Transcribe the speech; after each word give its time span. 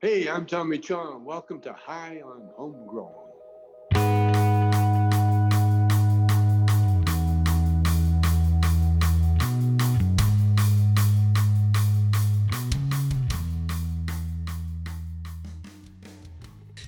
Hey, 0.00 0.28
I'm 0.28 0.46
Tommy 0.46 0.78
Chong. 0.78 1.24
Welcome 1.24 1.60
to 1.62 1.72
High 1.72 2.22
on 2.24 2.48
Homegrown. 2.54 3.10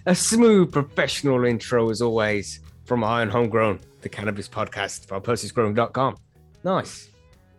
A 0.06 0.14
smooth 0.14 0.70
professional 0.70 1.44
intro 1.46 1.90
as 1.90 2.00
always 2.00 2.60
from 2.84 3.02
High 3.02 3.22
on 3.22 3.28
Homegrown, 3.28 3.80
the 4.02 4.08
cannabis 4.08 4.48
podcast 4.48 5.08
from 5.08 5.20
Percy'sGrowing.com. 5.20 6.16
Nice. 6.62 7.08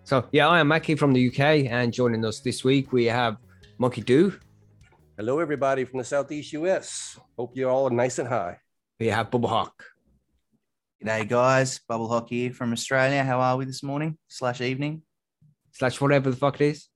So 0.05 0.25
yeah, 0.31 0.47
I 0.47 0.61
am 0.61 0.70
Mackie 0.70 0.95
from 0.95 1.11
the 1.11 1.27
UK, 1.27 1.70
and 1.70 1.91
joining 1.91 2.23
us 2.23 2.39
this 2.39 2.63
week 2.63 2.93
we 2.93 3.04
have 3.04 3.36
Monkey 3.79 3.99
Do. 3.99 4.39
Hello, 5.21 5.38
everybody 5.38 5.85
from 5.85 5.99
the 5.99 6.03
Southeast 6.03 6.51
US. 6.54 7.19
Hope 7.37 7.55
you're 7.55 7.69
all 7.69 7.91
nice 7.91 8.18
and 8.18 8.27
high. 8.27 8.57
We 9.00 9.05
have 9.05 9.29
Bubble 9.29 9.50
Hawk. 9.50 9.86
G'day, 11.05 11.29
guys. 11.29 11.79
Bubble 11.87 12.07
Hawk 12.07 12.29
here 12.29 12.51
from 12.51 12.73
Australia. 12.73 13.23
How 13.23 13.39
are 13.39 13.55
we 13.55 13.65
this 13.65 13.83
morning 13.83 14.18
slash 14.27 14.61
evening? 14.61 15.04
Slash 15.73 16.01
whatever 16.01 16.32
the 16.32 16.37
fuck 16.37 16.60
it 16.60 16.69
is. 16.71 16.87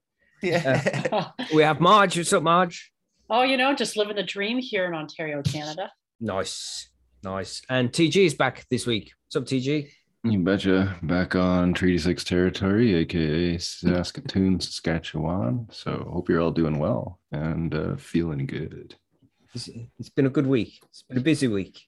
Yeah. 0.42 0.82
Uh, 1.12 1.44
we 1.54 1.62
have 1.62 1.80
Marge. 1.80 2.18
What's 2.18 2.34
up, 2.34 2.42
Marge? 2.42 2.92
oh, 3.30 3.44
you 3.44 3.58
know, 3.58 3.76
just 3.76 3.96
living 3.96 4.16
the 4.16 4.24
dream 4.24 4.58
here 4.58 4.86
in 4.86 4.96
Ontario, 4.96 5.44
Canada. 5.44 5.92
Nice. 6.20 6.90
Nice. 7.22 7.62
And 7.70 7.92
TG 7.92 8.26
is 8.26 8.34
back 8.34 8.66
this 8.72 8.88
week. 8.88 9.12
What's 9.28 9.36
up, 9.36 9.56
TG? 9.56 9.92
You 10.26 10.40
betcha. 10.40 10.98
Back 11.04 11.36
on 11.36 11.72
Treaty 11.76 12.00
6 12.00 12.24
territory, 12.24 12.96
aka 12.96 13.60
Saskatoon, 13.60 14.60
Saskatchewan. 14.60 15.68
So 15.70 16.10
hope 16.12 16.30
you're 16.30 16.42
all 16.42 16.50
doing 16.50 16.80
well 16.80 17.20
and 17.32 17.76
uh, 17.76 17.96
feeling 17.96 18.48
good. 18.48 18.96
It's, 19.54 19.70
it's 20.00 20.10
been 20.10 20.26
a 20.26 20.32
good 20.32 20.48
week. 20.48 20.80
It's 20.90 21.04
been 21.04 21.20
a 21.20 21.22
busy 21.22 21.48
week. 21.48 21.80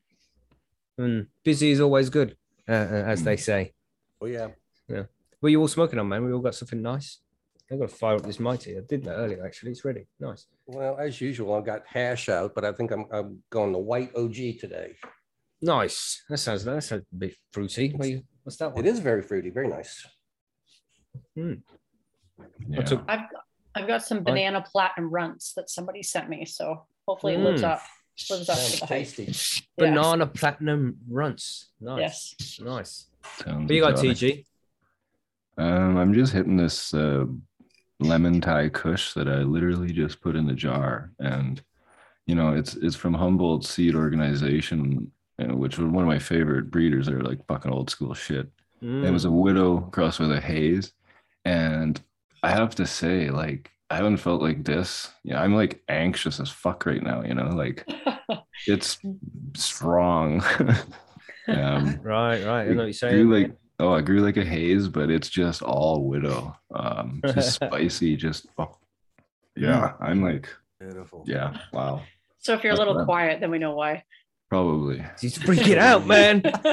And 0.99 1.25
busy 1.43 1.71
is 1.71 1.81
always 1.81 2.11
good, 2.11 2.37
uh, 2.69 2.73
uh, 2.73 3.05
as 3.07 3.23
they 3.23 3.37
say. 3.37 3.73
Oh, 4.21 4.27
yeah. 4.27 4.49
What 4.87 5.07
are 5.47 5.49
you 5.49 5.59
all 5.59 5.67
smoking 5.67 5.97
on, 5.97 6.07
man? 6.07 6.23
We 6.23 6.31
all 6.31 6.39
got 6.39 6.53
something 6.53 6.81
nice. 6.81 7.17
I've 7.71 7.79
got 7.79 7.89
to 7.89 7.95
fire 7.95 8.17
up 8.17 8.23
this 8.23 8.39
mighty. 8.39 8.77
I 8.77 8.81
did 8.87 9.03
that 9.05 9.15
earlier, 9.15 9.43
actually. 9.43 9.71
It's 9.71 9.83
ready. 9.83 10.05
Nice. 10.19 10.45
Well, 10.67 10.95
as 10.99 11.19
usual, 11.19 11.55
I've 11.55 11.65
got 11.65 11.81
hash 11.87 12.29
out, 12.29 12.53
but 12.53 12.63
I 12.65 12.71
think 12.71 12.91
I'm, 12.91 13.05
I'm 13.11 13.41
going 13.49 13.71
the 13.71 13.79
white 13.79 14.15
OG 14.15 14.59
today. 14.59 14.95
Nice. 15.61 16.23
That 16.29 16.37
sounds 16.37 16.63
that 16.65 16.83
sounds 16.83 17.03
a 17.11 17.15
bit 17.15 17.35
fruity. 17.51 17.89
What 17.95 18.07
you, 18.09 18.21
what's 18.43 18.57
that 18.57 18.73
one? 18.73 18.85
It 18.85 18.89
is 18.89 18.99
very 18.99 19.21
fruity, 19.21 19.49
very 19.49 19.67
nice. 19.67 20.05
Hmm. 21.35 21.53
Yeah. 22.69 22.81
took- 22.83 23.03
I've 23.07 23.27
I've 23.75 23.87
got 23.87 24.03
some 24.03 24.23
banana 24.23 24.63
platinum 24.71 25.09
runts 25.11 25.53
that 25.53 25.69
somebody 25.69 26.01
sent 26.03 26.29
me, 26.29 26.45
so 26.45 26.85
hopefully 27.07 27.35
it 27.35 27.39
lives 27.39 27.61
Mm. 27.61 27.69
up 27.71 27.81
lives 28.31 28.49
up 28.49 28.57
to 28.57 28.71
the 28.71 28.77
hype. 28.79 28.89
tasty. 28.89 29.23
Yes. 29.25 29.61
Banana 29.77 30.25
platinum 30.27 30.97
runts. 31.09 31.69
Nice. 31.79 32.35
Yes. 32.39 32.59
Nice. 32.59 33.07
Sounds 33.43 33.67
What 33.69 33.75
you 33.75 33.81
got. 33.81 33.95
TG? 33.95 34.45
Um, 35.59 35.97
I'm 35.97 36.13
just 36.13 36.33
hitting 36.33 36.57
this 36.57 36.93
uh, 36.93 37.25
lemon 37.99 38.41
Thai 38.41 38.69
Kush 38.69 39.13
that 39.13 39.27
I 39.27 39.37
literally 39.39 39.91
just 39.93 40.21
put 40.21 40.35
in 40.35 40.45
the 40.47 40.53
jar, 40.53 41.11
and 41.19 41.61
you 42.27 42.35
know, 42.35 42.53
it's 42.55 42.75
it's 42.75 42.95
from 42.95 43.13
Humboldt 43.13 43.65
Seed 43.65 43.95
Organization, 43.95 45.11
which 45.39 45.77
was 45.77 45.87
one 45.91 46.03
of 46.03 46.07
my 46.07 46.19
favorite 46.19 46.71
breeders. 46.71 47.05
They're 47.07 47.21
like 47.21 47.45
fucking 47.47 47.71
old 47.71 47.89
school 47.89 48.13
shit. 48.13 48.47
It 48.81 49.11
was 49.11 49.25
Mm. 49.25 49.29
a 49.29 49.31
widow 49.31 49.79
crossed 49.91 50.19
with 50.19 50.31
a 50.31 50.39
haze, 50.41 50.93
and 51.45 51.99
I 52.43 52.51
have 52.51 52.75
to 52.75 52.85
say, 52.85 53.29
like, 53.31 53.71
I 53.89 53.95
haven't 53.95 54.17
felt 54.17 54.41
like 54.41 54.63
this. 54.63 55.09
Yeah, 55.23 55.41
I'm 55.41 55.55
like 55.55 55.81
anxious 55.89 56.39
as 56.39 56.49
fuck 56.49 56.85
right 56.85 57.01
now. 57.01 57.23
You 57.23 57.33
know, 57.33 57.47
like 57.49 57.87
it's 58.67 58.99
strong. 59.55 60.43
um, 61.47 61.99
Right, 62.03 62.43
right. 62.45 62.61
I 62.61 62.67
know 62.69 62.75
what 62.77 62.83
you're 62.83 62.93
saying. 62.93 63.27
grew 63.27 63.39
like 63.41 63.51
oh, 63.79 63.93
I 63.93 64.01
grew 64.01 64.19
like 64.21 64.37
a 64.37 64.43
haze, 64.45 64.87
but 64.87 65.09
it's 65.09 65.29
just 65.29 65.61
all 65.61 66.03
widow. 66.07 66.55
Um, 66.73 67.21
just 67.33 67.53
spicy. 67.55 68.15
Just 68.15 68.47
oh, 68.57 68.75
yeah. 69.55 69.93
I'm 69.99 70.21
like 70.23 70.49
Beautiful. 70.79 71.23
yeah. 71.27 71.57
Wow. 71.73 72.01
So 72.39 72.53
if 72.53 72.63
you're 72.63 72.73
a 72.73 72.77
little 72.77 72.95
fun. 72.95 73.05
quiet, 73.05 73.39
then 73.39 73.51
we 73.51 73.57
know 73.59 73.73
why. 73.75 74.03
Probably. 74.49 75.03
He's 75.19 75.37
freaking 75.37 75.77
out, 75.77 76.05
man. 76.07 76.41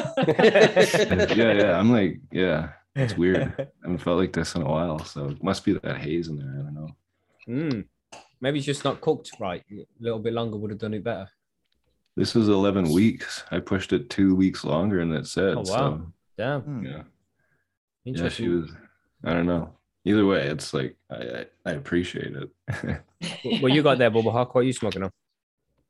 yeah, 1.36 1.52
yeah. 1.52 1.78
I'm 1.78 1.90
like 1.90 2.20
yeah. 2.30 2.70
It's 2.94 3.14
weird. 3.18 3.52
I 3.58 3.66
haven't 3.82 3.98
felt 3.98 4.18
like 4.18 4.32
this 4.32 4.54
in 4.54 4.62
a 4.62 4.68
while, 4.68 5.00
so 5.04 5.28
it 5.30 5.42
must 5.42 5.64
be 5.64 5.72
that 5.72 5.96
haze 5.98 6.28
in 6.28 6.36
there. 6.36 6.54
I 6.58 6.62
don't 6.62 6.74
know. 6.74 6.88
Mm. 7.48 7.84
Maybe 8.40 8.58
it's 8.58 8.66
just 8.66 8.84
not 8.84 9.00
cooked 9.00 9.32
right. 9.40 9.64
A 9.72 9.84
little 9.98 10.20
bit 10.20 10.32
longer 10.32 10.56
would 10.56 10.70
have 10.70 10.78
done 10.78 10.94
it 10.94 11.02
better. 11.02 11.28
This 12.16 12.34
was 12.34 12.48
11 12.48 12.92
weeks. 12.92 13.42
I 13.50 13.58
pushed 13.58 13.92
it 13.92 14.08
two 14.08 14.36
weeks 14.36 14.62
longer, 14.64 15.00
and 15.00 15.12
it 15.12 15.26
said 15.26 15.54
Oh, 15.56 15.62
wow. 15.62 15.64
so. 15.64 16.06
Damn. 16.38 16.60
Hmm. 16.60 16.84
Yeah. 16.84 17.02
Yeah, 18.04 18.28
she 18.28 18.48
was. 18.48 18.70
I 19.24 19.32
don't 19.32 19.46
know. 19.46 19.72
Either 20.04 20.26
way, 20.26 20.46
it's 20.46 20.74
like 20.74 20.96
I 21.10 21.14
I, 21.16 21.46
I 21.66 21.70
appreciate 21.72 22.34
it. 22.36 22.50
well, 23.62 23.72
you 23.72 23.82
got 23.82 23.96
there, 23.98 24.10
Bubble 24.10 24.30
Hawk? 24.30 24.54
What 24.54 24.60
are 24.60 24.64
you 24.64 24.72
smoking 24.74 25.02
on? 25.02 25.10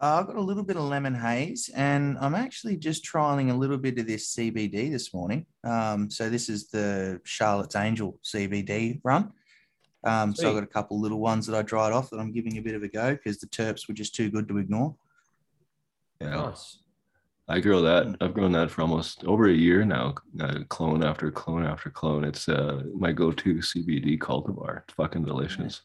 Uh, 0.04 0.18
I've 0.20 0.26
got 0.26 0.36
a 0.36 0.40
little 0.42 0.62
bit 0.62 0.76
of 0.76 0.82
lemon 0.82 1.14
haze, 1.14 1.70
and 1.74 2.18
I'm 2.20 2.34
actually 2.34 2.76
just 2.76 3.06
trialing 3.06 3.50
a 3.50 3.54
little 3.54 3.78
bit 3.78 3.98
of 3.98 4.06
this 4.06 4.36
CBD 4.36 4.90
this 4.92 5.14
morning. 5.14 5.46
Um, 5.66 6.10
so 6.10 6.28
this 6.28 6.50
is 6.50 6.68
the 6.68 7.22
Charlotte's 7.24 7.74
Angel 7.74 8.20
CBD 8.22 9.00
run. 9.02 9.32
Um, 10.06 10.34
so 10.34 10.50
I've 10.50 10.56
got 10.56 10.62
a 10.62 10.66
couple 10.66 11.00
little 11.00 11.20
ones 11.20 11.46
that 11.46 11.56
I 11.56 11.62
dried 11.62 11.94
off 11.94 12.10
that 12.10 12.18
I'm 12.18 12.32
giving 12.32 12.58
a 12.58 12.60
bit 12.60 12.74
of 12.74 12.82
a 12.82 12.88
go 12.88 13.12
because 13.12 13.38
the 13.38 13.46
terps 13.46 13.88
were 13.88 13.94
just 13.94 14.14
too 14.14 14.28
good 14.28 14.46
to 14.48 14.58
ignore. 14.58 14.94
yeah. 16.20 16.36
Nice. 16.36 16.80
I 17.48 17.60
grow 17.60 17.80
that. 17.80 18.14
I've 18.20 18.34
grown 18.34 18.52
that 18.52 18.70
for 18.70 18.82
almost 18.82 19.24
over 19.24 19.48
a 19.48 19.54
year 19.54 19.86
now. 19.86 20.16
Uh, 20.38 20.64
clone 20.68 21.02
after 21.02 21.30
clone 21.30 21.64
after 21.64 21.88
clone. 21.88 22.24
It's 22.24 22.46
uh, 22.46 22.82
my 22.94 23.12
go-to 23.12 23.54
CBD 23.54 24.18
cultivar. 24.18 24.82
It's 24.82 24.92
fucking 24.92 25.24
delicious. 25.24 25.80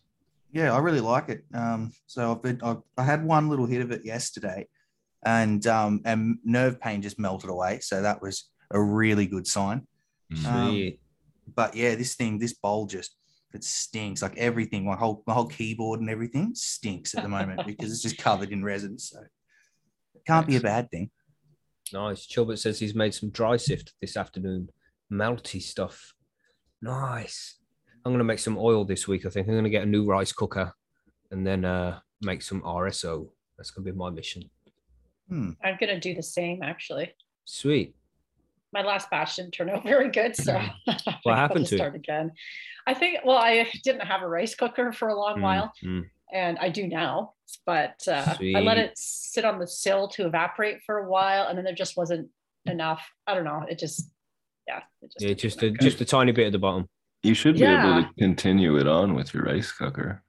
Yeah, 0.52 0.74
I 0.74 0.80
really 0.80 1.02
like 1.02 1.30
it. 1.30 1.44
Um, 1.54 1.92
so 2.08 2.32
I've 2.32 2.42
been, 2.42 2.60
I've, 2.64 2.82
I 2.98 3.04
had 3.04 3.24
one 3.24 3.50
little 3.50 3.66
hit 3.66 3.82
of 3.82 3.92
it 3.92 4.04
yesterday, 4.04 4.68
and 5.24 5.66
um, 5.68 6.02
and 6.06 6.40
nerve 6.44 6.80
pain 6.80 7.02
just 7.02 7.20
melted 7.20 7.50
away. 7.50 7.80
So 7.82 8.02
that 8.02 8.22
was 8.22 8.50
a 8.72 8.82
really 8.82 9.28
good 9.28 9.46
sign. 9.46 9.88
Mm. 10.34 10.46
Um, 10.46 10.70
Sweet. 10.70 11.00
but 11.56 11.76
yeah, 11.76 11.96
this 11.96 12.16
thing, 12.16 12.40
this 12.40 12.54
bowl 12.54 12.88
just 12.88 13.16
it 13.54 13.64
stinks. 13.64 14.22
Like 14.22 14.38
everything, 14.38 14.86
my 14.86 14.96
whole 14.96 15.24
my 15.28 15.34
whole 15.34 15.48
keyboard 15.48 16.00
and 16.00 16.10
everything 16.10 16.52
stinks 16.56 17.16
at 17.16 17.24
the 17.24 17.30
moment 17.30 17.62
because 17.68 17.92
it's 17.92 18.02
just 18.02 18.18
covered 18.18 18.52
in 18.52 18.64
resin. 18.64 18.98
So 18.98 19.20
it 20.16 20.26
can't 20.26 20.48
be 20.48 20.56
a 20.56 20.62
bad 20.62 20.90
thing. 20.92 21.10
Nice. 21.92 22.26
Chilbert 22.26 22.60
says 22.60 22.80
he's 22.80 22.96
made 22.96 23.14
some 23.14 23.30
dry 23.30 23.58
sift 23.58 23.94
this 24.02 24.16
afternoon. 24.16 24.70
Melty 25.12 25.62
stuff. 25.62 26.14
Nice. 26.81 27.59
I'm 28.06 28.12
gonna 28.14 28.24
make 28.24 28.40
some 28.40 28.58
oil 28.58 28.86
this 28.86 29.08
week. 29.08 29.26
I 29.26 29.30
think 29.30 29.48
I'm 29.48 29.56
gonna 29.56 29.70
get 29.70 29.84
a 29.84 29.88
new 29.88 30.06
rice 30.06 30.32
cooker 30.32 30.74
and 31.32 31.46
then 31.46 31.66
uh 31.66 32.00
make 32.22 32.42
some 32.42 32.62
RSO. 32.62 33.30
That's 33.58 33.72
gonna 33.72 33.86
be 33.86 33.92
my 33.98 34.10
mission. 34.10 34.50
Hmm. 35.28 35.52
I'm 35.64 35.78
gonna 35.80 36.00
do 36.00 36.14
the 36.16 36.24
same 36.24 36.64
actually. 36.64 37.14
Sweet. 37.46 37.96
My 38.72 38.84
last 38.84 39.10
batch 39.10 39.36
didn't 39.36 39.52
turn 39.52 39.70
out 39.70 39.84
very 39.94 40.10
good, 40.10 40.36
so 40.36 40.56
I 40.88 40.98
gotta 41.26 41.36
happened 41.36 41.66
to 41.68 41.76
it? 41.76 41.78
start 41.78 41.96
again. 41.96 42.32
I 42.88 42.94
think 42.94 43.20
well, 43.26 43.38
I 43.38 43.68
didn't 43.84 44.06
have 44.08 44.22
a 44.22 44.28
rice 44.28 44.56
cooker 44.56 44.92
for 44.92 45.10
a 45.10 45.16
long 45.20 45.38
Mm, 45.40 45.42
while. 45.42 45.74
mm. 45.84 46.06
and 46.31 46.58
I 46.60 46.70
do 46.70 46.88
now. 46.88 47.34
But 47.66 48.00
uh, 48.08 48.36
I 48.56 48.60
let 48.60 48.78
it 48.78 48.94
sit 48.96 49.44
on 49.44 49.58
the 49.60 49.66
sill 49.68 50.08
to 50.10 50.28
evaporate 50.28 50.81
for 50.86 51.00
a 51.00 51.10
while, 51.10 51.48
and 51.48 51.58
then 51.58 51.66
there 51.66 51.74
just 51.74 51.98
wasn't 51.98 52.30
enough. 52.68 53.02
I 53.26 53.34
don't 53.34 53.44
know. 53.44 53.66
It 53.68 53.80
just, 53.80 54.12
yeah, 54.68 54.81
it 55.02 55.12
just 55.12 55.22
Yeah, 55.26 55.34
just 55.34 55.64
a, 55.64 55.70
out 55.70 55.80
just 55.80 56.00
a 56.02 56.06
tiny 56.06 56.31
bit 56.31 56.46
at 56.46 56.52
the 56.52 56.60
bottom. 56.60 56.88
You 57.24 57.34
should 57.34 57.56
be 57.56 57.63
able 57.66 58.03
to 58.03 58.09
continue 58.18 58.78
it 58.78 58.88
on 58.88 59.13
with 59.13 59.34
your 59.34 59.44
rice 59.44 59.72
cooker. 59.72 60.24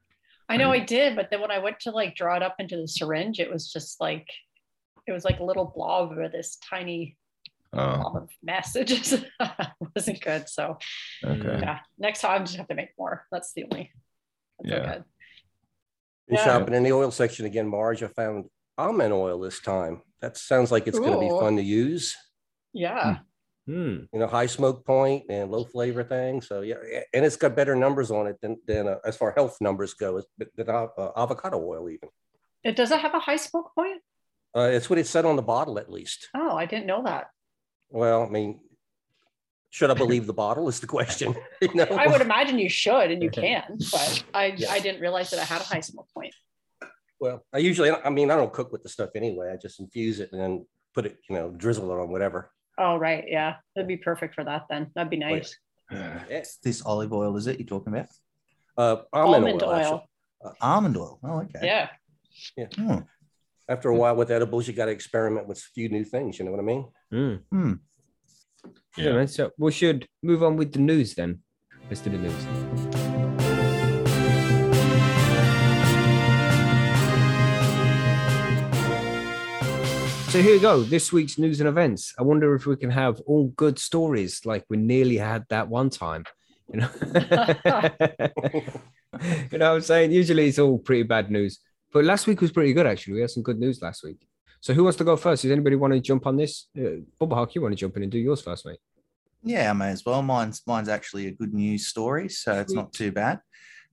I 0.49 0.56
know 0.56 0.73
I 0.73 0.81
did, 0.81 1.15
but 1.15 1.28
then 1.31 1.41
when 1.41 1.53
I 1.53 1.59
went 1.59 1.78
to 1.81 1.93
like 1.93 2.17
draw 2.17 2.34
it 2.37 2.43
up 2.43 2.56
into 2.59 2.77
the 2.77 2.89
syringe, 2.89 3.39
it 3.39 3.51
was 3.51 3.73
just 3.73 4.01
like, 4.01 4.27
it 5.07 5.13
was 5.13 5.25
like 5.25 5.39
a 5.39 5.45
little 5.45 5.72
blob 5.75 6.19
of 6.19 6.33
this 6.33 6.57
tiny 6.69 7.16
Oh, 7.72 7.97
blob 7.98 8.16
of 8.25 8.28
mess. 8.42 8.75
It 8.77 8.87
just 8.89 9.25
wasn't 9.95 10.21
good. 10.21 10.48
So 10.48 10.78
okay. 11.25 11.59
yeah, 11.63 11.78
next 11.98 12.21
time 12.22 12.42
I 12.42 12.45
just 12.45 12.57
have 12.57 12.66
to 12.66 12.75
make 12.75 12.89
more. 12.98 13.27
That's 13.31 13.53
the 13.54 13.63
only. 13.71 13.92
That's 14.59 14.75
Yeah. 14.75 14.81
okay. 14.91 14.92
Been 16.27 16.37
Yeah. 16.39 16.45
shopping 16.45 16.75
in 16.75 16.83
the 16.83 16.92
oil 16.92 17.13
section 17.13 17.47
again, 17.47 17.69
Marge. 17.69 18.03
I 18.03 18.09
found 18.09 18.47
almond 18.77 19.13
oil 19.13 19.39
this 19.39 19.60
time. 19.60 20.03
That 20.21 20.37
sounds 20.37 20.72
like 20.72 20.89
it's 20.89 20.98
going 20.98 21.13
to 21.13 21.21
be 21.21 21.28
fun 21.28 21.57
to 21.57 21.63
use. 21.63 22.16
Yeah. 22.72 23.15
Hmm. 23.15 23.22
Hmm. 23.66 23.98
You 24.12 24.18
know, 24.21 24.27
high 24.27 24.47
smoke 24.47 24.84
point 24.84 25.24
and 25.28 25.51
low 25.51 25.65
flavor 25.65 26.03
thing. 26.03 26.41
So 26.41 26.62
yeah, 26.62 26.77
and 27.15 27.24
it's 27.24 27.36
got 27.36 27.54
better 27.54 27.77
numbers 27.77 28.10
on 28.10 28.27
it 28.27 28.36
than 28.41 28.57
than 28.66 28.89
uh, 28.89 28.97
as 29.04 29.16
far 29.16 29.33
health 29.33 29.59
numbers 29.60 29.95
go, 29.95 30.18
as- 30.18 30.27
than 30.57 30.68
uh, 30.68 30.86
uh, 30.97 31.12
avocado 31.16 31.62
oil 31.62 31.89
even. 31.91 32.09
It 32.65 32.77
does 32.77 32.91
it 32.91 33.01
have 33.01 33.15
a 33.15 33.21
high 33.21 33.36
smoke 33.36 33.72
point? 33.74 34.01
Uh, 34.57 34.71
it's 34.72 34.91
what 34.91 34.98
it 34.98 35.07
said 35.07 35.24
on 35.24 35.36
the 35.36 35.42
bottle, 35.42 35.78
at 35.78 35.91
least. 35.91 36.28
Oh, 36.34 36.57
I 36.57 36.66
didn't 36.66 36.86
know 36.86 37.04
that. 37.04 37.28
Well, 37.91 38.24
I 38.24 38.28
mean, 38.28 38.60
should 39.71 39.91
I 39.91 39.95
believe 39.95 40.27
the 40.27 40.33
bottle? 40.33 40.68
Is 40.68 40.80
the 40.80 40.86
question. 40.86 41.34
you 41.63 41.72
know? 41.74 41.84
I 41.84 42.09
would 42.09 42.21
imagine 42.21 42.59
you 42.59 42.68
should 42.68 43.10
and 43.10 43.22
you 43.22 43.30
can, 43.45 43.78
but 43.92 44.24
I 44.34 44.47
Yeah. 44.56 44.72
I 44.72 44.80
didn't 44.80 45.01
realize 45.01 45.30
that 45.30 45.39
I 45.41 45.45
had 45.45 45.60
a 45.60 45.65
high 45.65 45.80
smoke 45.80 46.09
point. 46.15 46.34
Well, 47.21 47.45
I 47.53 47.59
usually, 47.59 47.91
I 47.91 48.09
mean, 48.09 48.30
I 48.30 48.36
don't 48.36 48.53
cook 48.53 48.72
with 48.72 48.83
the 48.83 48.89
stuff 48.89 49.10
anyway. 49.15 49.51
I 49.53 49.56
just 49.56 49.78
infuse 49.78 50.21
it 50.21 50.30
and 50.33 50.41
then 50.41 50.66
put 50.95 51.04
it, 51.04 51.18
you 51.28 51.36
know, 51.36 51.51
drizzle 51.51 51.91
it 51.92 52.01
on 52.01 52.10
whatever. 52.10 52.51
Oh, 52.80 52.97
right. 52.97 53.24
Yeah. 53.28 53.56
That'd 53.77 53.86
be 53.86 53.98
perfect 53.98 54.34
for 54.34 54.42
that 54.44 54.65
then. 54.71 54.91
That'd 54.94 55.10
be 55.10 55.18
nice. 55.18 55.54
Yeah. 55.91 56.22
It's 56.30 56.56
this 56.56 56.82
olive 56.82 57.12
oil, 57.12 57.36
is 57.36 57.47
it 57.47 57.59
you're 57.59 57.66
talking 57.66 57.92
about? 57.92 58.06
Uh, 58.78 59.03
almond, 59.12 59.44
Almond 59.44 59.62
oil. 59.62 59.68
oil. 59.68 59.78
actually. 60.47 60.56
Almond 60.62 60.97
oil. 60.97 61.18
Oh, 61.22 61.41
okay. 61.41 61.60
Yeah. 61.62 61.88
Hmm. 62.74 63.00
After 63.68 63.91
a 63.91 63.94
while 63.94 64.16
with 64.16 64.30
edibles, 64.30 64.66
you 64.66 64.72
got 64.72 64.86
to 64.86 64.92
experiment 64.92 65.47
with 65.47 65.59
a 65.59 65.68
few 65.74 65.91
new 65.91 66.04
things. 66.04 66.38
You 66.38 66.47
know 66.47 66.53
what 66.53 66.60
I 66.60 66.62
mean? 66.62 66.88
Mm. 67.12 67.41
Hmm. 67.50 67.72
Yeah. 68.97 69.12
man. 69.12 69.28
So 69.28 69.50
we 69.59 69.72
should 69.72 70.09
move 70.22 70.42
on 70.42 70.56
with 70.56 70.72
the 70.72 70.78
news 70.80 71.15
then. 71.15 71.41
Let's 71.88 72.00
do 72.00 72.10
the 72.10 72.18
news. 72.18 72.90
So 80.30 80.41
here 80.41 80.53
we 80.53 80.60
go. 80.60 80.84
This 80.84 81.12
week's 81.12 81.38
news 81.38 81.59
and 81.59 81.68
events. 81.68 82.15
I 82.16 82.22
wonder 82.22 82.54
if 82.54 82.65
we 82.65 82.77
can 82.77 82.91
have 82.91 83.21
all 83.27 83.48
good 83.48 83.80
stories 83.80 84.47
like 84.47 84.65
we 84.71 84.77
nearly 84.77 85.16
had 85.16 85.44
that 85.50 85.68
one 85.68 85.91
time. 85.91 86.24
You 86.72 86.82
know, 86.82 86.88
you 89.50 89.59
know 89.59 89.71
what 89.71 89.74
I'm 89.74 89.80
saying? 89.80 90.12
Usually 90.12 90.47
it's 90.47 90.60
all 90.60 90.78
pretty 90.78 91.03
bad 91.03 91.32
news. 91.32 91.59
But 91.92 92.04
last 92.04 92.28
week 92.28 92.41
was 92.41 92.53
pretty 92.53 92.72
good 92.72 92.86
actually. 92.86 93.15
We 93.15 93.22
had 93.22 93.30
some 93.30 93.42
good 93.42 93.59
news 93.59 93.82
last 93.82 94.04
week. 94.04 94.24
So 94.60 94.72
who 94.72 94.84
wants 94.84 94.98
to 94.98 95.04
go 95.04 95.16
first? 95.16 95.42
Does 95.42 95.50
anybody 95.50 95.74
want 95.74 95.94
to 95.94 96.00
jump 96.00 96.28
on 96.28 96.36
this? 96.36 96.68
Uh, 96.78 97.03
Bubba 97.21 97.34
Hawk, 97.34 97.56
you 97.56 97.62
want 97.62 97.72
to 97.72 97.77
jump 97.77 97.97
in 97.97 98.04
and 98.04 98.12
do 98.12 98.18
yours 98.18 98.41
first, 98.41 98.65
mate? 98.65 98.78
Yeah, 99.42 99.71
I 99.71 99.72
may 99.72 99.88
as 99.88 100.06
well. 100.06 100.22
Mine's 100.22 100.62
mine's 100.65 100.88
actually 100.88 101.27
a 101.27 101.32
good 101.32 101.53
news 101.53 101.88
story, 101.88 102.28
so 102.28 102.53
it's 102.60 102.72
not 102.72 102.92
too 102.92 103.10
bad. 103.10 103.41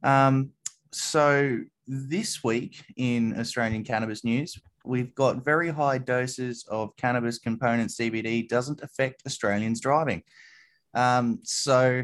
Um, 0.04 0.52
so 0.92 1.62
this 1.88 2.44
week 2.44 2.84
in 2.96 3.40
Australian 3.40 3.84
cannabis 3.84 4.24
news, 4.24 4.56
we've 4.88 5.14
got 5.16 5.44
very 5.44 5.70
high 5.70 5.98
doses 5.98 6.66
of 6.70 6.96
cannabis 6.98 7.40
component 7.40 7.92
CBD 7.92 8.48
doesn't 8.48 8.82
affect 8.82 9.24
Australians 9.26 9.82
driving. 9.82 10.24
Um, 10.94 11.40
so 11.44 12.04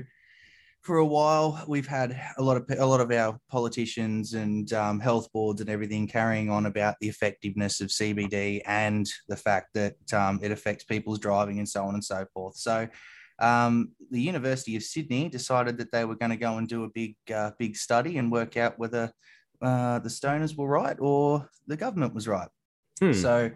for 0.82 0.98
a 0.98 1.06
while, 1.06 1.64
we've 1.68 1.88
had 1.88 2.20
a 2.38 2.44
lot 2.44 2.58
of 2.58 2.66
a 2.78 2.86
lot 2.86 3.00
of 3.00 3.10
our 3.12 3.40
politicians 3.50 4.34
and 4.34 4.72
um, 4.74 5.00
health 5.00 5.32
boards 5.32 5.62
and 5.62 5.70
everything 5.70 6.08
carrying 6.08 6.50
on 6.50 6.66
about 6.66 6.96
the 7.00 7.08
effectiveness 7.08 7.80
of 7.80 7.88
CBD 7.88 8.62
and 8.66 9.10
the 9.30 9.38
fact 9.38 9.70
that 9.76 9.96
um, 10.14 10.40
it 10.44 10.52
affects 10.52 10.84
people's 10.84 11.20
driving 11.20 11.60
and 11.60 11.70
so 11.70 11.86
on 11.86 11.94
and 11.94 12.04
so 12.04 12.26
forth. 12.34 12.58
So 12.58 12.90
um, 13.40 13.94
the 14.12 14.22
University 14.22 14.76
of 14.76 14.84
Sydney 14.84 15.30
decided 15.30 15.78
that 15.78 15.92
they 15.92 16.06
were 16.06 16.16
going 16.16 16.32
to 16.32 16.38
go 16.38 16.58
and 16.58 16.68
do 16.68 16.84
a 16.84 16.90
big, 16.90 17.16
uh, 17.34 17.52
big 17.58 17.76
study 17.78 18.18
and 18.18 18.32
work 18.32 18.58
out 18.58 18.78
whether 18.78 19.12
uh, 19.62 20.00
the 20.00 20.10
stoners 20.10 20.58
were 20.58 20.68
right 20.68 20.98
or 21.00 21.50
the 21.68 21.78
government 21.78 22.14
was 22.14 22.28
right. 22.28 22.50
Hmm. 23.00 23.14
So, 23.14 23.52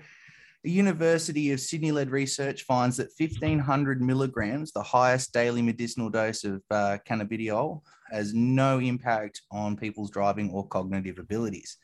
the 0.63 0.72
University 0.72 1.51
of 1.51 1.62
Sydney 1.62 1.92
led 1.92 2.10
research 2.10 2.63
finds 2.63 2.98
that 2.98 3.12
1500 3.18 4.01
milligrams, 4.01 4.72
the 4.72 4.84
highest 4.84 5.31
daily 5.31 5.62
medicinal 5.62 6.10
dose 6.10 6.44
of 6.44 6.62
uh, 6.72 6.98
cannabidiol, 7.07 7.81
has 8.12 8.34
no 8.34 8.80
impact 8.80 9.42
on 9.51 9.78
people's 9.78 10.12
driving 10.12 10.51
or 10.51 10.68
cognitive 10.68 11.19
abilities. 11.19 11.78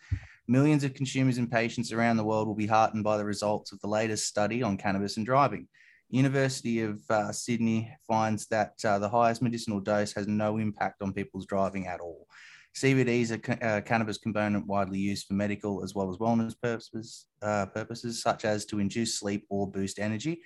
Millions 0.47 0.83
of 0.83 0.93
consumers 0.93 1.37
and 1.37 1.49
patients 1.49 1.93
around 1.93 2.17
the 2.17 2.23
world 2.23 2.47
will 2.47 2.55
be 2.55 2.67
heartened 2.67 3.03
by 3.03 3.15
the 3.15 3.23
results 3.23 3.71
of 3.71 3.79
the 3.79 3.87
latest 3.87 4.27
study 4.27 4.61
on 4.61 4.75
cannabis 4.75 5.15
and 5.17 5.25
driving. 5.25 5.67
University 6.09 6.81
of 6.81 7.01
uh, 7.09 7.31
Sydney 7.31 7.91
finds 8.07 8.47
that 8.47 8.73
uh, 8.83 8.99
the 8.99 9.09
highest 9.09 9.41
medicinal 9.41 9.79
dose 9.79 10.13
has 10.13 10.27
no 10.27 10.57
impact 10.57 11.01
on 11.01 11.13
people's 11.13 11.45
driving 11.45 11.87
at 11.87 12.01
all. 12.01 12.27
CBD 12.75 13.21
is 13.21 13.31
a 13.31 13.37
ca- 13.37 13.57
uh, 13.61 13.81
cannabis 13.81 14.17
component 14.17 14.65
widely 14.65 14.99
used 14.99 15.27
for 15.27 15.33
medical 15.33 15.83
as 15.83 15.93
well 15.93 16.09
as 16.09 16.17
wellness 16.17 16.55
purposes, 16.59 17.27
uh, 17.41 17.67
purposes 17.67 18.21
such 18.21 18.45
as 18.45 18.65
to 18.65 18.79
induce 18.79 19.19
sleep 19.19 19.45
or 19.49 19.69
boost 19.69 19.99
energy. 19.99 20.41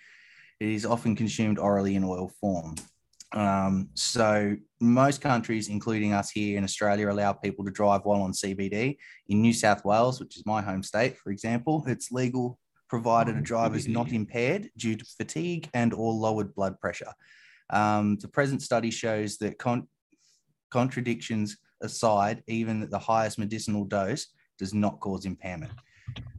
It 0.59 0.69
is 0.69 0.85
often 0.85 1.15
consumed 1.15 1.59
orally 1.59 1.95
in 1.95 2.03
oil 2.03 2.29
form. 2.41 2.75
Um, 3.33 3.89
so 3.93 4.55
most 4.79 5.21
countries, 5.21 5.69
including 5.69 6.13
us 6.13 6.29
here 6.29 6.57
in 6.57 6.63
Australia, 6.63 7.09
allow 7.09 7.33
people 7.33 7.63
to 7.65 7.71
drive 7.71 8.01
while 8.03 8.21
on 8.21 8.31
CBD. 8.31 8.97
In 9.27 9.41
New 9.41 9.53
South 9.53 9.83
Wales, 9.85 10.19
which 10.19 10.37
is 10.37 10.45
my 10.45 10.61
home 10.61 10.83
state, 10.83 11.17
for 11.17 11.31
example, 11.31 11.83
it's 11.87 12.11
legal 12.11 12.59
provided 12.89 13.37
a 13.37 13.41
driver 13.41 13.75
is 13.75 13.87
not 13.87 14.11
impaired 14.11 14.69
due 14.77 14.95
to 14.95 15.05
fatigue 15.05 15.69
and 15.73 15.93
or 15.93 16.13
lowered 16.13 16.55
blood 16.55 16.79
pressure. 16.79 17.11
Um, 17.69 18.17
the 18.17 18.29
present 18.29 18.61
study 18.61 18.91
shows 18.91 19.37
that 19.39 19.57
con- 19.57 19.87
contradictions 20.71 21.57
aside, 21.81 22.43
even 22.47 22.79
that 22.81 22.91
the 22.91 22.99
highest 22.99 23.39
medicinal 23.39 23.85
dose 23.85 24.27
does 24.57 24.73
not 24.73 24.99
cause 24.99 25.25
impairment. 25.25 25.71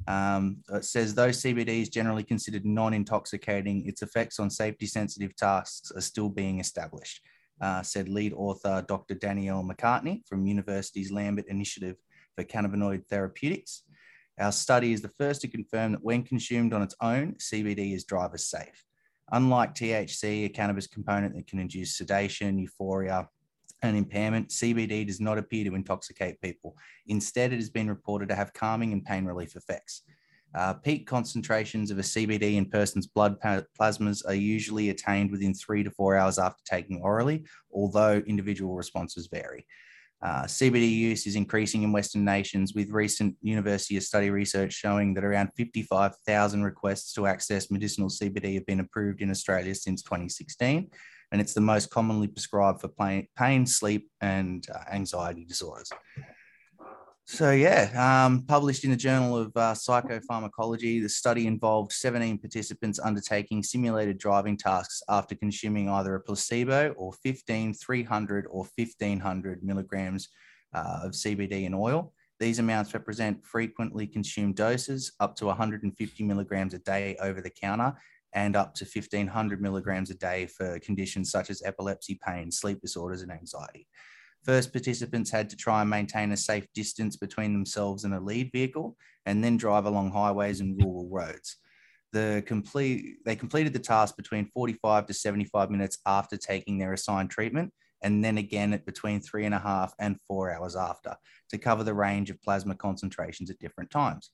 Um, 0.07 0.59
it 0.73 0.85
says 0.85 1.15
though 1.15 1.29
CBD 1.29 1.83
is 1.83 1.89
generally 1.91 2.25
considered 2.25 2.65
non-intoxicating, 2.65 3.87
its 3.87 4.03
effects 4.03 4.39
on 4.39 4.51
safety-sensitive 4.51 5.37
tasks 5.37 5.93
are 5.95 6.01
still 6.01 6.29
being 6.31 6.61
established, 6.61 7.21
uh, 7.61 7.83
said 7.83 8.09
lead 8.09 8.33
author 8.33 8.85
Dr. 8.89 9.15
Danielle 9.15 9.63
McCartney 9.63 10.27
from 10.27 10.47
University's 10.47 11.13
Lambert 11.13 11.47
Initiative 11.49 11.97
for 12.35 12.45
Cannabinoid 12.45 13.07
Therapeutics. 13.07 13.83
Our 14.41 14.53
study 14.53 14.93
is 14.93 15.03
the 15.03 15.13
first 15.19 15.41
to 15.43 15.49
confirm 15.49 15.93
that 15.93 16.05
when 16.05 16.23
consumed 16.23 16.73
on 16.73 16.83
its 16.83 16.95
own, 17.03 17.35
CBD 17.35 17.95
is 17.95 18.05
driver 18.05 18.39
safe. 18.39 18.85
Unlike 19.31 19.75
THC, 19.75 20.47
a 20.47 20.49
cannabis 20.49 20.87
component 20.87 21.35
that 21.35 21.47
can 21.47 21.59
induce 21.59 21.97
sedation, 21.97 22.59
euphoria, 22.59 23.29
and 23.83 23.97
impairment, 23.97 24.49
CBD 24.49 25.07
does 25.07 25.21
not 25.21 25.39
appear 25.39 25.65
to 25.65 25.75
intoxicate 25.75 26.41
people. 26.41 26.77
Instead, 27.07 27.53
it 27.53 27.57
has 27.57 27.71
been 27.71 27.89
reported 27.89 28.29
to 28.29 28.35
have 28.35 28.53
calming 28.53 28.93
and 28.93 29.05
pain 29.05 29.25
relief 29.25 29.57
effects. 29.57 30.03
Uh, 30.55 30.73
peak 30.73 31.07
concentrations 31.07 31.91
of 31.91 31.99
a 31.99 32.03
CBD 32.03 32.57
in 32.57 32.65
person's 32.65 33.07
blood 33.07 33.37
plasmas 33.79 34.27
are 34.27 34.35
usually 34.35 34.89
attained 34.91 35.31
within 35.31 35.53
three 35.53 35.83
to 35.83 35.91
four 35.91 36.17
hours 36.17 36.39
after 36.39 36.63
taking 36.65 37.01
orally, 37.03 37.45
although 37.73 38.23
individual 38.27 38.75
responses 38.75 39.29
vary. 39.31 39.67
Uh, 40.21 40.45
CBD 40.45 40.91
use 40.91 41.27
is 41.27 41.37
increasing 41.37 41.85
in 41.85 41.93
Western 41.93 42.25
nations, 42.25 42.75
with 42.75 42.91
recent 42.91 43.37
University 43.41 43.97
of 43.97 44.03
Sydney 44.03 44.31
research 44.31 44.73
showing 44.73 45.15
that 45.15 45.23
around 45.23 45.51
55,000 45.57 46.65
requests 46.65 47.13
to 47.13 47.27
access 47.27 47.71
medicinal 47.71 48.09
CBD 48.09 48.55
have 48.55 48.67
been 48.67 48.81
approved 48.81 49.21
in 49.21 49.31
Australia 49.31 49.75
since 49.75 50.03
2016 50.03 50.91
and 51.33 51.41
it's 51.41 51.55
the 51.55 51.61
most 51.61 51.91
commonly 51.91 52.27
prescribed 52.27 52.81
for 52.81 52.89
pain, 52.89 53.27
pain 53.37 53.67
sleep, 53.67 54.11
and 54.21 54.67
uh, 54.75 54.85
anxiety 54.93 55.45
disorders. 55.45 55.91
So, 57.31 57.51
yeah, 57.51 58.25
um, 58.25 58.47
published 58.47 58.85
in 58.85 58.91
the 58.91 58.97
Journal 58.97 59.37
of 59.37 59.49
uh, 59.55 59.75
Psychopharmacology, 59.75 61.03
the 61.03 61.11
study 61.11 61.47
involved 61.47 61.93
17 61.93 62.39
participants 62.39 62.99
undertaking 62.99 63.63
simulated 63.63 64.17
driving 64.17 64.57
tasks 64.57 65.03
after 65.11 65.35
consuming 65.35 65.91
either 65.91 66.15
a 66.15 66.21
placebo 66.21 66.95
or 66.97 67.13
15, 67.23 67.75
300, 67.75 68.47
or 68.47 68.67
1500 68.77 69.63
milligrams 69.63 70.31
uh, 70.73 71.01
of 71.03 71.13
CBD 71.13 71.65
in 71.65 71.75
oil. 71.75 72.15
These 72.41 72.61
amounts 72.61 72.95
represent 72.95 73.45
frequently 73.45 74.07
consumed 74.07 74.57
doses 74.57 75.13
up 75.21 75.37
to 75.37 75.47
150 75.47 76.25
milligrams 76.25 76.73
a 76.73 76.79
day 76.79 77.15
over 77.21 77.43
the 77.43 77.51
counter 77.51 77.95
and 78.33 78.57
up 78.57 78.75
to 78.75 78.85
1500 78.85 79.61
milligrams 79.61 80.11
a 80.11 80.15
day 80.15 80.47
for 80.47 80.79
conditions 80.81 81.31
such 81.31 81.51
as 81.51 81.63
epilepsy, 81.65 82.19
pain, 82.25 82.51
sleep 82.51 82.81
disorders, 82.81 83.23
and 83.23 83.33
anxiety. 83.33 83.87
First, 84.45 84.73
participants 84.73 85.31
had 85.31 85.51
to 85.51 85.57
try 85.57 85.81
and 85.81 85.91
maintain 85.91 86.33
a 86.33 86.37
safe 86.37 86.67
distance 86.75 87.17
between 87.17 87.53
themselves 87.53 88.05
and 88.05 88.15
a 88.15 88.21
lead 88.21 88.51
vehicle 88.53 88.97
and 89.27 89.43
then 89.43 89.57
drive 89.57 89.87
along 89.87 90.13
highways 90.13 90.61
and 90.61 90.81
rural 90.83 91.09
roads. 91.11 91.57
The 92.13 92.43
complete, 92.47 93.17
they 93.27 93.37
completed 93.37 93.73
the 93.73 93.79
task 93.79 94.17
between 94.17 94.47
45 94.47 95.07
to 95.07 95.15
75 95.15 95.71
minutes 95.71 95.99
after 96.07 96.37
taking 96.37 96.79
their 96.79 96.95
assigned 96.95 97.31
treatment, 97.31 97.73
and 98.03 98.25
then 98.25 98.39
again 98.39 98.73
at 98.73 98.87
between 98.87 99.21
three 99.21 99.45
and 99.45 99.55
a 99.55 99.59
half 99.59 99.93
and 99.99 100.17
four 100.27 100.51
hours 100.51 100.77
after 100.77 101.17
to 101.51 101.59
cover 101.59 101.85
the 101.85 101.95
range 101.95 102.31
of 102.31 102.41
plasma 102.41 102.75
concentrations 102.75 103.51
at 103.51 103.59
different 103.59 103.91
times. 103.91 104.31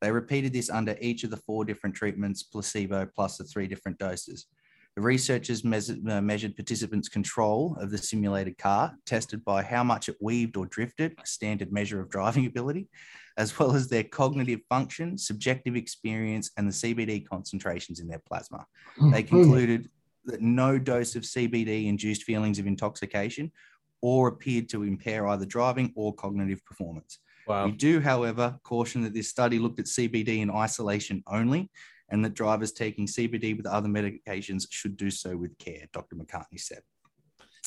They 0.00 0.12
repeated 0.12 0.52
this 0.52 0.70
under 0.70 0.96
each 1.00 1.24
of 1.24 1.30
the 1.30 1.36
four 1.36 1.64
different 1.64 1.96
treatments, 1.96 2.42
placebo 2.42 3.06
plus 3.06 3.36
the 3.36 3.44
three 3.44 3.66
different 3.66 3.98
doses. 3.98 4.46
The 4.94 5.02
researchers 5.02 5.62
measured, 5.62 6.08
uh, 6.08 6.20
participants' 6.20 7.08
control 7.08 7.76
of 7.80 7.90
the 7.90 7.98
simulated 7.98 8.58
car, 8.58 8.96
tested 9.06 9.44
by 9.44 9.62
how 9.62 9.84
much 9.84 10.08
it 10.08 10.16
weaved 10.20 10.56
or 10.56 10.66
drifted, 10.66 11.14
a 11.22 11.26
standard 11.26 11.72
measure 11.72 12.00
of 12.00 12.10
driving 12.10 12.46
ability, 12.46 12.88
as 13.36 13.56
well 13.58 13.76
as 13.76 13.88
their 13.88 14.02
cognitive 14.02 14.60
function, 14.68 15.16
subjective 15.16 15.76
experience, 15.76 16.50
and 16.56 16.66
the 16.66 16.72
CBD 16.72 17.24
concentrations 17.24 18.00
in 18.00 18.08
their 18.08 18.18
plasma. 18.26 18.66
They 19.12 19.22
concluded 19.22 19.88
that 20.24 20.42
no 20.42 20.78
dose 20.78 21.14
of 21.14 21.22
CBD 21.22 21.86
induced 21.86 22.24
feelings 22.24 22.58
of 22.58 22.66
intoxication 22.66 23.52
or 24.00 24.28
appeared 24.28 24.68
to 24.70 24.82
impair 24.82 25.28
either 25.28 25.46
driving 25.46 25.92
or 25.94 26.12
cognitive 26.14 26.64
performance. 26.64 27.18
Wow. 27.48 27.66
We 27.66 27.72
do, 27.72 28.00
however, 28.00 28.58
caution 28.62 29.02
that 29.02 29.14
this 29.14 29.28
study 29.28 29.58
looked 29.58 29.80
at 29.80 29.86
CBD 29.86 30.40
in 30.40 30.50
isolation 30.50 31.22
only 31.26 31.70
and 32.10 32.24
that 32.24 32.34
drivers 32.34 32.72
taking 32.72 33.06
CBD 33.06 33.56
with 33.56 33.66
other 33.66 33.88
medications 33.88 34.66
should 34.70 34.96
do 34.96 35.10
so 35.10 35.36
with 35.36 35.56
care, 35.58 35.86
Dr. 35.92 36.16
McCartney 36.16 36.58
said. 36.58 36.80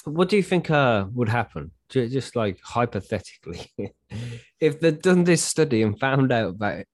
What 0.04 0.30
do 0.30 0.38
you 0.38 0.44
think 0.44 0.72
uh, 0.72 1.06
would 1.14 1.30
happen 1.30 1.72
just 1.90 2.36
like 2.36 2.60
hypothetically, 2.64 3.72
if 4.60 4.80
they'd 4.80 5.02
done 5.02 5.24
this 5.24 5.44
study 5.44 5.84
and 5.84 6.00
found 6.00 6.32
out 6.32 6.58
that 6.60 6.88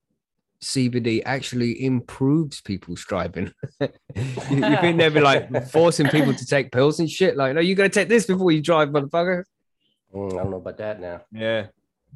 CBD 0.62 1.22
actually 1.26 1.86
improves 1.86 2.62
people's 2.62 3.06
driving, 3.06 3.52
you, 3.80 3.90
you 4.50 4.78
think 4.78 4.98
they'd 4.98 5.14
be 5.14 5.22
like 5.22 5.68
forcing 5.72 6.08
people 6.08 6.34
to 6.34 6.46
take 6.46 6.72
pills 6.72 7.00
and 7.00 7.10
shit? 7.10 7.38
Like, 7.38 7.54
no, 7.54 7.62
you 7.62 7.76
got 7.76 7.84
to 7.84 7.90
take 7.90 8.10
this 8.10 8.26
before 8.26 8.52
you 8.52 8.62
drive, 8.62 8.90
motherfucker. 8.90 9.44
Mm, 10.14 10.34
I 10.34 10.44
don't 10.44 10.52
know 10.52 10.58
about 10.58 10.78
that 10.78 11.00
now. 11.00 11.22
Yeah, 11.32 11.68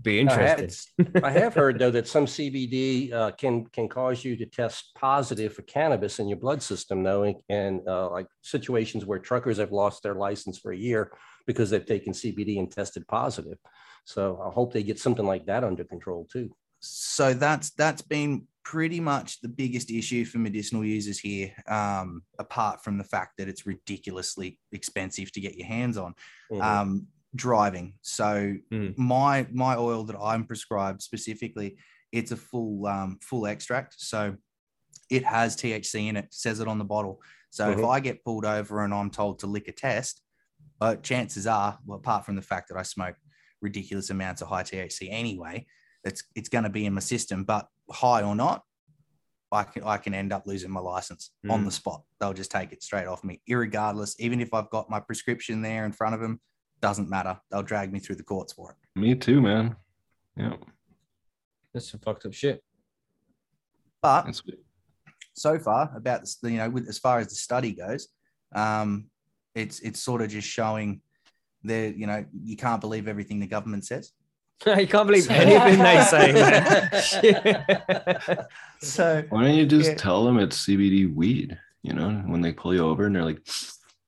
be 0.02 0.20
I 0.28 0.32
have- 0.34 0.60
interesting. 0.60 1.12
I 1.24 1.32
have 1.32 1.54
heard 1.54 1.80
though 1.80 1.92
that 1.92 2.08
some 2.08 2.26
CBD 2.26 3.12
uh, 3.14 3.32
can 3.32 3.66
can 3.68 3.88
cause 3.90 4.24
you 4.24 4.36
to 4.38 4.46
test 4.46 4.92
positive 4.96 5.54
for 5.54 5.62
cannabis 5.64 6.20
in 6.20 6.28
your 6.28 6.38
blood 6.40 6.62
system, 6.62 7.04
though, 7.04 7.24
and- 7.24 7.42
and 7.50 7.88
uh, 7.88 8.10
like 8.10 8.28
situations 8.42 9.06
where 9.06 9.20
truckers 9.20 9.58
have 9.58 9.72
lost 9.72 10.04
their 10.04 10.16
license 10.16 10.58
for 10.60 10.72
a 10.72 10.78
year 10.78 11.12
because 11.48 11.70
they've 11.70 11.86
taken 11.86 12.14
CBD 12.14 12.60
and 12.60 12.72
tested 12.72 13.08
positive. 13.08 13.58
So 14.06 14.42
I 14.46 14.50
hope 14.52 14.74
they 14.74 14.84
get 14.84 15.00
something 15.00 15.26
like 15.26 15.46
that 15.48 15.64
under 15.64 15.84
control 15.84 16.28
too. 16.32 16.50
so 16.84 17.34
that's 17.34 17.70
that's 17.72 18.02
been 18.02 18.48
pretty 18.64 19.00
much 19.00 19.40
the 19.42 19.48
biggest 19.48 19.92
issue 19.92 20.24
for 20.26 20.38
medicinal 20.40 20.84
users 20.84 21.20
here 21.20 21.52
um, 21.68 22.24
apart 22.40 22.84
from 22.84 22.98
the 22.98 23.04
fact 23.04 23.38
that 23.38 23.48
it's 23.48 23.66
ridiculously 23.68 24.58
expensive 24.72 25.32
to 25.32 25.40
get 25.42 25.56
your 25.58 25.68
hands 25.68 25.98
on 25.98 26.14
Mhm. 26.52 26.62
um, 26.64 27.08
driving 27.36 27.94
so 28.02 28.56
Mm. 28.72 28.98
my 28.98 29.48
my 29.52 29.76
oil 29.78 30.04
that 30.04 30.18
i'm 30.20 30.46
prescribed 30.46 31.02
specifically 31.02 31.78
it's 32.12 32.32
a 32.32 32.36
full 32.38 32.86
um, 32.88 33.20
full 33.22 33.48
extract 33.48 33.96
so 33.98 34.36
it 35.10 35.24
has 35.24 35.56
thc 35.56 36.08
in 36.10 36.18
it 36.18 36.28
says 36.32 36.60
it 36.60 36.68
on 36.68 36.78
the 36.78 36.84
bottle 36.86 37.22
so 37.50 37.70
if 37.72 37.78
Mhm. 37.80 37.90
i 37.90 38.00
get 38.02 38.24
pulled 38.26 38.44
over 38.46 38.84
and 38.84 38.94
i'm 38.94 39.10
told 39.10 39.40
to 39.40 39.48
lick 39.48 39.68
a 39.70 39.72
test 39.72 40.22
uh, 40.82 40.96
chances 40.98 41.48
are 41.48 41.80
well 41.86 42.00
apart 42.00 42.26
from 42.26 42.36
the 42.36 42.42
fact 42.42 42.68
that 42.70 42.78
i 42.78 42.84
smoke 42.84 43.16
ridiculous 43.62 44.10
amounts 44.10 44.42
of 44.42 44.48
high 44.50 44.64
thc 44.64 45.08
anyway 45.10 45.66
it's 46.04 46.24
it's 46.36 46.50
going 46.50 46.64
to 46.66 46.70
be 46.70 46.86
in 46.86 46.94
my 46.94 47.00
system 47.00 47.44
but 47.46 47.68
high 47.90 48.24
or 48.24 48.36
not 48.36 48.64
I 49.54 49.64
can, 49.64 49.84
I 49.84 49.98
can 49.98 50.14
end 50.14 50.32
up 50.32 50.48
losing 50.48 50.72
my 50.72 50.80
license 50.80 51.32
on 51.50 51.64
Mm. 51.64 51.66
the 51.66 51.72
spot. 51.72 52.04
They'll 52.22 52.32
just 52.32 52.52
take 52.52 52.72
it 52.72 52.82
straight 52.82 53.06
off 53.06 53.22
me, 53.22 53.42
irregardless. 53.50 54.16
Even 54.18 54.40
if 54.40 54.54
I've 54.54 54.70
got 54.70 54.90
my 54.90 55.02
prescription 55.02 55.62
there 55.62 55.84
in 55.84 55.92
front 55.92 56.16
of 56.16 56.22
them, 56.22 56.40
doesn't 56.82 57.10
matter. 57.10 57.40
They'll 57.50 57.64
drag 57.64 57.92
me 57.94 58.00
through 58.00 58.16
the 58.16 58.24
courts 58.24 58.54
for 58.54 58.72
it. 58.72 58.78
Me 59.00 59.16
too, 59.16 59.42
man. 59.42 59.76
Yeah, 60.36 60.56
That's 61.74 61.92
some 61.92 62.00
fucked 62.00 62.26
up 62.26 62.34
shit. 62.34 62.64
But 64.02 64.24
that's 64.26 64.42
so 65.34 65.60
far, 65.60 65.92
about 65.96 66.22
this, 66.22 66.38
you 66.44 66.58
know, 66.58 66.70
with, 66.70 66.88
as 66.90 66.98
far 67.00 67.20
as 67.20 67.28
the 67.28 67.36
study 67.36 67.74
goes, 67.74 68.08
um, 68.56 69.06
it's 69.56 69.80
it's 69.82 70.02
sort 70.02 70.22
of 70.22 70.30
just 70.30 70.48
showing 70.48 71.02
that 71.64 71.96
you 71.96 72.08
know 72.08 72.26
you 72.44 72.58
can't 72.58 72.82
believe 72.82 73.08
everything 73.08 73.40
the 73.40 73.48
government 73.48 73.86
says. 73.86 74.12
you 74.66 74.88
can't 74.88 75.08
believe 75.08 75.30
anything 75.30 75.80
they 75.80 76.04
say. 76.04 76.32
man. 76.34 76.90
So 78.82 79.24
Why 79.30 79.44
don't 79.44 79.54
you 79.56 79.66
just 79.66 79.90
Yeah. 79.92 79.96
tell 79.96 80.24
them 80.26 80.40
it's 80.40 80.66
CBD 80.66 81.14
weed? 81.14 81.58
You 81.84 81.94
know, 81.94 82.10
when 82.28 82.42
they 82.42 82.52
pull 82.52 82.74
you 82.74 82.86
over 82.86 83.06
and 83.06 83.16
they're 83.16 83.24
like, 83.26 83.42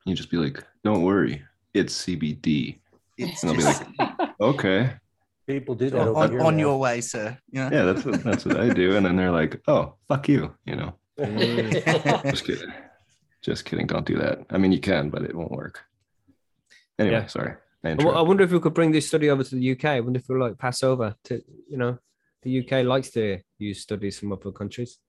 you 0.06 0.16
just 0.16 0.30
be 0.32 0.38
like, 0.38 0.64
"Don't 0.84 1.04
worry, 1.04 1.44
it's 1.74 2.06
CBD." 2.06 2.80
it's 3.18 3.44
And 3.44 3.52
they'll 3.52 3.58
be 3.58 3.64
just 3.64 3.84
Okay, 4.42 4.92
People 5.48 5.76
do 5.76 5.90
that 5.90 6.00
on, 6.02 6.16
on, 6.16 6.32
here 6.32 6.42
on 6.42 6.56
now. 6.56 6.60
your 6.62 6.80
way, 6.80 7.02
sir. 7.02 7.38
You 7.52 7.62
know? 7.62 7.70
yeah, 7.72 7.84
that's 7.84 8.06
what 8.06 8.24
that's 8.24 8.46
what 8.46 8.58
I 8.60 8.70
do, 8.70 8.96
and 8.96 9.06
then 9.06 9.16
they're 9.16 9.32
like, 9.32 9.62
"Oh, 9.68 9.96
fuck 10.08 10.28
you," 10.30 10.54
you 10.66 10.76
know. 10.76 10.96
Mm. 11.20 12.24
Just 12.32 12.46
kidding, 12.46 12.74
just 13.42 13.66
kidding. 13.66 13.86
Don't 13.88 14.06
do 14.06 14.18
that. 14.18 14.40
I 14.50 14.58
mean, 14.58 14.72
you 14.72 14.80
can, 14.80 15.10
but 15.10 15.22
it 15.24 15.36
won't 15.36 15.52
work. 15.52 15.82
Anyway, 16.98 17.16
Yeah. 17.18 17.28
sorry. 17.28 17.52
I 17.84 17.90
I 17.90 17.94
w- 17.96 18.10
I 18.10 18.12
interrupted. 18.12 18.28
wonder 18.28 18.44
if 18.46 18.52
we 18.52 18.60
could 18.60 18.74
bring 18.74 18.92
this 18.92 19.08
study 19.08 19.30
over 19.30 19.44
to 19.44 19.56
the 19.56 19.72
UK. 19.72 19.86
I 19.86 20.00
wonder 20.00 20.20
if 20.20 20.26
we'll 20.30 20.40
like 20.40 20.58
pass 20.58 20.82
over 20.84 21.16
to, 21.26 21.42
you 21.70 21.78
know, 21.78 21.98
the 22.44 22.60
UK 22.60 22.84
likes 22.86 23.10
to 23.12 23.40
use 23.60 23.82
studies 23.82 24.18
from 24.20 24.32
other 24.32 24.52
countries. 24.52 25.00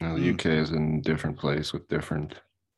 No, 0.00 0.14
the 0.16 0.22
Mm. 0.32 0.34
UK 0.34 0.46
is 0.62 0.70
in 0.70 0.98
a 0.98 1.02
different 1.02 1.36
place 1.38 1.72
with 1.72 1.88
different 1.88 2.34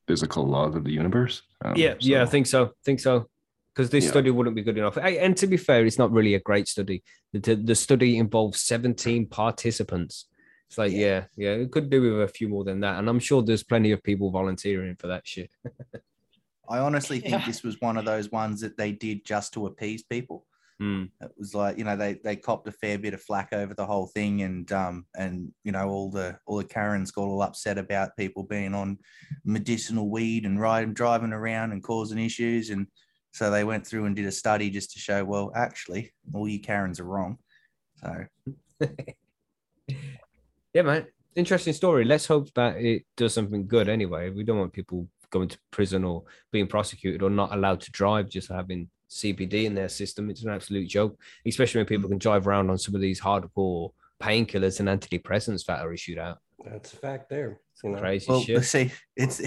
physical 0.08 0.44
laws 0.46 0.74
of 0.74 0.84
the 0.84 0.90
universe. 0.92 1.42
Um, 1.64 1.74
yeah, 1.76 1.94
yeah, 2.00 2.22
I 2.22 2.26
think 2.26 2.46
so. 2.46 2.64
I 2.64 2.70
think 2.84 3.00
so. 3.00 3.28
Because 3.74 3.90
this 3.90 4.04
Yeah. 4.04 4.10
study 4.10 4.30
wouldn't 4.30 4.56
be 4.56 4.62
good 4.62 4.76
enough. 4.76 4.98
And 4.98 5.36
to 5.38 5.46
be 5.46 5.56
fair, 5.56 5.86
it's 5.86 5.98
not 5.98 6.12
really 6.12 6.34
a 6.34 6.40
great 6.40 6.68
study. 6.68 7.02
The, 7.32 7.38
the, 7.40 7.54
the 7.56 7.74
study 7.74 8.18
involves 8.18 8.60
17 8.60 9.26
participants. 9.28 10.26
It's 10.68 10.78
like, 10.78 10.92
yeah, 10.92 11.24
yeah, 11.36 11.50
it 11.52 11.70
could 11.70 11.90
do 11.90 12.02
with 12.02 12.22
a 12.28 12.32
few 12.32 12.48
more 12.48 12.64
than 12.64 12.80
that. 12.80 12.98
And 12.98 13.08
I'm 13.08 13.18
sure 13.18 13.42
there's 13.42 13.62
plenty 13.62 13.92
of 13.92 14.02
people 14.02 14.30
volunteering 14.30 14.96
for 14.96 15.06
that 15.08 15.26
shit. 15.26 15.50
I 16.68 16.78
honestly 16.78 17.20
think 17.20 17.32
Yeah. 17.32 17.46
this 17.46 17.62
was 17.62 17.80
one 17.80 17.96
of 17.96 18.04
those 18.04 18.30
ones 18.30 18.60
that 18.60 18.76
they 18.76 18.92
did 18.92 19.24
just 19.24 19.52
to 19.54 19.66
appease 19.66 20.02
people. 20.02 20.46
Hmm. 20.78 21.04
It 21.20 21.30
was 21.38 21.54
like 21.54 21.76
you 21.76 21.84
know 21.84 21.96
they 21.96 22.14
they 22.24 22.34
copped 22.34 22.66
a 22.66 22.72
fair 22.72 22.98
bit 22.98 23.12
of 23.14 23.20
flack 23.22 23.52
over 23.52 23.74
the 23.74 23.84
whole 23.84 24.06
thing, 24.06 24.40
and 24.42 24.72
um 24.72 25.04
and 25.14 25.52
you 25.64 25.70
know 25.70 25.86
all 25.88 26.10
the 26.10 26.38
all 26.46 26.56
the 26.56 26.64
Karens 26.64 27.10
got 27.10 27.24
all 27.24 27.42
upset 27.42 27.76
about 27.76 28.16
people 28.16 28.42
being 28.42 28.74
on 28.74 28.98
medicinal 29.44 30.08
weed 30.08 30.46
and 30.46 30.58
riding 30.60 30.94
driving 30.94 31.32
around 31.34 31.72
and 31.72 31.82
causing 31.82 32.18
issues, 32.18 32.70
and 32.70 32.86
so 33.32 33.50
they 33.50 33.64
went 33.64 33.86
through 33.86 34.04
and 34.04 34.14
did 34.14 34.26
a 34.26 34.32
study 34.32 34.70
just 34.70 34.92
to 34.92 34.98
show 34.98 35.24
well 35.24 35.50
actually 35.54 36.12
all 36.32 36.48
you 36.48 36.60
Karens 36.60 37.00
are 37.00 37.04
wrong. 37.04 37.38
So 37.96 38.26
Yeah, 40.74 40.82
man. 40.82 41.06
Interesting 41.34 41.72
story. 41.72 42.04
Let's 42.04 42.26
hope 42.26 42.52
that 42.54 42.76
it 42.76 43.04
does 43.16 43.34
something 43.34 43.66
good 43.66 43.88
anyway. 43.88 44.30
We 44.30 44.44
don't 44.44 44.58
want 44.58 44.72
people 44.72 45.08
going 45.30 45.48
to 45.48 45.58
prison 45.70 46.04
or 46.04 46.24
being 46.50 46.66
prosecuted 46.66 47.22
or 47.22 47.30
not 47.30 47.54
allowed 47.54 47.80
to 47.80 47.90
drive 47.90 48.28
just 48.28 48.50
having 48.50 48.88
CBD 49.10 49.64
in 49.64 49.74
their 49.74 49.88
system. 49.88 50.30
It's 50.30 50.44
an 50.44 50.50
absolute 50.50 50.88
joke, 50.88 51.18
especially 51.46 51.78
when 51.78 51.86
people 51.86 52.08
can 52.08 52.18
drive 52.18 52.46
around 52.46 52.70
on 52.70 52.78
some 52.78 52.94
of 52.94 53.00
these 53.00 53.20
hardcore 53.20 53.90
painkillers 54.20 54.80
and 54.80 54.88
antidepressants 54.88 55.64
that 55.66 55.80
are 55.80 55.92
issued 55.92 56.18
out. 56.18 56.38
That's 56.64 56.92
a 56.92 56.96
fact 56.96 57.28
there. 57.30 57.60
You 57.82 57.90
know? 57.90 57.98
Crazy 58.00 58.26
well 58.28 58.42
shit. 58.42 58.64
see 58.64 58.92
it's 59.16 59.38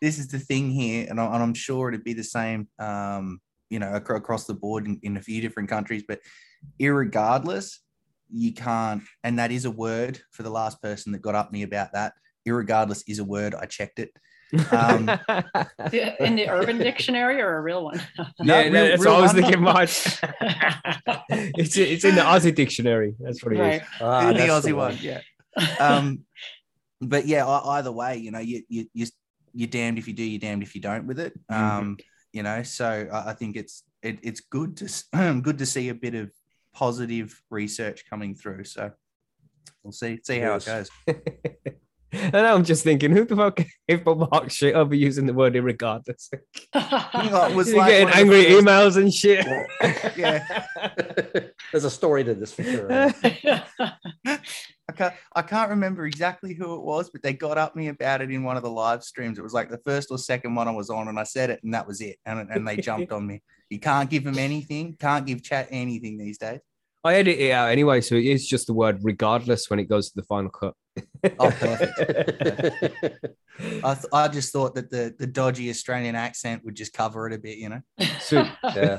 this 0.00 0.18
is 0.18 0.28
the 0.28 0.38
thing 0.38 0.70
here, 0.70 1.06
and, 1.08 1.20
I, 1.20 1.24
and 1.26 1.42
I'm 1.42 1.54
sure 1.54 1.88
it'd 1.88 2.04
be 2.04 2.12
the 2.12 2.24
same 2.24 2.68
um 2.78 3.40
you 3.70 3.78
know 3.78 3.94
acro- 3.94 4.16
across 4.16 4.46
the 4.46 4.54
board 4.54 4.86
in, 4.86 4.98
in 5.02 5.16
a 5.16 5.22
few 5.22 5.40
different 5.40 5.68
countries, 5.68 6.04
but 6.06 6.20
irregardless, 6.80 7.76
you 8.30 8.52
can't, 8.52 9.02
and 9.24 9.38
that 9.38 9.50
is 9.50 9.64
a 9.64 9.70
word 9.70 10.20
for 10.32 10.42
the 10.42 10.50
last 10.50 10.82
person 10.82 11.12
that 11.12 11.22
got 11.22 11.34
up 11.34 11.52
me 11.52 11.62
about 11.62 11.92
that. 11.92 12.12
Irregardless 12.46 13.04
is 13.06 13.18
a 13.18 13.24
word. 13.24 13.54
I 13.54 13.66
checked 13.66 13.98
it. 13.98 14.10
Um, 14.70 15.08
In 15.92 16.36
the 16.36 16.46
Urban 16.48 16.78
Dictionary 16.78 17.40
or 17.40 17.58
a 17.58 17.60
real 17.60 17.84
one? 17.84 18.00
yeah, 18.42 18.62
real- 18.62 18.72
that's 18.72 19.02
real 19.04 19.12
what 19.12 19.18
I 19.18 19.22
was 19.22 19.32
thinking, 19.32 19.60
Marge. 19.60 20.18
it's 21.58 21.76
it's 21.76 22.04
in 22.04 22.14
the 22.14 22.22
Aussie 22.22 22.54
dictionary. 22.54 23.14
That's 23.20 23.44
what 23.44 23.52
it 23.52 23.56
is. 23.56 23.60
right. 23.60 23.82
Ah, 24.00 24.32
the 24.32 24.38
that's 24.38 24.66
Aussie 24.66 24.72
one, 24.74 24.96
yeah. 25.00 25.20
Um, 25.80 26.20
but 27.00 27.26
yeah, 27.26 27.46
either 27.46 27.92
way, 27.92 28.16
you 28.16 28.30
know, 28.30 28.38
you 28.40 28.62
you 28.68 28.86
you 28.92 29.06
you're 29.54 29.68
damned 29.68 29.98
if 29.98 30.06
you 30.06 30.14
do, 30.14 30.22
you're 30.22 30.38
damned 30.40 30.62
if 30.62 30.74
you 30.74 30.80
don't 30.80 31.06
with 31.06 31.18
it. 31.18 31.32
Mhm. 31.50 31.56
Um, 31.56 31.96
you 32.32 32.42
know, 32.42 32.62
so 32.62 33.08
I, 33.12 33.30
I 33.30 33.32
think 33.34 33.56
it's 33.56 33.82
it, 34.02 34.18
it's 34.22 34.40
good 34.40 34.76
to 34.78 34.86
good 35.42 35.58
to 35.58 35.66
see 35.66 35.88
a 35.88 35.94
bit 35.94 36.14
of 36.14 36.30
positive 36.74 37.40
research 37.50 38.04
coming 38.08 38.34
through. 38.34 38.64
So 38.64 38.92
we'll 39.82 39.92
see 39.92 40.18
see 40.22 40.38
how 40.40 40.54
it 40.56 40.66
Yes. 40.66 40.90
goes. 41.06 41.16
and 42.12 42.36
I'm 42.36 42.64
just 42.64 42.84
thinking, 42.84 43.10
who 43.10 43.24
the 43.24 43.36
fuck 43.36 43.60
if 43.88 44.04
Mark 44.04 44.50
shit 44.50 44.74
over 44.74 44.94
using 44.94 45.26
the 45.26 45.34
word 45.34 45.54
irregardless? 45.54 46.28
it 46.32 47.54
was 47.54 47.68
You're 47.68 47.78
like 47.78 47.88
getting 47.90 48.04
one 48.04 48.08
of 48.08 48.14
the 48.14 48.18
angry 48.20 48.44
first- 48.44 48.64
emails 48.66 48.96
and 48.96 49.12
shit. 49.12 49.46
Yeah, 50.16 50.64
There's 51.72 51.84
a 51.84 51.90
story 51.90 52.24
to 52.24 52.34
this 52.34 52.52
for 52.52 52.62
sure. 52.64 53.12
I 54.98 55.10
can't 55.10 55.14
I 55.36 55.42
can't 55.42 55.70
remember 55.70 56.06
exactly 56.06 56.54
who 56.54 56.74
it 56.74 56.82
was, 56.82 57.10
but 57.10 57.22
they 57.22 57.32
got 57.32 57.56
up 57.56 57.76
me 57.76 57.88
about 57.88 58.20
it 58.20 58.30
in 58.30 58.42
one 58.42 58.56
of 58.56 58.62
the 58.62 58.70
live 58.70 59.04
streams. 59.04 59.38
It 59.38 59.42
was 59.42 59.52
like 59.52 59.70
the 59.70 59.80
first 59.84 60.10
or 60.10 60.18
second 60.18 60.54
one 60.54 60.66
I 60.66 60.72
was 60.72 60.90
on, 60.90 61.08
and 61.08 61.18
I 61.18 61.22
said 61.22 61.50
it, 61.50 61.60
and 61.62 61.72
that 61.74 61.86
was 61.86 62.00
it. 62.00 62.16
And 62.26 62.50
and 62.50 62.66
they 62.66 62.76
jumped 62.76 63.12
on 63.12 63.26
me. 63.26 63.42
You 63.70 63.78
can't 63.78 64.10
give 64.10 64.24
them 64.24 64.38
anything. 64.38 64.96
Can't 64.98 65.26
give 65.26 65.42
chat 65.42 65.68
anything 65.70 66.18
these 66.18 66.38
days. 66.38 66.60
I 67.04 67.14
edit 67.14 67.38
it 67.38 67.52
out 67.52 67.70
anyway, 67.70 68.00
so 68.00 68.16
it 68.16 68.24
is 68.24 68.46
just 68.46 68.66
the 68.66 68.74
word 68.74 68.98
regardless 69.02 69.70
when 69.70 69.78
it 69.78 69.88
goes 69.88 70.10
to 70.10 70.16
the 70.16 70.24
final 70.24 70.50
cut. 70.50 70.74
Oh, 71.38 71.50
perfect. 71.50 72.00
I, 73.84 73.94
th- 73.94 74.06
I 74.12 74.28
just 74.28 74.52
thought 74.52 74.74
that 74.74 74.90
the 74.90 75.14
the 75.16 75.26
dodgy 75.26 75.70
Australian 75.70 76.16
accent 76.16 76.64
would 76.64 76.74
just 76.74 76.92
cover 76.92 77.28
it 77.28 77.32
a 77.32 77.38
bit, 77.38 77.58
you 77.58 77.68
know. 77.68 77.82
Sweet. 78.20 78.46
Yeah. 78.64 78.98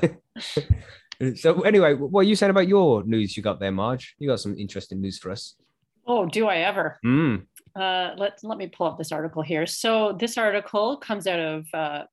so 1.35 1.61
anyway, 1.61 1.93
what 1.93 2.21
are 2.21 2.23
you 2.23 2.35
saying 2.35 2.51
about 2.51 2.69
your 2.69 3.03
news 3.03 3.35
you 3.35 3.43
got 3.43 3.59
there, 3.59 3.71
Marge? 3.71 4.15
You 4.17 4.29
got 4.29 4.39
some 4.39 4.57
interesting 4.57 5.01
news 5.01 5.17
for 5.17 5.31
us. 5.31 5.55
Oh, 6.09 6.25
do 6.25 6.47
I 6.47 6.57
ever? 6.57 6.99
Mm. 7.05 7.45
Uh, 7.75 8.11
let 8.17 8.39
let 8.43 8.57
me 8.57 8.67
pull 8.67 8.87
up 8.87 8.97
this 8.97 9.11
article 9.13 9.41
here. 9.41 9.65
So 9.65 10.17
this 10.19 10.37
article 10.37 10.97
comes 10.97 11.27
out 11.27 11.39
of 11.39 11.65
uh, 11.73 12.03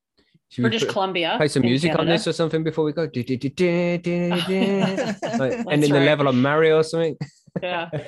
British 0.59 0.83
put- 0.83 0.91
Columbia. 0.91 1.35
play 1.39 1.49
some 1.49 1.65
in 1.65 1.71
music 1.71 1.99
on 1.99 2.07
this 2.07 2.29
or 2.29 2.33
something 2.33 2.63
before 2.63 2.85
we 2.85 2.93
go? 2.93 3.03
Like, 3.07 3.21
That's 5.51 5.67
ending 5.71 5.93
the 5.93 6.01
level 6.01 6.29
of 6.29 6.35
Mario 6.35 6.77
or 6.79 6.85
something. 6.85 7.17
Yeah. 7.63 7.91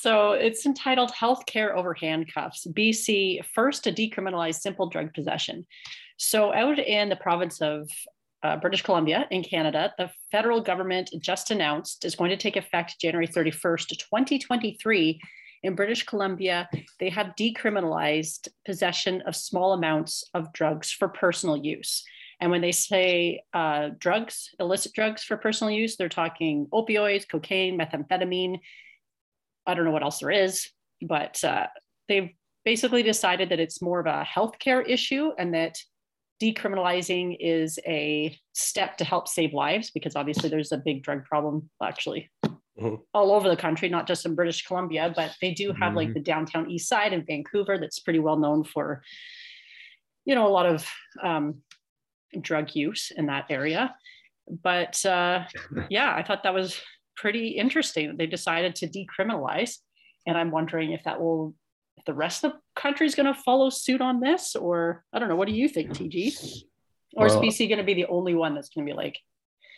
So 0.00 0.32
it's 0.32 0.64
entitled 0.64 1.10
Healthcare 1.12 1.74
Over 1.74 1.92
Handcuffs 1.92 2.66
BC 2.68 3.44
First 3.54 3.84
to 3.84 3.92
Decriminalize 3.92 4.54
Simple 4.54 4.88
Drug 4.88 5.12
Possession. 5.12 5.66
So, 6.16 6.54
out 6.54 6.78
in 6.78 7.10
the 7.10 7.16
province 7.16 7.60
of 7.60 7.90
uh, 8.42 8.56
British 8.56 8.82
Columbia 8.82 9.26
in 9.30 9.42
Canada, 9.42 9.92
the 9.98 10.10
federal 10.30 10.60
government 10.60 11.10
just 11.20 11.50
announced 11.50 12.04
is 12.04 12.14
going 12.14 12.30
to 12.30 12.36
take 12.36 12.56
effect 12.56 13.00
January 13.00 13.28
31st, 13.28 13.88
2023. 13.98 15.20
In 15.62 15.74
British 15.74 16.04
Columbia, 16.04 16.68
they 16.98 17.10
have 17.10 17.34
decriminalized 17.38 18.48
possession 18.64 19.20
of 19.22 19.36
small 19.36 19.74
amounts 19.74 20.24
of 20.32 20.52
drugs 20.54 20.90
for 20.90 21.08
personal 21.08 21.56
use. 21.56 22.02
And 22.40 22.50
when 22.50 22.62
they 22.62 22.72
say 22.72 23.42
uh, 23.52 23.90
drugs, 23.98 24.48
illicit 24.58 24.94
drugs 24.94 25.22
for 25.22 25.36
personal 25.36 25.72
use, 25.74 25.96
they're 25.96 26.08
talking 26.08 26.66
opioids, 26.72 27.28
cocaine, 27.28 27.78
methamphetamine. 27.78 28.60
I 29.66 29.74
don't 29.74 29.84
know 29.84 29.90
what 29.90 30.02
else 30.02 30.20
there 30.20 30.30
is, 30.30 30.70
but 31.02 31.44
uh, 31.44 31.66
they've 32.08 32.30
basically 32.64 33.02
decided 33.02 33.50
that 33.50 33.60
it's 33.60 33.82
more 33.82 34.00
of 34.00 34.06
a 34.06 34.24
healthcare 34.24 34.86
issue 34.88 35.32
and 35.38 35.54
that 35.54 35.76
decriminalizing 36.40 37.36
is 37.38 37.78
a 37.86 38.36
step 38.54 38.96
to 38.96 39.04
help 39.04 39.28
save 39.28 39.52
lives 39.52 39.90
because 39.90 40.16
obviously 40.16 40.48
there's 40.48 40.72
a 40.72 40.78
big 40.78 41.02
drug 41.02 41.24
problem 41.24 41.68
actually 41.82 42.30
Mhm. 42.78 43.02
all 43.12 43.32
over 43.32 43.48
the 43.48 43.56
country, 43.56 43.90
not 43.90 44.06
just 44.06 44.24
in 44.24 44.34
British 44.34 44.64
Columbia, 44.64 45.12
but 45.14 45.36
they 45.42 45.52
do 45.52 45.72
have 45.72 45.94
like 45.94 46.14
the 46.14 46.20
downtown 46.20 46.70
east 46.70 46.88
side 46.88 47.12
in 47.12 47.26
Vancouver 47.26 47.76
that's 47.76 47.98
pretty 47.98 48.20
well 48.20 48.38
known 48.38 48.64
for, 48.64 49.02
you 50.24 50.34
know, 50.34 50.46
a 50.46 50.48
lot 50.48 50.64
of 50.64 50.88
um, 51.22 51.62
drug 52.40 52.74
use 52.74 53.10
in 53.10 53.26
that 53.26 53.46
area. 53.50 53.94
But 54.48 55.04
uh, 55.04 55.44
yeah, 55.90 56.14
I 56.14 56.22
thought 56.22 56.42
that 56.44 56.54
was 56.54 56.80
pretty 57.16 57.48
interesting 57.48 58.08
that 58.08 58.16
they 58.18 58.26
decided 58.26 58.74
to 58.76 58.88
decriminalize. 58.88 59.76
And 60.26 60.38
I'm 60.38 60.50
wondering 60.50 60.92
if 60.92 61.04
that 61.04 61.20
will, 61.20 61.54
if 62.00 62.04
the 62.06 62.14
rest 62.14 62.44
of 62.44 62.52
the 62.52 62.58
country 62.74 63.06
is 63.06 63.14
going 63.14 63.32
to 63.32 63.34
follow 63.34 63.70
suit 63.70 64.00
on 64.00 64.20
this, 64.20 64.56
or 64.56 65.04
I 65.12 65.18
don't 65.18 65.28
know. 65.28 65.36
What 65.36 65.48
do 65.48 65.54
you 65.54 65.68
think, 65.68 65.90
TG? 65.90 66.64
Or 67.14 67.26
Well- 67.26 67.42
is 67.42 67.56
BC 67.58 67.68
going 67.68 67.78
to 67.78 67.84
be 67.84 67.94
the 67.94 68.06
only 68.06 68.34
one 68.34 68.54
that's 68.54 68.70
going 68.70 68.86
to 68.86 68.92
be 68.92 68.96
like, 68.96 69.18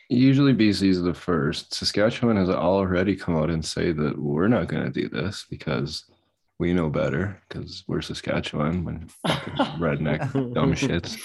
Usually 0.09 0.53
BC 0.53 0.89
is 0.89 1.01
the 1.03 1.15
first. 1.15 1.73
Saskatchewan 1.73 2.37
has 2.37 2.51
already 2.51 3.17
come 3.17 3.35
out 3.35 3.49
and 3.49 3.65
say 3.65 3.93
that 3.93 4.19
we're 4.19 4.49
not 4.49 4.67
going 4.67 4.85
to 4.85 4.91
do 4.91 5.09
this 5.09 5.47
because 5.49 6.05
we 6.59 6.75
know 6.75 6.91
better 6.91 7.41
because 7.49 7.83
we're 7.89 8.03
Saskatchewan 8.03 8.85
when 8.85 9.09
fucking 9.27 9.55
redneck 9.81 10.21
dumb 10.53 10.75
shits. 10.75 11.17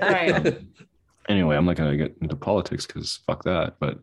Right. 0.00 0.56
Anyway, 1.28 1.56
I'm 1.56 1.64
not 1.64 1.74
going 1.74 1.90
to 1.90 1.96
get 1.96 2.16
into 2.20 2.36
politics 2.36 2.86
because 2.86 3.18
fuck 3.26 3.42
that. 3.42 3.74
But 3.80 3.98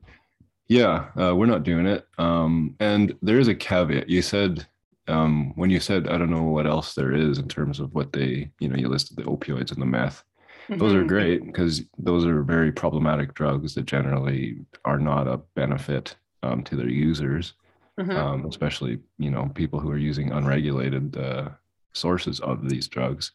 yeah, 0.67 1.05
uh, 1.17 1.33
we're 1.33 1.45
not 1.45 1.63
doing 1.63 1.85
it. 1.85 2.05
Um, 2.17 2.75
and 2.81 3.15
there 3.21 3.39
is 3.39 3.47
a 3.47 3.55
caveat. 3.55 4.09
You 4.09 4.21
said 4.21 4.67
um, 5.09 5.53
when 5.55 5.69
you 5.69 5.79
said 5.79 6.07
I 6.07 6.17
don't 6.17 6.29
know 6.29 6.43
what 6.43 6.67
else 6.67 6.93
there 6.95 7.13
is 7.13 7.37
in 7.39 7.47
terms 7.47 7.79
of 7.79 7.93
what 7.93 8.13
they, 8.13 8.51
you 8.59 8.67
know, 8.69 8.77
you 8.77 8.87
listed 8.87 9.17
the 9.17 9.23
opioids 9.23 9.71
and 9.71 9.81
the 9.81 9.85
meth. 9.85 10.23
Those 10.69 10.93
are 10.93 11.03
Mhm. 11.03 11.07
great 11.07 11.45
because 11.45 11.81
those 11.97 12.25
are 12.25 12.43
very 12.43 12.71
problematic 12.71 13.33
drugs 13.33 13.73
that 13.75 13.85
generally 13.85 14.57
are 14.85 14.99
not 14.99 15.27
a 15.27 15.37
benefit 15.55 16.15
um, 16.43 16.63
to 16.65 16.75
their 16.75 16.89
users, 16.89 17.53
Mhm. 17.99 18.15
um, 18.15 18.45
especially 18.45 18.99
you 19.17 19.31
know 19.31 19.49
people 19.55 19.79
who 19.79 19.89
are 19.89 19.97
using 19.97 20.31
unregulated 20.31 21.17
uh, 21.17 21.49
sources 21.93 22.39
of 22.41 22.69
these 22.69 22.87
drugs. 22.87 23.31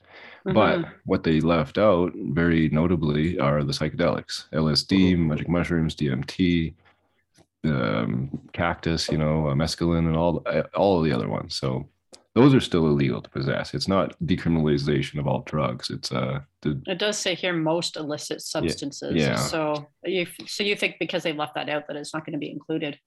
But 0.46 0.78
Mhm. 0.80 0.90
what 1.06 1.24
they 1.24 1.40
left 1.40 1.76
out, 1.78 2.12
very 2.14 2.68
notably, 2.68 3.38
are 3.38 3.64
the 3.64 3.72
psychedelics: 3.72 4.44
LSD, 4.52 5.16
magic 5.18 5.48
mushrooms, 5.48 5.96
DMT, 5.96 6.74
um, 7.64 8.30
cactus, 8.52 9.08
you 9.08 9.18
know, 9.18 9.48
uh, 9.48 9.54
mescaline, 9.54 10.06
and 10.06 10.16
all 10.16 10.42
uh, 10.46 10.62
all 10.74 10.98
of 10.98 11.04
the 11.04 11.12
other 11.12 11.28
ones. 11.28 11.56
So 11.56 11.88
those 12.34 12.52
are 12.54 12.60
still 12.60 12.86
illegal 12.86 13.22
to 13.22 13.30
possess. 13.30 13.74
It's 13.74 13.86
not 13.86 14.16
decriminalization 14.24 15.18
of 15.20 15.26
all 15.28 15.42
drugs. 15.42 15.88
It's 15.90 16.10
uh 16.10 16.40
the 16.62 16.82
It 16.86 16.98
does 16.98 17.16
say 17.16 17.34
here 17.36 17.52
most 17.52 17.96
illicit 17.96 18.40
substances. 18.42 19.14
yeah. 19.14 19.36
So 19.36 19.86
you 20.04 20.26
so 20.46 20.64
you 20.64 20.74
think 20.76 20.96
because 20.98 21.22
they 21.22 21.32
left 21.32 21.54
that 21.54 21.68
out 21.68 21.86
that 21.86 21.96
it's 21.96 22.12
not 22.12 22.24
going 22.26 22.32
to 22.32 22.38
be 22.38 22.50
included. 22.50 22.98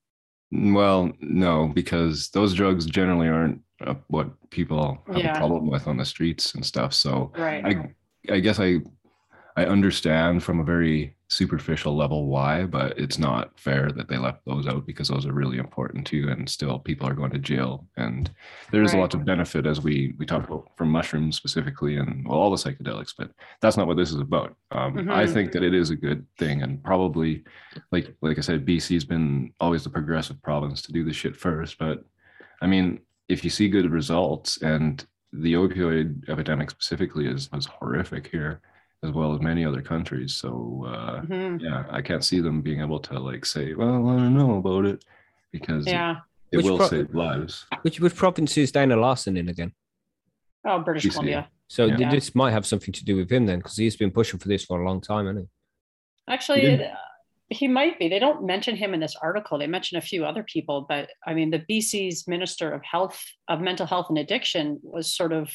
Well, 0.49 1.11
no, 1.19 1.67
because 1.75 2.29
those 2.29 2.53
drugs 2.53 2.85
generally 2.85 3.27
aren't 3.27 3.61
uh, 3.85 3.95
what 4.07 4.29
people 4.49 4.97
have 5.07 5.17
Yeah. 5.17 5.33
a 5.35 5.37
problem 5.37 5.67
with 5.67 5.87
on 5.87 5.97
the 5.97 6.05
streets 6.05 6.55
and 6.55 6.65
stuff. 6.65 6.93
So 6.93 7.33
Right. 7.37 7.65
I, 8.29 8.33
I 8.33 8.39
guess 8.39 8.57
I, 8.57 8.79
I 9.57 9.65
understand 9.65 10.43
from 10.43 10.61
a 10.61 10.63
very 10.63 11.16
superficial 11.29 11.95
level 11.95 12.27
why, 12.27 12.63
but 12.65 12.97
it's 12.97 13.17
not 13.19 13.59
fair 13.59 13.91
that 13.91 14.07
they 14.07 14.17
left 14.17 14.45
those 14.45 14.65
out 14.65 14.85
because 14.85 15.09
those 15.09 15.25
are 15.25 15.33
really 15.33 15.57
important 15.57 16.07
too, 16.07 16.29
and 16.29 16.49
still 16.49 16.79
people 16.79 17.07
are 17.07 17.13
going 17.13 17.31
to 17.31 17.37
jail. 17.39 17.85
And 17.97 18.31
there's 18.71 18.93
Right. 18.93 18.99
lots 19.01 19.15
of 19.15 19.25
benefit 19.25 19.65
as 19.65 19.81
we 19.81 20.15
we 20.17 20.25
talked 20.25 20.47
about 20.47 20.69
from 20.77 20.89
mushrooms 20.89 21.35
specifically, 21.35 21.97
and 21.97 22.25
well, 22.27 22.37
all 22.39 22.49
the 22.49 22.55
psychedelics. 22.55 23.13
But 23.17 23.31
that's 23.61 23.75
not 23.75 23.87
what 23.87 23.97
this 23.97 24.11
is 24.11 24.21
about. 24.21 24.55
Um, 24.71 24.97
I 25.11 25.25
Mhm. 25.25 25.33
think 25.33 25.51
that 25.51 25.63
it 25.63 25.73
is 25.73 25.89
a 25.89 25.95
good 25.97 26.25
thing, 26.37 26.61
and 26.61 26.81
probably 26.83 27.43
like 27.91 28.15
like 28.21 28.37
I 28.37 28.41
said, 28.41 28.65
BC's 28.65 29.03
been 29.05 29.53
always 29.59 29.83
the 29.83 29.89
progressive 29.89 30.41
province 30.41 30.81
to 30.83 30.93
do 30.93 31.03
this 31.03 31.15
shit 31.17 31.35
first. 31.35 31.77
But 31.77 32.05
I 32.61 32.67
mean, 32.67 32.99
if 33.27 33.43
you 33.43 33.49
see 33.49 33.67
good 33.67 33.91
results, 33.91 34.61
and 34.61 35.05
the 35.33 35.53
opioid 35.55 36.29
epidemic 36.29 36.71
specifically 36.71 37.27
is 37.27 37.51
was 37.51 37.65
horrific 37.65 38.27
here, 38.27 38.61
as 39.03 39.11
well 39.11 39.33
as 39.33 39.41
many 39.41 39.63
other 39.65 39.81
countries. 39.81 40.35
So 40.35 40.85
uh, 40.87 41.21
Mhm. 41.21 41.61
yeah, 41.61 41.85
I 41.89 42.01
can't 42.01 42.23
see 42.23 42.39
them 42.39 42.61
being 42.61 42.81
able 42.81 42.99
to 43.01 43.19
like 43.19 43.45
say, 43.45 43.73
well, 43.73 44.07
I 44.09 44.15
don't 44.17 44.33
know 44.37 44.57
about 44.57 44.85
it, 44.85 45.03
because 45.51 45.85
it- 45.85 45.91
Yeah. 45.91 46.17
it, 46.51 46.57
Which 46.57 46.65
will 46.65 46.77
pro- 46.77 46.87
save 46.87 47.13
lives. 47.13 47.65
Which 47.83 47.99
which 47.99 48.15
province 48.15 48.57
is 48.57 48.71
Dana 48.71 48.95
Larsen 48.95 49.37
in 49.37 49.49
again? 49.49 49.73
Oh, 50.65 50.79
British 50.79 51.03
BC. 51.05 51.11
Columbia. 51.11 51.49
So 51.67 51.85
Yeah. 51.85 52.09
this 52.09 52.33
might 52.33 52.51
have 52.51 52.65
something 52.65 52.93
to 52.93 53.05
do 53.05 53.15
with 53.17 53.31
him 53.31 53.45
then, 53.45 53.59
because 53.59 53.77
he's 53.77 53.95
been 53.97 54.11
pushing 54.11 54.39
for 54.39 54.47
this 54.47 54.65
for 54.65 54.81
a 54.81 54.85
long 54.85 55.01
time, 55.01 55.25
hasn't 55.27 55.45
he? 55.45 55.49
Actually, 56.33 56.61
didn't- 56.61 56.81
it, 56.81 56.91
uh, 56.91 56.95
he 57.49 57.67
might 57.67 57.97
be. 57.99 58.09
They 58.09 58.19
don't 58.19 58.45
mention 58.45 58.75
him 58.75 58.93
in 58.93 58.99
this 58.99 59.15
article. 59.21 59.57
They 59.57 59.67
mention 59.67 59.97
a 59.97 60.01
few 60.01 60.25
other 60.25 60.43
people, 60.43 60.85
but 60.89 61.09
I 61.25 61.33
mean, 61.33 61.51
the 61.51 61.59
BC's 61.59 62.27
Minister 62.27 62.71
of 62.73 62.81
Health, 62.83 63.23
of 63.47 63.61
Mental 63.61 63.85
Health 63.85 64.07
and 64.09 64.17
Addiction, 64.17 64.79
was 64.81 65.13
sort 65.13 65.31
of. 65.33 65.53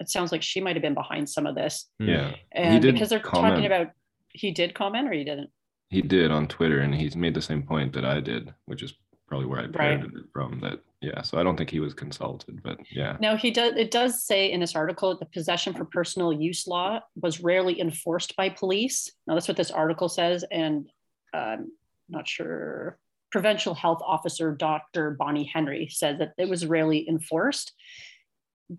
It 0.00 0.08
sounds 0.08 0.32
like 0.32 0.42
she 0.42 0.60
might 0.60 0.76
have 0.76 0.82
been 0.82 0.94
behind 0.94 1.28
some 1.28 1.46
of 1.46 1.54
this. 1.54 1.88
Yeah, 1.98 2.34
and 2.52 2.82
did 2.82 2.94
because 2.94 3.10
they're 3.10 3.20
comment. 3.20 3.54
talking 3.54 3.66
about. 3.66 3.88
He 4.32 4.50
did 4.50 4.74
comment, 4.74 5.08
or 5.08 5.12
he 5.12 5.24
didn't. 5.24 5.50
he 5.88 6.02
did 6.02 6.30
on 6.30 6.46
Twitter, 6.48 6.80
and 6.80 6.94
he's 6.94 7.16
made 7.16 7.34
the 7.34 7.42
same 7.42 7.62
point 7.62 7.92
that 7.92 8.04
I 8.04 8.20
did, 8.20 8.54
which 8.66 8.82
is 8.82 8.94
probably 9.26 9.46
where 9.46 9.60
I 9.60 9.66
Right. 9.66 10.02
it 10.02 10.10
from. 10.32 10.60
That 10.60 10.80
yeah, 11.00 11.22
so 11.22 11.38
I 11.38 11.42
don't 11.42 11.56
think 11.56 11.70
he 11.70 11.80
was 11.80 11.94
consulted, 11.94 12.62
but 12.62 12.78
yeah, 12.90 13.16
No, 13.20 13.36
he 13.36 13.50
does. 13.50 13.74
It 13.76 13.90
does 13.90 14.24
say 14.24 14.50
in 14.52 14.60
this 14.60 14.74
article 14.76 15.10
that 15.10 15.20
the 15.20 15.26
possession 15.26 15.72
for 15.74 15.84
personal 15.84 16.32
use 16.32 16.66
law 16.66 17.00
was 17.20 17.40
rarely 17.40 17.80
enforced 17.80 18.36
by 18.36 18.50
police. 18.50 19.10
Now, 19.26 19.34
that's 19.34 19.48
what 19.48 19.56
this 19.56 19.70
article 19.70 20.08
says, 20.08 20.44
and 20.50 20.88
um, 21.34 21.72
not 22.08 22.26
sure. 22.28 22.98
Provincial 23.32 23.74
Health 23.74 24.02
Officer 24.04 24.54
Dr. 24.54 25.12
Bonnie 25.12 25.44
Henry 25.52 25.88
said 25.88 26.18
that 26.18 26.32
it 26.36 26.48
was 26.48 26.66
rarely 26.66 27.08
enforced. 27.08 27.72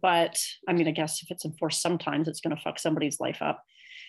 But 0.02 0.40
I 0.68 0.74
mean, 0.74 0.88
I 0.88 0.92
guess 0.92 1.22
if 1.22 1.30
it's 1.32 1.44
enforced 1.46 1.82
sometimes, 1.82 2.28
it's 2.28 2.40
going 2.40 2.56
to 2.56 2.62
fuck 2.62 2.80
somebody's 2.80 3.20
life 3.20 3.42
up. 3.42 3.64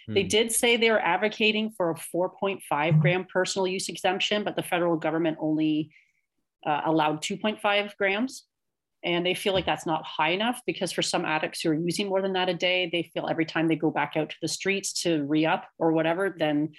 They 0.08 0.22
Hmm. 0.22 0.28
did 0.28 0.52
say 0.52 0.76
they 0.76 0.90
were 0.90 1.00
advocating 1.00 1.70
for 1.76 1.90
a 1.90 1.94
4.5 1.94 3.00
gram 3.00 3.24
personal 3.32 3.66
use 3.66 3.88
exemption, 3.88 4.44
but 4.44 4.56
the 4.56 4.62
federal 4.62 4.96
government 4.96 5.38
only 5.40 5.90
uh, 6.64 6.82
allowed 6.84 7.20
2.5 7.22 7.96
grams. 7.96 8.44
And 9.04 9.26
they 9.26 9.34
feel 9.34 9.52
like 9.52 9.66
that's 9.66 9.84
not 9.86 10.04
high 10.04 10.28
enough 10.30 10.60
because 10.64 10.92
for 10.92 11.02
some 11.02 11.24
addicts 11.24 11.60
who 11.60 11.70
are 11.70 11.74
using 11.74 12.08
more 12.08 12.22
than 12.22 12.34
that 12.34 12.48
a 12.48 12.54
day, 12.54 12.88
they 12.92 13.10
feel 13.12 13.26
every 13.28 13.44
time 13.44 13.66
they 13.66 13.74
go 13.74 13.90
back 13.90 14.12
out 14.16 14.30
to 14.30 14.36
the 14.40 14.46
streets 14.46 15.02
to 15.02 15.24
re 15.24 15.44
up 15.44 15.66
or 15.78 15.90
whatever, 15.90 16.32
then, 16.38 16.70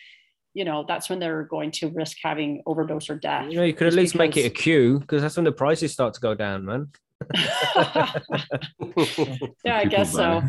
you 0.54 0.64
know, 0.64 0.86
that's 0.88 1.10
when 1.10 1.20
they're 1.20 1.44
going 1.44 1.72
to 1.72 1.90
risk 1.90 2.16
having 2.24 2.62
overdose 2.66 3.10
or 3.10 3.16
death. 3.16 3.52
You 3.52 3.58
know, 3.58 3.66
you 3.66 3.74
could 3.74 3.88
at 3.88 3.94
least 3.94 4.16
make 4.16 4.38
it 4.38 4.42
a 4.42 4.44
because- 4.50 4.64
queue 4.64 5.00
because 5.00 5.22
that's 5.22 5.36
when 5.36 5.44
the 5.44 5.52
prices 5.52 5.92
start 5.92 6.14
to 6.14 6.22
go 6.22 6.34
down, 6.34 6.64
man. 6.64 6.88
yeah, 9.64 9.78
I 9.78 9.86
guess 9.86 10.12
so. 10.12 10.42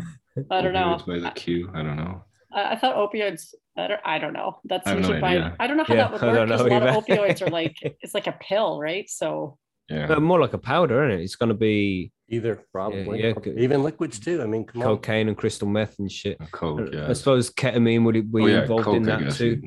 I 0.51 0.61
don't 0.61 0.73
know. 0.73 0.97
opioids 0.99 1.05
By 1.07 1.19
the 1.19 1.31
queue, 1.35 1.69
I 1.73 1.81
don't 1.81 1.97
know. 1.97 2.23
I, 2.53 2.73
I 2.73 2.75
thought 2.75 2.95
opioids. 2.95 3.53
I 3.77 3.87
don't, 3.87 4.01
I 4.05 4.19
don't 4.19 4.33
know. 4.33 4.59
That's 4.65 4.87
I 4.87 4.91
have 4.91 5.01
no 5.01 5.07
to 5.09 5.55
I 5.59 5.67
don't 5.67 5.77
know 5.77 5.83
how 5.83 5.93
Yeah, 5.95 6.01
that 6.03 6.11
would 6.13 6.21
work 6.21 6.47
don't 6.47 6.51
a 6.51 6.63
lot 6.79 6.87
of 6.87 7.03
opioids 7.05 7.41
are 7.45 7.49
like 7.49 7.75
it's 7.81 8.13
like 8.13 8.27
a 8.27 8.33
pill, 8.39 8.79
right? 8.79 9.09
So 9.09 9.57
Yeah, 9.89 10.07
But 10.07 10.21
more 10.21 10.39
like 10.39 10.53
a 10.53 10.57
powder, 10.57 11.05
isn't 11.09 11.19
it? 11.19 11.23
It's 11.23 11.35
going 11.35 11.49
to 11.49 11.55
be 11.55 12.11
Either 12.27 12.59
probably, 12.71 13.21
yeah, 13.21 13.33
or 13.35 13.41
good. 13.41 13.59
even 13.59 13.83
liquids 13.83 14.17
too. 14.17 14.41
I 14.41 14.47
mean, 14.47 14.65
come 14.65 14.81
on. 14.81 14.87
cocaine 14.87 15.27
and 15.27 15.37
crystal 15.37 15.67
meth 15.67 15.99
and 15.99 16.11
shit. 16.11 16.39
coke. 16.51 16.79
Uh, 16.79 16.85
yeah, 16.91 17.07
I 17.09 17.13
suppose 17.13 17.51
ketamine 17.51 18.03
would 18.03 18.15
it 18.15 18.31
be 18.31 18.41
Oh, 18.41 18.45
yeah, 18.47 18.61
involved 18.63 18.85
coke, 18.85 18.95
in 18.95 19.03
that 19.03 19.31
too. 19.35 19.61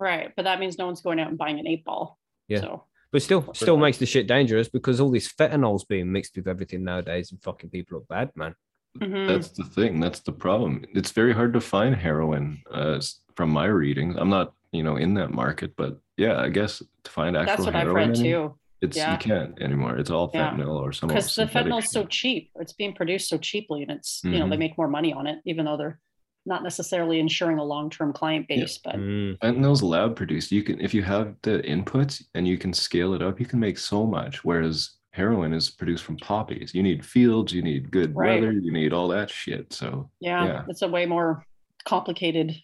right, 0.00 0.32
but 0.34 0.42
that 0.44 0.58
means 0.58 0.78
no 0.78 0.86
one's 0.86 1.00
going 1.00 1.20
out 1.20 1.28
and 1.28 1.38
buying 1.38 1.60
an 1.60 1.66
eight 1.68 1.84
ball. 1.84 2.18
Yeah. 2.48 2.60
So 2.60 2.84
But 3.12 3.22
still, 3.22 3.52
still 3.54 3.76
makes 3.76 3.98
the 3.98 4.06
shit 4.06 4.26
dangerous 4.26 4.68
because 4.68 5.00
all 5.00 5.10
this 5.10 5.32
fentanyl's 5.32 5.84
being 5.84 6.10
mixed 6.12 6.36
with 6.36 6.48
everything 6.48 6.84
nowadays 6.84 7.30
and 7.30 7.40
fucking 7.42 7.70
people 7.70 7.98
up 7.98 8.08
bad, 8.08 8.30
man. 8.34 8.54
mhm. 8.98 9.26
That's 9.28 9.48
the 9.50 9.64
thing. 9.64 10.00
That's 10.00 10.20
the 10.20 10.32
problem. 10.32 10.84
It's 10.94 11.12
very 11.12 11.32
hard 11.32 11.52
to 11.54 11.60
find 11.60 11.94
heroin. 11.94 12.62
Uh, 12.70 13.00
from 13.36 13.50
my 13.50 13.66
readings, 13.66 14.16
I'm 14.18 14.30
not, 14.30 14.54
you 14.72 14.82
know, 14.82 14.96
in 14.96 15.14
that 15.14 15.30
market, 15.30 15.74
but 15.76 15.98
yeah, 16.16 16.40
I 16.40 16.48
guess 16.48 16.82
to 17.04 17.10
find 17.10 17.36
actual 17.36 17.64
that's 17.64 17.66
what 17.66 17.76
I've 17.76 17.92
read 17.92 18.14
too. 18.14 18.54
It's 18.82 18.96
Yeah. 18.96 19.12
you 19.12 19.18
can't 19.18 19.60
anymore. 19.62 19.98
It's 19.98 20.10
all 20.10 20.30
Yeah. 20.32 20.50
fentanyl 20.50 20.80
or 20.80 20.92
some 20.92 21.08
Because 21.08 21.26
the 21.26 21.30
synthetic 21.46 21.72
fentanyl's 21.72 21.90
so 21.92 22.04
cheap. 22.06 22.50
It's 22.56 22.72
being 22.72 22.94
produced 22.94 23.28
so 23.28 23.38
cheaply 23.38 23.82
and 23.82 23.90
it's, 23.90 24.20
you 24.24 24.38
know, 24.38 24.48
they 24.48 24.56
Mhm. 24.56 24.58
make 24.58 24.78
more 24.78 24.88
money 24.88 25.12
on 25.12 25.26
it, 25.26 25.40
even 25.44 25.64
though 25.66 25.76
they're 25.76 25.98
not 26.46 26.62
necessarily 26.62 27.18
ensuring 27.18 27.58
a 27.58 27.64
long-term 27.64 28.12
client 28.12 28.46
base, 28.48 28.78
but 28.82 28.94
Mm. 28.96 29.38
Fentanyl's 29.40 29.82
lab 29.82 30.14
produced. 30.16 30.52
You 30.52 30.62
can 30.62 30.80
if 30.80 30.94
you 30.94 31.02
have 31.02 31.34
the 31.42 31.58
inputs 31.62 32.22
and 32.34 32.46
you 32.46 32.56
can 32.56 32.72
scale 32.72 33.14
it 33.14 33.22
up, 33.22 33.40
you 33.40 33.46
can 33.46 33.58
make 33.60 33.78
so 33.78 34.06
much. 34.06 34.44
Whereas 34.44 34.92
heroin 35.10 35.52
is 35.52 35.70
produced 35.70 36.04
from 36.04 36.16
poppies. 36.18 36.74
You 36.74 36.82
need 36.82 37.04
fields, 37.04 37.52
you 37.52 37.62
need 37.62 37.90
good 37.90 38.14
Right. 38.14 38.40
weather, 38.40 38.52
you 38.52 38.70
need 38.72 38.92
all 38.92 39.08
that 39.08 39.30
shit. 39.30 39.72
So 39.72 40.10
yeah, 40.20 40.44
Yeah. 40.44 40.64
it's 40.68 40.82
a 40.82 40.88
way 40.88 41.04
more 41.06 41.44
complicated 41.84 42.54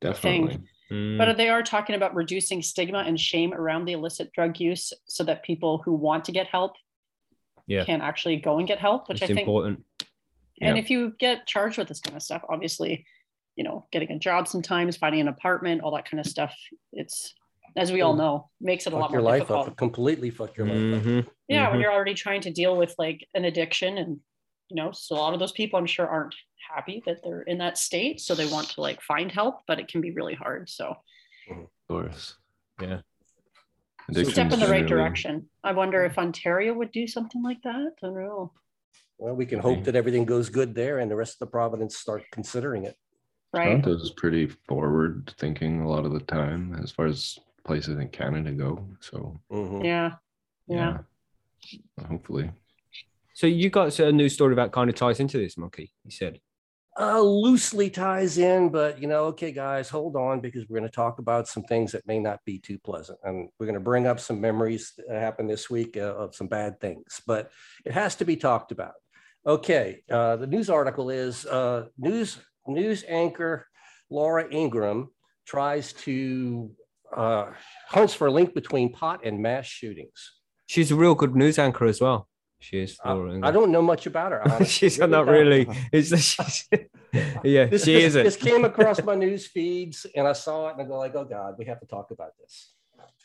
definitely. 0.00 0.58
Mm. 0.90 1.16
But 1.16 1.36
they 1.36 1.48
are 1.48 1.62
talking 1.62 1.94
about 1.96 2.14
reducing 2.14 2.60
stigma 2.60 2.98
and 2.98 3.18
shame 3.18 3.54
around 3.54 3.86
the 3.86 3.92
illicit 3.92 4.30
drug 4.32 4.60
use 4.60 4.92
so 5.06 5.24
that 5.24 5.42
people 5.42 5.78
who 5.84 5.94
want 5.94 6.24
to 6.26 6.32
get 6.32 6.46
help 6.48 6.74
Yeah. 7.66 7.84
can 7.84 8.02
actually 8.02 8.36
go 8.36 8.58
and 8.58 8.66
get 8.68 8.78
help, 8.78 9.08
which 9.08 9.22
it's 9.22 9.30
I 9.30 9.34
think 9.34 9.46
important. 9.46 9.84
and 10.60 10.76
Yeah. 10.76 10.82
if 10.82 10.90
you 10.90 11.12
get 11.18 11.46
charged 11.46 11.78
with 11.78 11.88
this 11.88 12.00
kind 12.00 12.16
of 12.16 12.22
stuff, 12.22 12.42
obviously, 12.48 13.06
you 13.56 13.64
know, 13.64 13.86
getting 13.92 14.10
a 14.12 14.18
job 14.18 14.48
sometimes, 14.48 14.96
finding 14.96 15.20
an 15.20 15.28
apartment, 15.28 15.82
all 15.82 15.94
that 15.94 16.08
kind 16.08 16.20
of 16.20 16.26
stuff, 16.26 16.54
it's 16.92 17.34
as 17.76 17.90
we 17.90 18.02
all 18.02 18.14
know, 18.14 18.50
makes 18.60 18.86
it 18.86 18.90
a 18.92 18.96
Fuck 18.96 19.00
lot 19.00 19.10
your 19.12 19.22
more 19.22 19.30
life 19.30 19.40
difficult. 19.42 19.68
up, 19.68 19.76
completely 19.76 20.28
fuck 20.30 20.56
your 20.56 20.66
life 20.66 21.00
up. 21.00 21.06
Mhm. 21.06 21.26
Yeah, 21.48 21.70
when 21.70 21.78
Mhm. 21.78 21.82
you're 21.82 21.92
already 21.92 22.12
trying 22.14 22.42
to 22.42 22.50
deal 22.50 22.76
with 22.76 22.94
like 22.98 23.26
an 23.34 23.44
addiction 23.44 23.98
and 23.98 24.20
you 24.68 24.76
know, 24.76 24.90
so 24.90 25.14
a 25.16 25.18
lot 25.18 25.34
of 25.34 25.40
those 25.40 25.52
people 25.52 25.78
I'm 25.78 25.84
sure 25.86 26.08
aren't 26.08 26.34
happy 26.74 27.02
that 27.04 27.22
they're 27.22 27.42
in 27.42 27.58
that 27.58 27.76
state. 27.76 28.20
So 28.20 28.34
they 28.34 28.46
want 28.46 28.70
to 28.70 28.80
like 28.80 29.02
find 29.02 29.30
help, 29.30 29.60
but 29.66 29.78
it 29.78 29.88
can 29.88 30.00
be 30.00 30.12
really 30.12 30.34
hard. 30.34 30.70
So 30.70 30.96
Of 31.50 31.68
course. 31.88 32.36
Yeah. 32.80 33.02
Addiction's 34.08 34.32
step 34.32 34.52
in 34.52 34.60
the 34.60 34.66
right 34.68 34.86
generally- 34.86 34.88
direction. 34.88 35.50
I 35.62 35.72
wonder 35.72 36.04
if 36.06 36.16
Ontario 36.16 36.72
would 36.72 36.90
do 36.90 37.06
something 37.06 37.42
like 37.42 37.60
that. 37.64 37.92
I 38.02 38.06
don't 38.06 38.14
know. 38.14 38.52
Well, 39.18 39.34
we 39.34 39.44
can 39.44 39.58
Okay. 39.58 39.74
hope 39.74 39.84
that 39.84 39.94
everything 39.94 40.24
goes 40.24 40.48
good 40.48 40.74
there 40.74 40.98
and 40.98 41.10
the 41.10 41.16
rest 41.16 41.34
of 41.34 41.40
the 41.40 41.46
province 41.52 41.98
start 41.98 42.24
considering 42.32 42.84
it. 42.86 42.96
Right. 43.52 43.66
Toronto's 43.66 44.10
pretty 44.12 44.46
forward 44.46 45.34
thinking 45.38 45.82
a 45.82 45.88
lot 45.88 46.06
of 46.06 46.12
the 46.12 46.20
time 46.20 46.74
as 46.82 46.90
far 46.90 47.06
as 47.06 47.38
places 47.64 47.98
in 47.98 48.08
Canada 48.08 48.50
go. 48.52 48.86
So 49.00 49.40
Mhm. 49.50 49.84
Yeah. 49.84 50.14
Yeah. 50.66 50.98
yeah. 51.98 52.06
Hopefully. 52.08 52.50
So 53.34 53.46
you 53.46 53.70
got 53.70 53.98
a 53.98 54.12
news 54.12 54.34
story 54.34 54.54
that 54.54 54.72
kind 54.72 54.90
of 54.90 54.96
ties 54.96 55.20
into 55.20 55.38
this, 55.38 55.56
Monkey. 55.56 55.92
You 56.04 56.10
said. 56.10 56.40
Uh, 57.00 57.22
loosely 57.22 57.88
ties 57.88 58.36
in, 58.36 58.68
but 58.68 59.00
you 59.00 59.08
know, 59.08 59.24
okay, 59.24 59.50
guys, 59.50 59.88
hold 59.88 60.14
on 60.14 60.40
because 60.40 60.68
we're 60.68 60.78
going 60.78 60.88
to 60.90 60.94
talk 60.94 61.18
about 61.18 61.48
some 61.48 61.62
things 61.62 61.90
that 61.92 62.06
may 62.06 62.18
not 62.18 62.38
be 62.44 62.58
too 62.58 62.78
pleasant, 62.78 63.18
and 63.24 63.48
we're 63.58 63.64
going 63.64 63.72
to 63.72 63.80
bring 63.80 64.06
up 64.06 64.20
some 64.20 64.38
memories 64.38 64.92
that 65.08 65.18
happened 65.18 65.48
this 65.48 65.70
week 65.70 65.96
uh, 65.96 66.14
of 66.14 66.34
some 66.34 66.48
bad 66.48 66.78
things, 66.80 67.22
but 67.26 67.50
it 67.86 67.92
has 67.92 68.14
to 68.16 68.26
be 68.26 68.36
talked 68.36 68.72
about. 68.72 68.92
Okay, 69.46 70.02
uh, 70.10 70.36
the 70.36 70.46
news 70.46 70.68
article 70.68 71.08
is 71.08 71.46
uh, 71.46 71.86
news 71.96 72.36
news 72.66 73.04
anchor 73.08 73.66
Laura 74.10 74.46
Ingraham 74.52 75.10
tries 75.46 75.92
to 75.94 76.70
uh, 77.16 77.46
hunts 77.88 78.14
for 78.14 78.26
a 78.26 78.30
link 78.30 78.54
between 78.54 78.92
pot 78.92 79.20
and 79.24 79.40
mass 79.40 79.66
shootings. 79.66 80.40
She's 80.66 80.90
a 80.90 80.96
real 80.96 81.14
good 81.14 81.34
news 81.36 81.58
anchor 81.58 81.86
as 81.86 82.00
well. 82.00 82.28
She 82.60 82.78
is. 82.78 82.96
Laura 83.04 83.30
I 83.30 83.34
Ingraham. 83.34 83.54
don't 83.54 83.72
know 83.72 83.82
much 83.82 84.06
about 84.06 84.32
her. 84.32 84.64
she's 84.64 84.98
not 84.98 85.26
really. 85.26 85.66
It's 85.92 86.08
she's, 86.16 86.68
yeah, 87.42 87.66
this, 87.66 87.84
she 87.84 87.94
this- 87.94 88.04
isn't. 88.04 88.24
This 88.24 88.36
came 88.36 88.64
across 88.64 89.02
my 89.02 89.14
news 89.14 89.46
feeds 89.46 90.06
and 90.14 90.28
I 90.28 90.32
saw 90.32 90.68
it 90.68 90.72
and 90.74 90.82
I 90.82 90.84
go 90.84 90.98
like, 90.98 91.14
oh 91.14 91.24
God, 91.24 91.56
we 91.58 91.64
have 91.66 91.80
to 91.80 91.86
talk 91.86 92.10
about 92.12 92.30
this. 92.40 92.72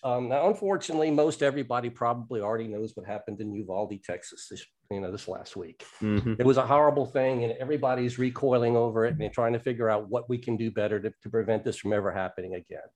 Um, 0.03 0.29
now, 0.29 0.47
unfortunately, 0.47 1.11
most 1.11 1.41
everybody 1.41 1.89
probably 1.89 2.41
already 2.41 2.67
knows 2.67 2.95
what 2.95 3.05
happened 3.05 3.41
in 3.41 3.53
Uvalde, 3.53 3.99
Texas, 4.03 4.47
this, 4.49 4.63
you 4.91 5.01
know, 5.01 5.11
this 5.11 5.27
last 5.27 5.55
week. 5.55 5.83
Mhm. 5.99 6.39
It 6.39 6.45
was 6.45 6.57
a 6.57 6.65
horrible 6.65 7.05
thing 7.05 7.43
and 7.43 7.53
everybody's 7.53 8.19
recoiling 8.19 8.77
over 8.77 9.05
it 9.05 9.17
and 9.19 9.33
trying 9.33 9.53
to 9.53 9.59
figure 9.59 9.89
out 9.89 10.09
what 10.09 10.29
we 10.29 10.37
can 10.37 10.55
do 10.55 10.71
better 10.71 10.99
to, 10.99 11.11
to 11.23 11.29
prevent 11.29 11.63
this 11.63 11.77
from 11.77 11.93
ever 11.93 12.11
happening 12.11 12.53
again. 12.55 12.87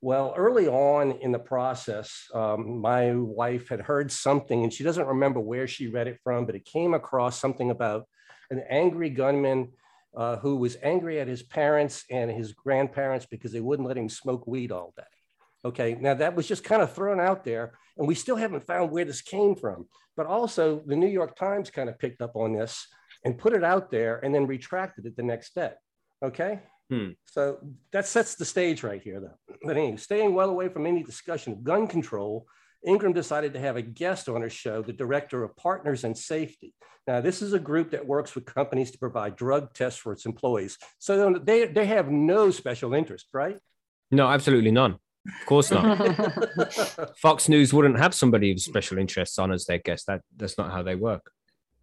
Well, 0.00 0.32
early 0.36 0.68
on 0.68 1.12
in 1.12 1.32
the 1.32 1.38
process, 1.38 2.28
um, 2.32 2.80
my 2.80 3.14
wife 3.14 3.68
had 3.68 3.80
heard 3.80 4.10
something 4.10 4.62
and 4.62 4.72
she 4.72 4.84
doesn't 4.84 5.06
remember 5.06 5.40
where 5.40 5.66
she 5.66 5.88
read 5.88 6.06
it 6.06 6.18
from, 6.22 6.46
but 6.46 6.54
it 6.54 6.64
came 6.64 6.94
across 6.94 7.38
something 7.38 7.70
about 7.70 8.04
an 8.50 8.62
angry 8.70 9.10
gunman 9.10 9.72
uh, 10.16 10.36
who 10.36 10.56
was 10.56 10.76
angry 10.82 11.20
at 11.20 11.28
his 11.28 11.42
parents 11.42 12.04
and 12.10 12.30
his 12.30 12.52
grandparents 12.52 13.26
because 13.26 13.52
they 13.52 13.60
wouldn't 13.60 13.86
let 13.86 13.98
him 13.98 14.08
smoke 14.08 14.46
weed 14.46 14.72
all 14.72 14.94
day. 14.96 15.02
Okay, 15.68 15.96
now 16.00 16.14
that 16.14 16.34
was 16.34 16.48
just 16.48 16.64
kind 16.64 16.80
of 16.80 16.92
thrown 16.92 17.20
out 17.20 17.44
there, 17.44 17.72
and 17.98 18.08
we 18.08 18.14
still 18.14 18.36
haven't 18.36 18.66
found 18.66 18.90
where 18.90 19.04
this 19.04 19.20
came 19.20 19.54
from. 19.54 19.86
But 20.16 20.26
also, 20.26 20.82
the 20.86 20.96
New 20.96 21.08
York 21.08 21.36
Times 21.36 21.70
kind 21.70 21.90
of 21.90 21.98
picked 21.98 22.22
up 22.22 22.36
on 22.36 22.54
this 22.54 22.86
and 23.24 23.36
put 23.36 23.52
it 23.52 23.62
out 23.62 23.90
there 23.90 24.18
and 24.24 24.34
then 24.34 24.46
retracted 24.46 25.04
it 25.04 25.14
the 25.14 25.22
next 25.22 25.54
day. 25.54 25.72
Okay. 26.24 26.60
Hmm. 26.90 27.10
So 27.26 27.58
that 27.92 28.06
sets 28.06 28.34
the 28.34 28.46
stage 28.46 28.82
right 28.82 29.02
here, 29.02 29.20
though. 29.20 29.56
But 29.62 29.76
anyway, 29.76 29.98
staying 29.98 30.34
well 30.34 30.48
away 30.48 30.70
from 30.70 30.86
any 30.86 31.02
discussion 31.02 31.52
of 31.52 31.62
gun 31.62 31.86
control, 31.86 32.46
Ingraham 32.86 33.12
decided 33.12 33.52
to 33.52 33.60
have 33.60 33.76
a 33.76 33.82
guest 33.82 34.28
on 34.28 34.40
her 34.40 34.48
show, 34.48 34.80
the 34.80 34.92
director 34.94 35.44
of 35.44 35.54
Partners 35.56 36.04
and 36.04 36.16
Safety. 36.16 36.74
Now, 37.06 37.20
this 37.20 37.42
is 37.42 37.52
a 37.52 37.58
group 37.58 37.90
that 37.90 38.06
works 38.06 38.34
with 38.34 38.46
companies 38.46 38.90
to 38.92 38.98
provide 38.98 39.36
drug 39.36 39.74
tests 39.74 40.00
for 40.00 40.12
its 40.12 40.24
employees. 40.24 40.78
So 40.98 41.34
they, 41.34 41.66
they 41.66 41.86
have 41.86 42.10
no 42.10 42.50
special 42.50 42.94
interest, 42.94 43.26
right? 43.34 43.58
No, 44.10 44.28
absolutely 44.28 44.70
none. 44.70 44.98
Of 45.26 45.46
course 45.46 45.70
not. 45.70 47.16
Fox 47.18 47.48
News 47.48 47.72
wouldn't 47.72 47.98
have 47.98 48.14
somebody 48.14 48.52
with 48.52 48.62
special 48.62 48.98
interests 48.98 49.38
on 49.38 49.52
as 49.52 49.66
their 49.66 49.78
guest. 49.78 50.06
That 50.06 50.22
that's 50.36 50.56
not 50.56 50.70
how 50.70 50.82
they 50.82 50.94
work. 50.94 51.30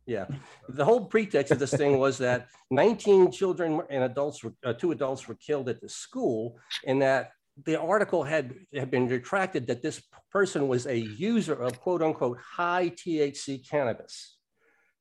Yeah. 0.05 0.25
The 0.69 0.85
whole 0.85 1.05
pretext 1.05 1.51
of 1.51 1.59
this 1.59 1.73
thing 1.73 1.97
was 1.97 2.17
that 2.19 2.47
19 2.71 3.31
children 3.31 3.81
and 3.89 4.03
adults, 4.03 4.43
were, 4.43 4.53
uh, 4.63 4.73
two 4.73 4.91
adults 4.91 5.27
were 5.27 5.35
killed 5.35 5.67
at 5.67 5.81
the 5.81 5.89
school, 5.89 6.59
and 6.85 7.01
that 7.01 7.31
the 7.65 7.79
article 7.79 8.23
had, 8.23 8.53
had 8.73 8.91
been 8.91 9.07
retracted 9.07 9.65
that 9.67 9.81
this 9.81 10.03
person 10.31 10.67
was 10.67 10.85
a 10.85 10.97
user 10.97 11.53
of 11.53 11.79
quote 11.79 12.03
unquote 12.03 12.37
high 12.39 12.89
THC 12.89 13.67
cannabis. 13.67 14.34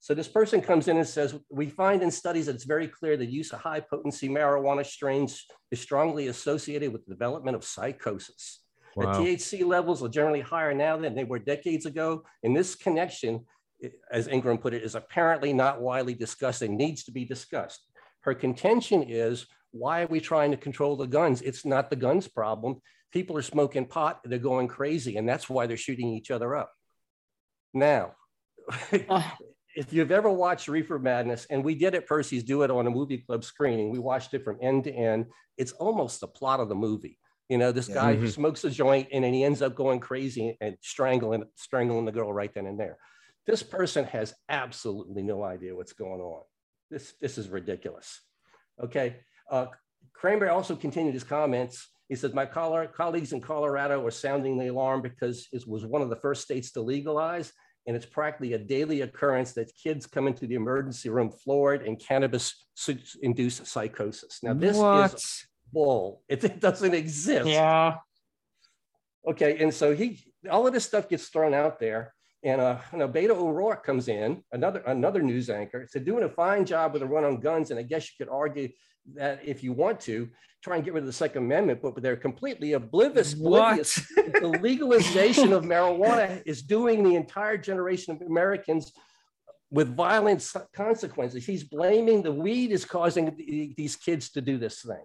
So 0.05 0.13
this 0.13 0.29
person 0.29 0.61
comes 0.61 0.89
in 0.89 0.99
and 0.99 1.09
says, 1.09 1.35
we 1.49 1.71
find 1.71 2.03
in 2.03 2.11
studies 2.11 2.45
that 2.45 2.55
it's 2.55 2.65
very 2.65 2.89
clear 2.89 3.17
the 3.17 3.25
use 3.25 3.55
of 3.55 3.61
high 3.61 3.81
potency 3.81 4.29
marijuana 4.29 4.85
strains 4.85 5.47
is 5.71 5.81
strongly 5.81 6.27
associated 6.27 6.93
with 6.93 7.07
the 7.07 7.15
development 7.15 7.57
of 7.57 7.65
psychosis. 7.65 8.61
The 8.99 9.07
THC 9.07 9.65
levels 9.65 10.03
are 10.03 10.11
generally 10.11 10.43
higher 10.43 10.75
now 10.75 10.99
than 10.99 11.15
they 11.15 11.25
were 11.25 11.39
decades 11.39 11.87
ago. 11.87 12.23
And 12.43 12.55
this 12.55 12.75
connection, 12.75 13.47
as 14.13 14.29
Ingraham 14.29 14.59
put 14.59 14.75
it, 14.75 14.83
is 14.83 14.95
apparently 14.95 15.55
not 15.55 15.81
widely 15.81 16.13
discussed 16.13 16.61
and 16.61 16.77
needs 16.77 17.05
to 17.05 17.11
be 17.11 17.25
discussed. 17.25 17.81
Her 18.21 18.35
contention 18.35 19.05
is 19.05 19.47
why 19.71 20.03
are 20.03 20.09
we 20.09 20.21
trying 20.21 20.51
to 20.51 20.59
control 20.59 20.97
the 20.97 21.07
guns? 21.07 21.41
It's 21.41 21.65
not 21.65 21.89
the 21.89 21.97
guns 21.97 22.29
problem. 22.29 22.83
People 23.11 23.39
are 23.39 23.43
smoking 23.43 23.87
pot, 23.87 24.21
they're 24.23 24.39
going 24.39 24.69
crazy, 24.69 25.17
and 25.17 25.27
that's 25.27 25.49
why 25.49 25.67
they're 25.67 25.79
shooting 25.79 26.09
each 26.09 26.31
other 26.31 26.55
up. 26.55 26.73
Now, 27.73 28.17
if 29.77 29.93
you've 29.93 30.13
ever 30.13 30.31
watched 30.31 30.69
Reefer 30.69 30.99
Madness, 30.99 31.47
and 31.51 31.65
we 31.65 31.75
did 31.75 31.95
at 31.95 32.07
Percy's 32.07 32.45
do 32.45 32.63
it 32.63 32.71
on 32.71 32.87
a 32.87 32.91
movie 32.91 33.19
club 33.19 33.45
screening, 33.45 33.91
we 33.91 33.99
watched 33.99 34.35
it 34.35 34.45
from 34.45 34.59
end 34.61 34.85
to 34.85 34.93
end. 34.93 35.27
It's 35.57 35.73
almost 35.73 36.21
the 36.21 36.29
plot 36.29 36.61
of 36.61 36.69
the 36.69 36.75
movie. 36.75 37.19
You 37.49 37.59
know, 37.59 37.73
this 37.73 37.89
Yeah. 37.89 37.95
guy 37.95 38.17
Mhm. 38.17 38.31
smokes 38.33 38.65
a 38.65 38.71
joint 38.71 39.09
and 39.13 39.25
then 39.25 39.35
he 39.35 39.45
ends 39.45 39.61
up 39.63 39.75
going 39.75 40.01
crazy 40.01 40.57
and 40.61 40.77
strangling 40.81 41.45
strangling 41.57 42.05
the 42.07 42.13
girl 42.13 42.33
right 42.33 42.53
then 42.55 42.67
and 42.67 42.79
there. 42.81 42.99
This 43.47 43.63
person 43.63 44.05
has 44.07 44.35
absolutely 44.49 45.23
no 45.23 45.43
idea 45.43 45.77
what's 45.77 45.93
going 45.93 46.21
on. 46.21 46.45
This 46.91 47.13
this 47.21 47.37
is 47.37 47.49
ridiculous. 47.51 48.21
Okay. 48.83 49.17
Uh, 49.51 49.67
Kramer 50.15 50.49
also 50.49 50.75
continued 50.75 51.15
his 51.15 51.25
comments. 51.25 51.91
He 52.09 52.15
says, 52.17 52.33
My 52.33 52.47
coll- 52.47 52.87
colleagues 52.89 53.33
in 53.33 53.41
Colorado 53.41 54.05
are 54.07 54.11
sounding 54.11 54.57
the 54.59 54.69
alarm 54.69 55.03
because 55.03 55.49
it 55.53 55.67
was 55.67 55.85
one 55.85 56.01
of 56.03 56.09
the 56.11 56.17
first 56.17 56.43
states 56.43 56.73
to 56.73 56.81
legalize. 56.81 57.53
And 57.87 57.95
it's 57.95 58.07
practically 58.07 58.55
a 58.55 58.59
daily 58.59 59.03
occurrence 59.03 59.53
that 59.53 59.71
kids 59.77 60.07
come 60.07 60.27
into 60.27 60.47
the 60.47 60.55
emergency 60.55 61.11
room 61.11 61.31
floored 61.31 61.83
and 61.83 61.99
cannabis 61.99 62.67
induced 63.23 63.67
psychosis. 63.67 64.41
Now, 64.43 64.55
this 64.55 64.77
what? 64.77 65.15
is 65.15 65.47
bull. 65.73 66.23
It, 66.29 66.43
it 66.45 66.61
doesn't 66.67 66.95
exist. 66.95 67.49
yeah. 67.49 67.97
Okay, 69.27 69.59
and 69.59 69.73
so 69.73 69.95
he, 69.95 70.23
all 70.51 70.67
of 70.67 70.75
this 70.75 70.85
stuff 70.85 71.09
gets 71.09 71.29
thrown 71.29 71.55
out 71.55 71.79
there, 71.79 72.15
and 72.45 72.61
uh, 72.61 72.79
you 72.93 72.99
know, 72.99 73.09
Beto 73.09 73.31
O'Rourke 73.31 73.85
comes 73.85 74.09
in, 74.09 74.43
another 74.53 74.81
another 74.87 75.23
news 75.23 75.49
anchor, 75.49 75.87
said 75.89 76.05
doing 76.05 76.25
a 76.25 76.29
fine 76.29 76.65
job 76.65 76.93
with 76.93 77.03
a 77.03 77.07
run 77.07 77.25
on 77.25 77.41
guns, 77.41 77.71
and 77.71 77.81
I 77.81 77.83
guess 77.83 78.09
you 78.09 78.25
could 78.25 78.33
argue 78.33 78.69
that 79.15 79.41
if 79.45 79.63
you 79.63 79.73
want 79.73 80.01
to 80.01 80.29
try 80.63 80.77
and 80.77 80.85
get 80.85 80.95
rid 80.95 81.03
of 81.03 81.07
the 81.07 81.13
Second 81.13 81.45
Amendment, 81.45 81.81
but 81.83 82.01
they're 82.03 82.17
completely 82.17 82.73
oblivious. 82.73 83.35
oblivious 83.35 83.95
the 84.17 84.59
legalization 84.63 85.53
of 85.53 85.65
marijuana 85.65 86.43
is 86.47 86.63
doing 86.63 87.03
the 87.03 87.15
entire 87.15 87.59
generation 87.59 88.15
of 88.15 88.23
Americans 88.23 88.93
with 89.71 89.95
violent 89.95 90.47
consequences. 90.75 91.45
He's 91.45 91.65
blaming 91.65 92.23
the 92.23 92.33
weed 92.33 92.71
is 92.71 92.85
causing 92.85 93.35
th- 93.37 93.77
these 93.77 93.97
kids 93.97 94.31
to 94.31 94.41
do 94.41 94.57
this 94.57 94.83
thing. 94.83 95.05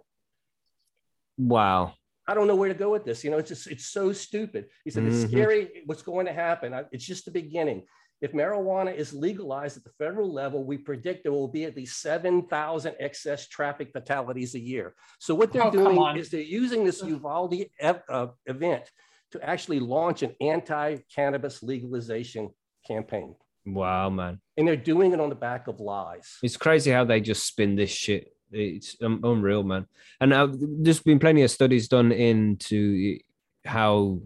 Wow. 1.37 1.93
I 2.29 2.35
don't 2.35 2.45
know 2.45 2.55
where 2.55 2.69
to 2.69 2.75
go 2.75 2.91
with 2.91 3.05
this. 3.05 3.23
You 3.23 3.31
know, 3.31 3.39
it's 3.39 3.49
just 3.49 3.65
it's 3.65 3.87
so 3.87 4.13
stupid. 4.13 4.65
He 4.85 4.91
said 4.91 5.03
it's 5.05 5.23
Mhm. 5.25 5.29
scary 5.29 5.61
what's 5.87 6.03
going 6.03 6.27
to 6.27 6.33
happen. 6.33 6.75
I- 6.75 6.85
It's 6.91 7.03
just 7.05 7.25
the 7.25 7.31
beginning. 7.31 7.87
If 8.21 8.33
marijuana 8.33 8.93
is 8.95 9.13
legalized 9.13 9.77
at 9.77 9.83
the 9.83 9.89
federal 9.97 10.31
level, 10.31 10.63
we 10.63 10.77
predict 10.77 11.23
there 11.23 11.31
will 11.31 11.47
be 11.47 11.63
at 11.63 11.75
least 11.75 11.99
7,000 12.01 12.95
excess 12.99 13.47
traffic 13.47 13.91
fatalities 13.91 14.53
a 14.53 14.59
year. 14.59 14.93
So 15.19 15.33
what 15.33 15.51
they're 15.51 15.63
Oh, 15.65 15.71
doing 15.71 16.17
is 16.17 16.29
they're 16.29 16.41
using 16.61 16.83
this 16.83 17.01
Uvalde 17.01 17.65
ev- 17.79 18.03
uh, 18.09 18.27
event 18.45 18.91
to 19.31 19.41
actually 19.43 19.79
launch 19.79 20.21
an 20.21 20.35
anti-cannabis 20.41 21.63
legalization 21.63 22.49
campaign. 22.85 23.35
Wow, 23.65 24.09
man. 24.11 24.39
And 24.57 24.67
they're 24.67 24.75
doing 24.93 25.13
it 25.13 25.19
on 25.19 25.29
the 25.29 25.35
back 25.49 25.67
of 25.67 25.79
lies. 25.79 26.37
It's 26.43 26.57
crazy 26.57 26.91
how 26.91 27.05
they 27.05 27.21
just 27.21 27.45
spin 27.47 27.75
this 27.75 27.89
shit. 27.89 28.35
It's 28.51 28.95
um, 29.01 29.19
unreal, 29.23 29.63
man. 29.63 29.85
And 30.19 30.33
uh, 30.33 30.47
there's 30.51 30.99
been 31.01 31.19
plenty 31.19 31.43
of 31.43 31.51
studies 31.51 31.87
done 31.87 32.11
into 32.11 33.19
how 33.65 34.21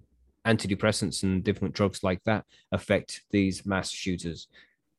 antidepressants 0.45 1.23
and 1.23 1.43
different 1.43 1.73
drugs 1.73 2.03
like 2.03 2.21
that 2.25 2.45
affect 2.71 3.21
these 3.31 3.65
mass 3.65 3.89
shooters. 3.91 4.47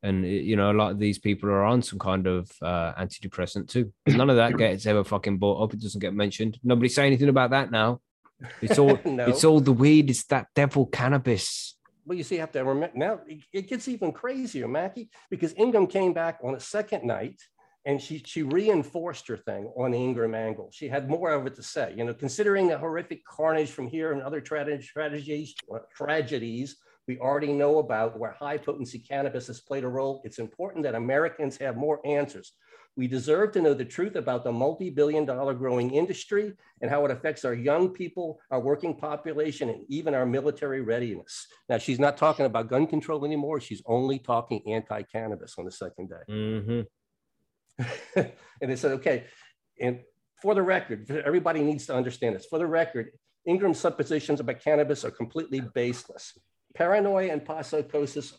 And 0.03 0.25
you 0.25 0.55
know, 0.55 0.71
a 0.71 0.73
lot 0.73 0.91
of 0.91 0.99
these 0.99 1.17
people 1.17 1.49
are 1.49 1.63
on 1.63 1.81
some 1.81 1.97
kind 1.99 2.27
of 2.27 2.51
uh, 2.61 2.93
antidepressant 2.93 3.69
too. 3.69 3.91
None 4.07 4.29
of 4.29 4.35
that 4.35 4.57
gets 4.57 4.85
ever 4.85 5.03
fucking 5.03 5.37
brought 5.39 5.63
up. 5.63 5.73
It 5.73 5.81
doesn't 5.81 6.01
get 6.01 6.13
mentioned. 6.13 6.59
Nobody 6.63 6.89
say 6.89 7.07
anything 7.07 7.29
about 7.29 7.49
that 7.51 7.71
now. 7.71 8.01
It's 8.61 8.77
all 8.77 8.99
No. 9.05 9.25
it's 9.25 9.43
all 9.43 9.59
the 9.59 9.71
weed. 9.73 10.09
It's 10.09 10.25
that 10.25 10.47
devil 10.53 10.85
cannabis. 10.85 11.75
Well, 12.05 12.15
you 12.15 12.23
see, 12.23 12.35
you 12.35 12.41
have 12.41 12.51
to 12.51 12.63
remember 12.63 12.91
now 12.95 13.19
it- 13.27 13.45
it 13.51 13.67
gets 13.67 13.87
even 13.87 14.11
crazier, 14.11 14.67
Mackie, 14.67 15.09
because 15.31 15.55
Ingraham 15.57 15.87
came 15.87 16.13
back 16.13 16.37
on 16.43 16.53
a 16.53 16.59
second 16.59 17.03
night 17.03 17.41
and 17.85 18.01
she 18.01 18.21
she 18.25 18.43
reinforced 18.43 19.27
her 19.27 19.37
thing 19.37 19.71
on 19.77 19.93
Ingraham 19.93 20.35
angle. 20.35 20.69
She 20.73 20.87
had 20.87 21.09
more 21.09 21.31
of 21.31 21.45
it 21.45 21.55
to 21.55 21.63
say. 21.63 21.93
You 21.95 22.03
know, 22.03 22.13
considering 22.13 22.67
the 22.67 22.77
horrific 22.77 23.23
carnage 23.25 23.71
from 23.71 23.87
here 23.87 24.11
and 24.11 24.21
other 24.21 24.41
tra- 24.41 24.81
tragedies, 24.81 25.53
uh, 25.73 25.79
tragedies 25.95 26.77
we 27.07 27.19
already 27.19 27.53
know 27.53 27.77
about 27.79 28.17
where 28.17 28.31
high 28.31 28.57
potency 28.57 28.99
cannabis 28.99 29.47
has 29.47 29.61
played 29.61 29.83
a 29.83 29.87
role, 29.87 30.21
it's 30.23 30.39
important 30.39 30.83
that 30.83 30.95
Americans 30.95 31.57
have 31.57 31.77
more 31.77 31.99
answers. 32.05 32.53
We 32.97 33.07
deserve 33.07 33.51
to 33.51 33.61
know 33.61 33.73
the 33.73 33.85
truth 33.85 34.15
about 34.15 34.43
the 34.43 34.51
multi 34.53 34.89
billion 34.89 35.25
dollar 35.25 35.53
growing 35.53 35.91
industry 35.91 36.53
and 36.81 36.89
how 36.89 37.03
it 37.05 37.11
affects 37.11 37.43
our 37.43 37.53
young 37.53 37.89
people, 37.89 38.39
our 38.49 38.59
working 38.59 38.95
population, 38.95 39.69
and 39.69 39.83
even 39.89 40.13
our 40.15 40.25
military 40.25 40.81
readiness. 40.81 41.45
Now, 41.67 41.77
she's 41.77 41.99
not 41.99 42.17
talking 42.17 42.45
about 42.45 42.69
gun 42.69 42.87
control 42.87 43.25
anymore. 43.25 43.59
She's 43.59 43.83
only 43.85 44.17
talking 44.17 44.61
anti 44.65 45.03
cannabis 45.03 45.55
on 45.57 45.65
the 45.65 45.71
second 45.71 46.09
day. 46.09 46.23
hmm 46.27 46.81
and 48.15 48.31
they 48.61 48.75
said, 48.75 48.91
okay, 48.93 49.25
and 49.79 49.99
for 50.41 50.53
the 50.53 50.61
record, 50.61 51.09
everybody 51.25 51.61
needs 51.61 51.85
to 51.87 51.95
understand 51.95 52.35
this. 52.35 52.45
For 52.45 52.59
the 52.59 52.67
record, 52.67 53.11
Ingraham's 53.45 53.79
suppositions 53.79 54.39
about 54.39 54.61
cannabis 54.61 55.05
are 55.05 55.11
completely 55.11 55.61
baseless. 55.73 56.37
Paranoia 56.73 57.31
and 57.31 57.65
psychosis, 57.65 58.33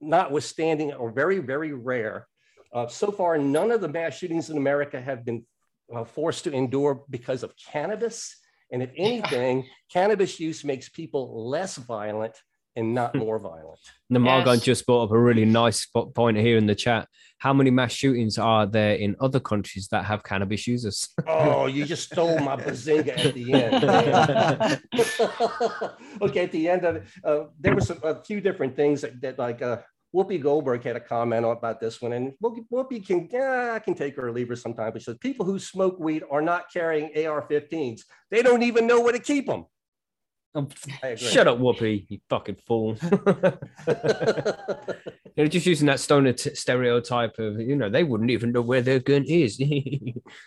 notwithstanding, 0.00 0.92
are 0.92 1.10
very, 1.10 1.38
very 1.38 1.72
rare. 1.72 2.26
Uh, 2.72 2.86
so 2.86 3.10
far, 3.10 3.38
none 3.38 3.70
of 3.70 3.80
the 3.80 3.88
mass 3.88 4.14
shootings 4.14 4.50
in 4.50 4.56
America 4.56 5.00
have 5.00 5.24
been 5.24 5.44
uh, 5.94 6.04
forced 6.04 6.44
to 6.44 6.52
endure 6.52 7.04
because 7.10 7.42
of 7.42 7.54
cannabis. 7.56 8.36
And 8.70 8.82
if 8.82 8.90
anything, 8.96 9.66
cannabis 9.92 10.38
use 10.40 10.64
makes 10.64 10.88
people 10.88 11.48
less 11.48 11.76
violent 11.76 12.36
and 12.76 12.94
not 12.94 13.14
more 13.14 13.38
violent. 13.38 13.80
Namargon 14.12 14.56
Yes. 14.56 14.62
just 14.64 14.86
brought 14.86 15.04
up 15.04 15.10
a 15.10 15.18
really 15.18 15.44
nice 15.44 15.80
spot 15.80 16.14
point 16.14 16.36
here 16.36 16.58
in 16.58 16.66
the 16.66 16.74
chat. 16.74 17.08
How 17.38 17.52
many 17.52 17.70
mass 17.70 17.92
shootings 17.92 18.38
are 18.38 18.66
there 18.66 18.94
in 18.94 19.16
other 19.20 19.40
countries 19.40 19.88
that 19.88 20.04
have 20.04 20.22
cannabis 20.22 20.66
users? 20.66 21.08
Oh, 21.28 21.66
you 21.66 21.84
just 21.84 22.12
stole 22.12 22.38
my 22.38 22.56
bazinga 22.56 23.18
at 23.18 23.34
the 23.34 23.52
end. 23.52 23.84
okay, 26.22 26.44
at 26.44 26.52
the 26.52 26.68
end 26.68 26.84
of 26.84 26.96
it, 26.96 27.04
uh, 27.24 27.44
there 27.58 27.74
was 27.74 27.86
some, 27.88 27.98
a 28.02 28.22
few 28.22 28.40
different 28.40 28.76
things 28.76 29.00
that, 29.00 29.20
that 29.20 29.38
like 29.38 29.60
uh, 29.60 29.78
Whoopi 30.14 30.40
Goldberg 30.40 30.82
had 30.82 30.96
a 30.96 31.00
comment 31.00 31.44
about 31.44 31.80
this 31.80 32.00
one, 32.00 32.12
and 32.12 32.32
Whoopi, 32.42 32.64
Whoopi 32.72 33.06
can 33.06 33.28
yeah, 33.30 33.72
I 33.74 33.80
can 33.80 33.94
take 33.94 34.16
her 34.16 34.28
or 34.28 34.32
leave 34.32 34.48
her 34.48 34.56
sometimes. 34.56 34.92
But 34.92 35.02
she 35.02 35.04
says 35.06 35.18
people 35.20 35.44
who 35.44 35.58
smoke 35.58 35.98
weed 35.98 36.22
are 36.30 36.42
not 36.42 36.72
carrying 36.72 37.06
AR-15s. 37.06 38.02
They 38.30 38.42
don't 38.42 38.62
even 38.62 38.86
know 38.86 39.00
where 39.00 39.12
to 39.12 39.18
keep 39.18 39.46
them. 39.46 39.66
Shut 41.16 41.48
up, 41.48 41.58
Whoopi, 41.58 42.06
you 42.08 42.18
fucking 42.30 42.56
fool. 42.66 42.94
They're 45.36 45.48
just 45.48 45.66
using 45.66 45.86
that 45.88 46.00
stoner 46.00 46.32
t- 46.32 46.54
stereotype 46.54 47.38
of, 47.38 47.60
you 47.60 47.76
know, 47.76 47.90
they 47.90 48.04
wouldn't 48.04 48.30
even 48.30 48.52
know 48.52 48.62
where 48.62 48.80
their 48.80 49.00
gun 49.00 49.24
is. 49.26 49.60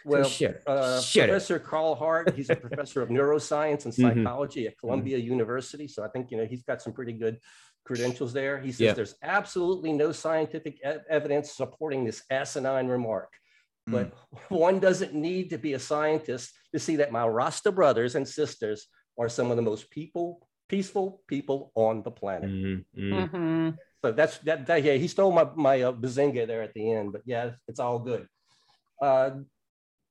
Well, 0.05 0.23
shut 0.25 0.55
up. 0.55 0.61
uh, 0.67 1.01
Shut 1.01 1.23
up. 1.25 1.29
Professor 1.29 1.59
Carl 1.59 1.95
Hart, 1.95 2.33
he's 2.35 2.49
a 2.49 2.55
professor 2.55 3.01
of 3.01 3.09
neuroscience 3.09 3.85
and 3.85 3.93
Mhm. 3.93 4.23
psychology 4.23 4.67
at 4.67 4.77
Columbia 4.77 5.17
University. 5.17 5.87
So 5.87 6.03
I 6.03 6.09
think, 6.09 6.31
you 6.31 6.37
know, 6.37 6.45
he's 6.45 6.63
got 6.63 6.81
some 6.81 6.91
pretty 6.91 7.13
good 7.13 7.39
credentials 7.85 8.33
there. 8.33 8.59
He 8.59 8.71
says 8.71 8.79
Yeah. 8.81 8.93
there's 8.93 9.15
absolutely 9.23 9.93
no 9.93 10.11
scientific 10.11 10.79
e- 10.85 10.97
evidence 11.09 11.53
supporting 11.53 12.03
this 12.03 12.23
asinine 12.29 12.87
remark. 12.87 13.31
But 13.87 14.13
one 14.49 14.79
doesn't 14.79 15.13
need 15.15 15.49
to 15.51 15.57
be 15.57 15.73
a 15.73 15.79
scientist 15.79 16.51
to 16.73 16.79
see 16.79 16.97
that 16.97 17.11
my 17.11 17.25
Rasta 17.25 17.71
brothers 17.71 18.15
and 18.15 18.27
sisters 18.27 18.87
are 19.19 19.29
some 19.29 19.51
of 19.51 19.58
the 19.58 19.62
most 19.62 19.91
people, 19.91 20.47
peaceful 20.67 21.21
people 21.27 21.71
on 21.75 22.01
the 22.03 22.12
planet. 22.12 22.49
Mm, 22.49 22.86
mm. 22.97 23.29
Mhm. 23.29 23.77
So 24.01 24.13
that's 24.13 24.38
that, 24.39 24.65
that 24.67 24.84
yeah, 24.84 24.93
he 24.93 25.08
stole 25.08 25.32
my 25.32 25.45
my 25.55 25.82
uh, 25.82 25.91
bazinga 25.91 26.47
there 26.47 26.63
at 26.63 26.73
the 26.73 26.91
end, 26.93 27.12
but 27.12 27.21
yeah, 27.25 27.51
it's 27.67 27.82
all 27.82 27.99
good. 27.99 28.27
Uh, 29.01 29.32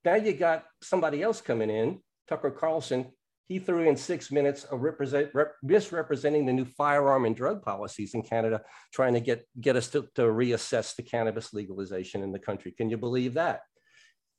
now 0.05 0.15
you 0.15 0.33
got 0.35 0.65
somebody 0.83 1.23
else 1.23 1.41
coming 1.41 1.71
in, 1.71 2.01
Tucker 2.29 2.51
Carlson. 2.51 3.07
He 3.49 3.59
threw 3.59 3.89
in 3.89 3.97
six 3.97 4.31
minutes 4.31 4.65
of 4.65 4.83
represent, 4.83 5.31
rep, 5.35 5.55
misrepresenting 5.63 6.45
the 6.45 6.53
new 6.53 6.67
firearm 6.67 7.25
and 7.25 7.35
drug 7.35 7.63
policies 7.63 8.13
in 8.13 8.23
Canada, 8.23 8.61
trying 8.93 9.15
to 9.15 9.21
get 9.21 9.47
get 9.59 9.75
us 9.75 9.89
to, 9.89 10.07
to 10.17 10.23
reassess 10.23 10.95
the 10.95 11.03
cannabis 11.03 11.55
legalization 11.55 12.23
in 12.23 12.31
the 12.31 12.39
country. 12.39 12.73
Can 12.73 12.91
you 12.91 12.99
believe 12.99 13.35
that? 13.35 13.61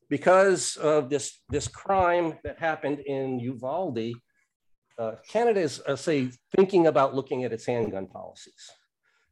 Because 0.09 0.77
of 0.77 1.09
this 1.09 1.41
this 1.49 1.67
crime 1.67 2.37
that 2.43 2.59
happened 2.59 2.99
in 2.99 3.39
Uvalde, 3.39 4.13
uh, 4.99 5.15
Canada 5.27 5.61
is, 5.61 5.81
uh, 5.87 5.95
say, 5.95 6.29
thinking 6.55 6.87
about 6.87 7.15
looking 7.15 7.43
at 7.45 7.53
its 7.53 7.65
handgun 7.65 8.07
policies. 8.07 8.69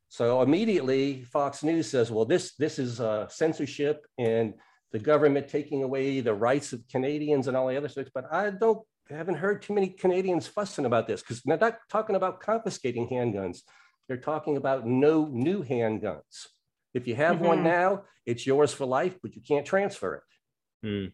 So 0.09 0.41
immediately 0.41 1.23
Fox 1.23 1.63
News 1.63 1.89
says, 1.89 2.09
well, 2.09 2.25
this, 2.25 2.55
this 2.55 2.79
is 2.79 3.01
uh, 3.01 3.27
censorship 3.27 4.05
and 4.17 4.53
the 4.93 4.99
government 4.99 5.49
taking 5.49 5.83
away 5.83 6.21
the 6.21 6.33
rights 6.33 6.71
of 6.71 6.87
Canadians 6.89 7.47
and 7.47 7.57
all 7.57 7.67
the 7.67 7.75
other 7.75 7.89
stuff. 7.89 8.07
But 8.13 8.31
I 8.31 8.49
don't, 8.51 8.79
haven't 9.09 9.35
heard 9.35 9.61
too 9.61 9.73
many 9.73 9.89
Canadians 9.89 10.47
fussing 10.47 10.85
about 10.85 11.07
this 11.07 11.21
because 11.21 11.41
they're 11.41 11.57
not 11.57 11.77
talking 11.89 12.15
about 12.15 12.39
confiscating 12.39 13.07
handguns. 13.09 13.59
They're 14.07 14.17
talking 14.17 14.55
about 14.57 14.87
no 14.87 15.25
new 15.25 15.63
handguns. 15.63 16.47
If 16.93 17.07
you 17.07 17.15
have 17.15 17.41
one 17.41 17.59
Mhm. 17.59 17.63
now, 17.63 18.03
it's 18.25 18.47
yours 18.47 18.73
for 18.73 18.85
life, 18.85 19.17
but 19.21 19.35
you 19.35 19.41
can't 19.41 19.65
transfer 19.65 20.15
it. 20.15 20.87
Mm. 20.87 21.13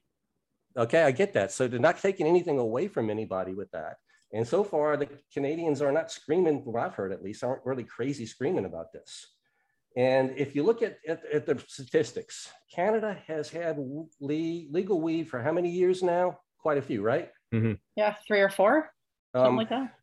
Okay, 0.77 1.03
I 1.03 1.11
get 1.11 1.33
that. 1.33 1.51
So 1.51 1.67
they're 1.67 1.79
not 1.79 1.99
taking 1.99 2.27
anything 2.27 2.59
away 2.59 2.87
from 2.87 3.09
anybody 3.09 3.53
with 3.53 3.71
that. 3.71 3.97
And 4.33 4.47
so 4.47 4.63
far, 4.63 4.97
the 4.97 5.07
Canadians 5.31 5.81
are 5.81 5.91
not 5.91 6.11
screaming, 6.11 6.65
what 6.65 6.83
I've 6.83 6.95
heard 6.95 7.13
at 7.13 7.23
least, 7.23 7.43
aren't 7.43 7.65
really 7.65 7.83
crazy 7.83 8.25
screaming 8.25 8.65
about 8.65 8.91
this. 8.91 9.27
And 9.95 10.33
if 10.35 10.55
you 10.55 10.63
look 10.63 10.81
at, 10.81 10.97
at, 11.07 11.21
at 11.31 11.45
the 11.45 11.63
statistics, 11.67 12.51
Canada 12.73 13.15
has 13.27 13.49
had 13.49 13.77
le- 13.77 14.65
legal 14.71 14.99
weed 14.99 15.29
for 15.29 15.39
how 15.39 15.51
many 15.51 15.69
years 15.69 16.01
now? 16.01 16.39
Quite 16.57 16.79
a 16.79 16.81
few, 16.81 17.03
right? 17.03 17.29
Yeah, 17.95 18.15
three 18.27 18.41
or 18.41 18.49
four, 18.49 18.89
something 19.35 19.49
Um, 19.51 19.57
like 19.57 19.69
that. 19.69 19.93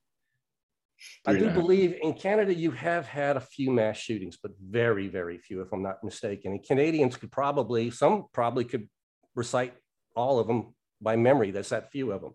I 1.27 1.33
do 1.33 1.39
and 1.39 1.47
a 1.47 1.49
half. 1.51 1.59
believe 1.61 1.99
in 2.01 2.13
Canada, 2.13 2.55
you 2.55 2.71
have 2.71 3.09
had 3.09 3.37
a 3.37 3.41
few 3.41 3.73
mass 3.73 3.97
shootings, 3.97 4.39
but 4.41 4.53
very, 4.63 5.09
very 5.09 5.39
few, 5.39 5.61
if 5.63 5.73
I'm 5.73 5.83
not 5.83 6.05
mistaken. 6.05 6.53
And 6.53 6.63
Canadians 6.63 7.17
could 7.17 7.33
probably, 7.33 7.91
some 7.91 8.27
probably 8.33 8.65
could 8.65 8.89
recite 9.35 9.75
all 10.15 10.39
of 10.39 10.47
them 10.47 10.75
by 11.01 11.17
memory. 11.17 11.51
There's 11.51 11.71
that 11.71 11.91
few 11.91 12.13
of 12.13 12.21
them. 12.21 12.35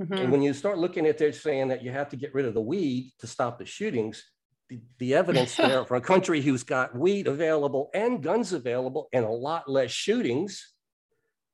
Mhm. 0.00 0.20
And 0.20 0.32
when 0.32 0.42
you 0.42 0.54
start 0.54 0.78
looking 0.78 1.06
at 1.06 1.18
this 1.18 1.42
saying 1.42 1.68
that 1.68 1.82
you 1.82 1.90
have 1.90 2.08
to 2.10 2.16
get 2.16 2.34
rid 2.34 2.46
of 2.46 2.54
the 2.54 2.60
weed 2.60 3.12
to 3.18 3.26
stop 3.26 3.58
the 3.58 3.66
shootings, 3.66 4.24
the, 4.68 4.80
the 4.98 5.14
evidence 5.14 5.56
there 5.56 5.84
for 5.84 5.96
a 5.96 6.00
country 6.00 6.40
who's 6.40 6.62
got 6.62 6.96
weed 6.96 7.26
available 7.26 7.90
and 7.92 8.22
guns 8.22 8.52
available 8.52 9.08
and 9.12 9.24
a 9.24 9.30
lot 9.30 9.68
less 9.68 9.90
shootings. 9.90 10.74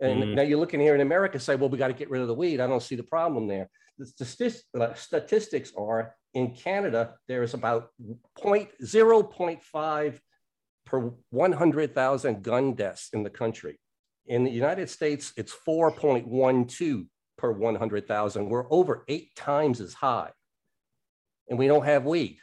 And 0.01 0.23
Mm. 0.23 0.35
now 0.35 0.43
you're 0.43 0.61
looking 0.61 0.81
here 0.81 0.95
in 0.95 1.01
America, 1.01 1.41
say, 1.41 1.57
well, 1.57 1.71
we 1.71 1.79
got 1.79 1.89
to 1.89 1.95
get 1.95 2.11
rid 2.11 2.23
of 2.23 2.29
the 2.29 2.35
weed. 2.35 2.61
I 2.61 2.67
don't 2.67 2.83
see 2.83 2.97
the 2.97 3.03
problem 3.03 3.49
there. 3.49 3.69
The 3.99 4.63
uh, 4.79 4.95
statistics 4.95 5.73
are 5.77 6.15
in 6.35 6.55
Canada, 6.55 7.15
there 7.29 7.43
is 7.43 7.55
about 7.55 7.89
point, 8.39 8.69
0.5 8.83 10.21
per 10.85 11.13
100,000 11.31 12.43
gun 12.43 12.75
deaths 12.75 13.09
in 13.15 13.23
the 13.23 13.31
country. 13.31 13.81
In 14.27 14.45
the 14.45 14.51
United 14.51 14.91
States, 14.91 15.33
it's 15.39 15.55
4.12 15.67 17.07
per 17.37 17.53
100,000. 17.53 18.49
We're 18.49 18.71
over 18.73 19.05
eight 19.09 19.35
times 19.37 19.81
as 19.81 19.95
high. 19.95 20.31
And 21.49 21.59
we 21.59 21.67
don't 21.67 21.85
have 21.85 22.05
weed. 22.05 22.39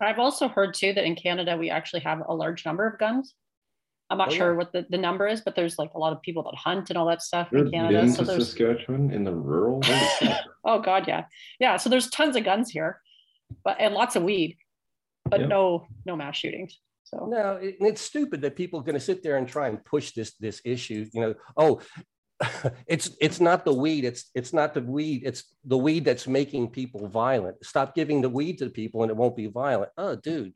I've 0.00 0.18
also 0.18 0.48
heard 0.48 0.74
too 0.74 0.92
that 0.94 1.04
in 1.04 1.14
Canada 1.14 1.56
we 1.56 1.70
actually 1.70 2.00
have 2.00 2.22
a 2.26 2.34
large 2.34 2.64
number 2.66 2.86
of 2.86 2.98
guns. 2.98 3.34
I'm 4.10 4.18
not 4.18 4.28
Oh, 4.28 4.32
yeah. 4.32 4.38
sure 4.38 4.54
what 4.54 4.72
the, 4.72 4.86
the 4.90 4.98
number 4.98 5.26
is, 5.26 5.40
but 5.40 5.54
there's 5.54 5.78
like 5.78 5.90
a 5.94 5.98
lot 5.98 6.12
of 6.12 6.20
people 6.22 6.42
that 6.44 6.54
hunt 6.56 6.90
and 6.90 6.98
all 6.98 7.06
that 7.06 7.22
stuff 7.22 7.48
You've 7.52 7.66
in 7.66 7.72
Canada. 7.72 8.00
been 8.02 8.10
So 8.12 8.22
to 8.22 8.24
there's 8.32 8.48
Saskatchewan 8.48 9.10
in 9.12 9.24
the 9.24 9.32
rural. 9.34 9.80
Oh 10.66 10.80
god, 10.80 11.06
yeah, 11.06 11.24
yeah. 11.60 11.76
So 11.76 11.90
there's 11.90 12.08
tons 12.08 12.36
of 12.36 12.44
guns 12.44 12.70
here, 12.70 12.98
but 13.64 13.76
and 13.78 13.92
lots 13.92 14.16
of 14.16 14.22
weed. 14.22 14.56
but 15.26 15.40
Yeah. 15.40 15.46
no, 15.46 15.86
no 16.06 16.16
mass 16.16 16.36
shootings. 16.36 16.78
So 17.04 17.26
No, 17.30 17.56
it, 17.56 17.76
it's 17.80 18.00
stupid 18.00 18.40
that 18.40 18.56
people 18.56 18.80
are 18.80 18.82
going 18.82 18.94
to 18.94 19.00
sit 19.00 19.22
there 19.22 19.36
and 19.36 19.46
try 19.46 19.68
and 19.68 19.84
push 19.84 20.12
this 20.12 20.34
this 20.40 20.62
issue. 20.64 21.06
You 21.12 21.20
know, 21.20 21.34
oh, 21.58 21.80
it's 22.86 23.10
it's 23.20 23.40
not 23.40 23.64
the 23.64 23.72
weed. 23.72 24.04
It's 24.04 24.30
it's 24.34 24.52
not 24.52 24.74
the 24.74 24.80
weed. 24.82 25.22
It's 25.24 25.44
the 25.64 25.78
weed 25.78 26.04
that's 26.04 26.26
making 26.26 26.70
people 26.70 27.06
violent. 27.08 27.64
Stop 27.64 27.94
giving 27.94 28.20
the 28.20 28.28
weed 28.28 28.58
to 28.58 28.70
people, 28.70 29.02
and 29.02 29.10
it 29.10 29.16
won't 29.16 29.36
be 29.36 29.46
violent. 29.46 29.92
Oh, 29.96 30.16
dude, 30.16 30.52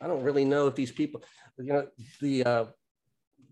I 0.00 0.06
don't 0.06 0.22
really 0.22 0.44
know 0.44 0.66
if 0.66 0.74
these 0.74 0.92
people. 0.92 1.24
You 1.58 1.72
know, 1.72 1.86
the 2.20 2.44
uh, 2.44 2.64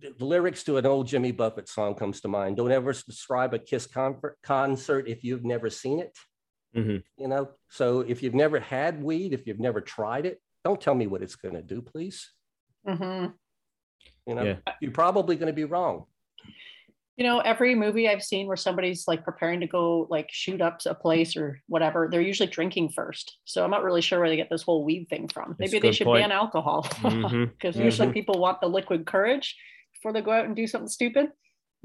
the, 0.00 0.14
the 0.18 0.24
lyrics 0.24 0.62
to 0.64 0.76
an 0.76 0.84
old 0.86 1.06
Jimmy 1.06 1.32
Buffett 1.32 1.68
song 1.68 1.94
comes 1.94 2.20
to 2.20 2.28
mind. 2.28 2.56
Don't 2.58 2.70
ever 2.72 2.92
describe 2.92 3.54
a 3.54 3.58
Kiss 3.58 3.86
concert 3.86 4.36
concert 4.42 5.08
if 5.08 5.24
you've 5.24 5.44
never 5.44 5.70
seen 5.70 6.00
it. 6.00 6.16
Mhm. 6.76 7.02
You 7.16 7.28
know, 7.28 7.50
so 7.70 8.00
if 8.00 8.22
you've 8.22 8.34
never 8.34 8.60
had 8.60 9.02
weed, 9.02 9.32
if 9.32 9.46
you've 9.46 9.60
never 9.60 9.80
tried 9.80 10.26
it, 10.26 10.40
don't 10.64 10.80
tell 10.80 10.94
me 10.94 11.06
what 11.06 11.22
it's 11.22 11.36
going 11.36 11.54
to 11.54 11.62
do, 11.62 11.80
please. 11.80 12.30
mhm. 12.86 13.32
You 14.26 14.34
know, 14.34 14.42
Yeah. 14.42 14.56
you're 14.80 14.90
probably 14.90 15.36
going 15.36 15.46
to 15.46 15.52
be 15.54 15.64
wrong. 15.64 16.06
You 17.16 17.24
know, 17.24 17.38
every 17.40 17.74
movie 17.74 18.08
I've 18.08 18.22
seen 18.22 18.46
where 18.46 18.56
somebody's 18.56 19.06
like 19.06 19.24
preparing 19.24 19.60
to 19.60 19.66
go 19.68 20.06
like 20.10 20.28
shoot 20.32 20.60
up 20.60 20.80
a 20.86 20.94
place 20.94 21.36
or 21.36 21.60
whatever, 21.68 22.08
they're 22.10 22.20
usually 22.20 22.48
drinking 22.48 22.88
first. 22.90 23.38
So 23.44 23.62
I'm 23.64 23.70
not 23.70 23.84
really 23.84 24.00
sure 24.00 24.18
where 24.18 24.28
they 24.28 24.36
get 24.36 24.50
this 24.50 24.62
whole 24.62 24.84
weed 24.84 25.06
thing 25.08 25.28
from. 25.28 25.54
That's 25.58 25.72
Maybe 25.72 25.80
they 25.80 25.92
should 25.92 26.06
point. 26.06 26.22
ban 26.22 26.32
alcohol 26.32 26.82
Mhm. 27.02 27.52
because 27.52 27.76
usually 27.76 28.08
Mhm. 28.08 28.14
people 28.14 28.38
want 28.40 28.60
the 28.60 28.68
liquid 28.68 29.06
courage 29.06 29.56
before 29.92 30.12
they 30.12 30.22
go 30.22 30.32
out 30.32 30.44
and 30.44 30.56
do 30.56 30.66
something 30.66 30.88
stupid. 30.88 31.30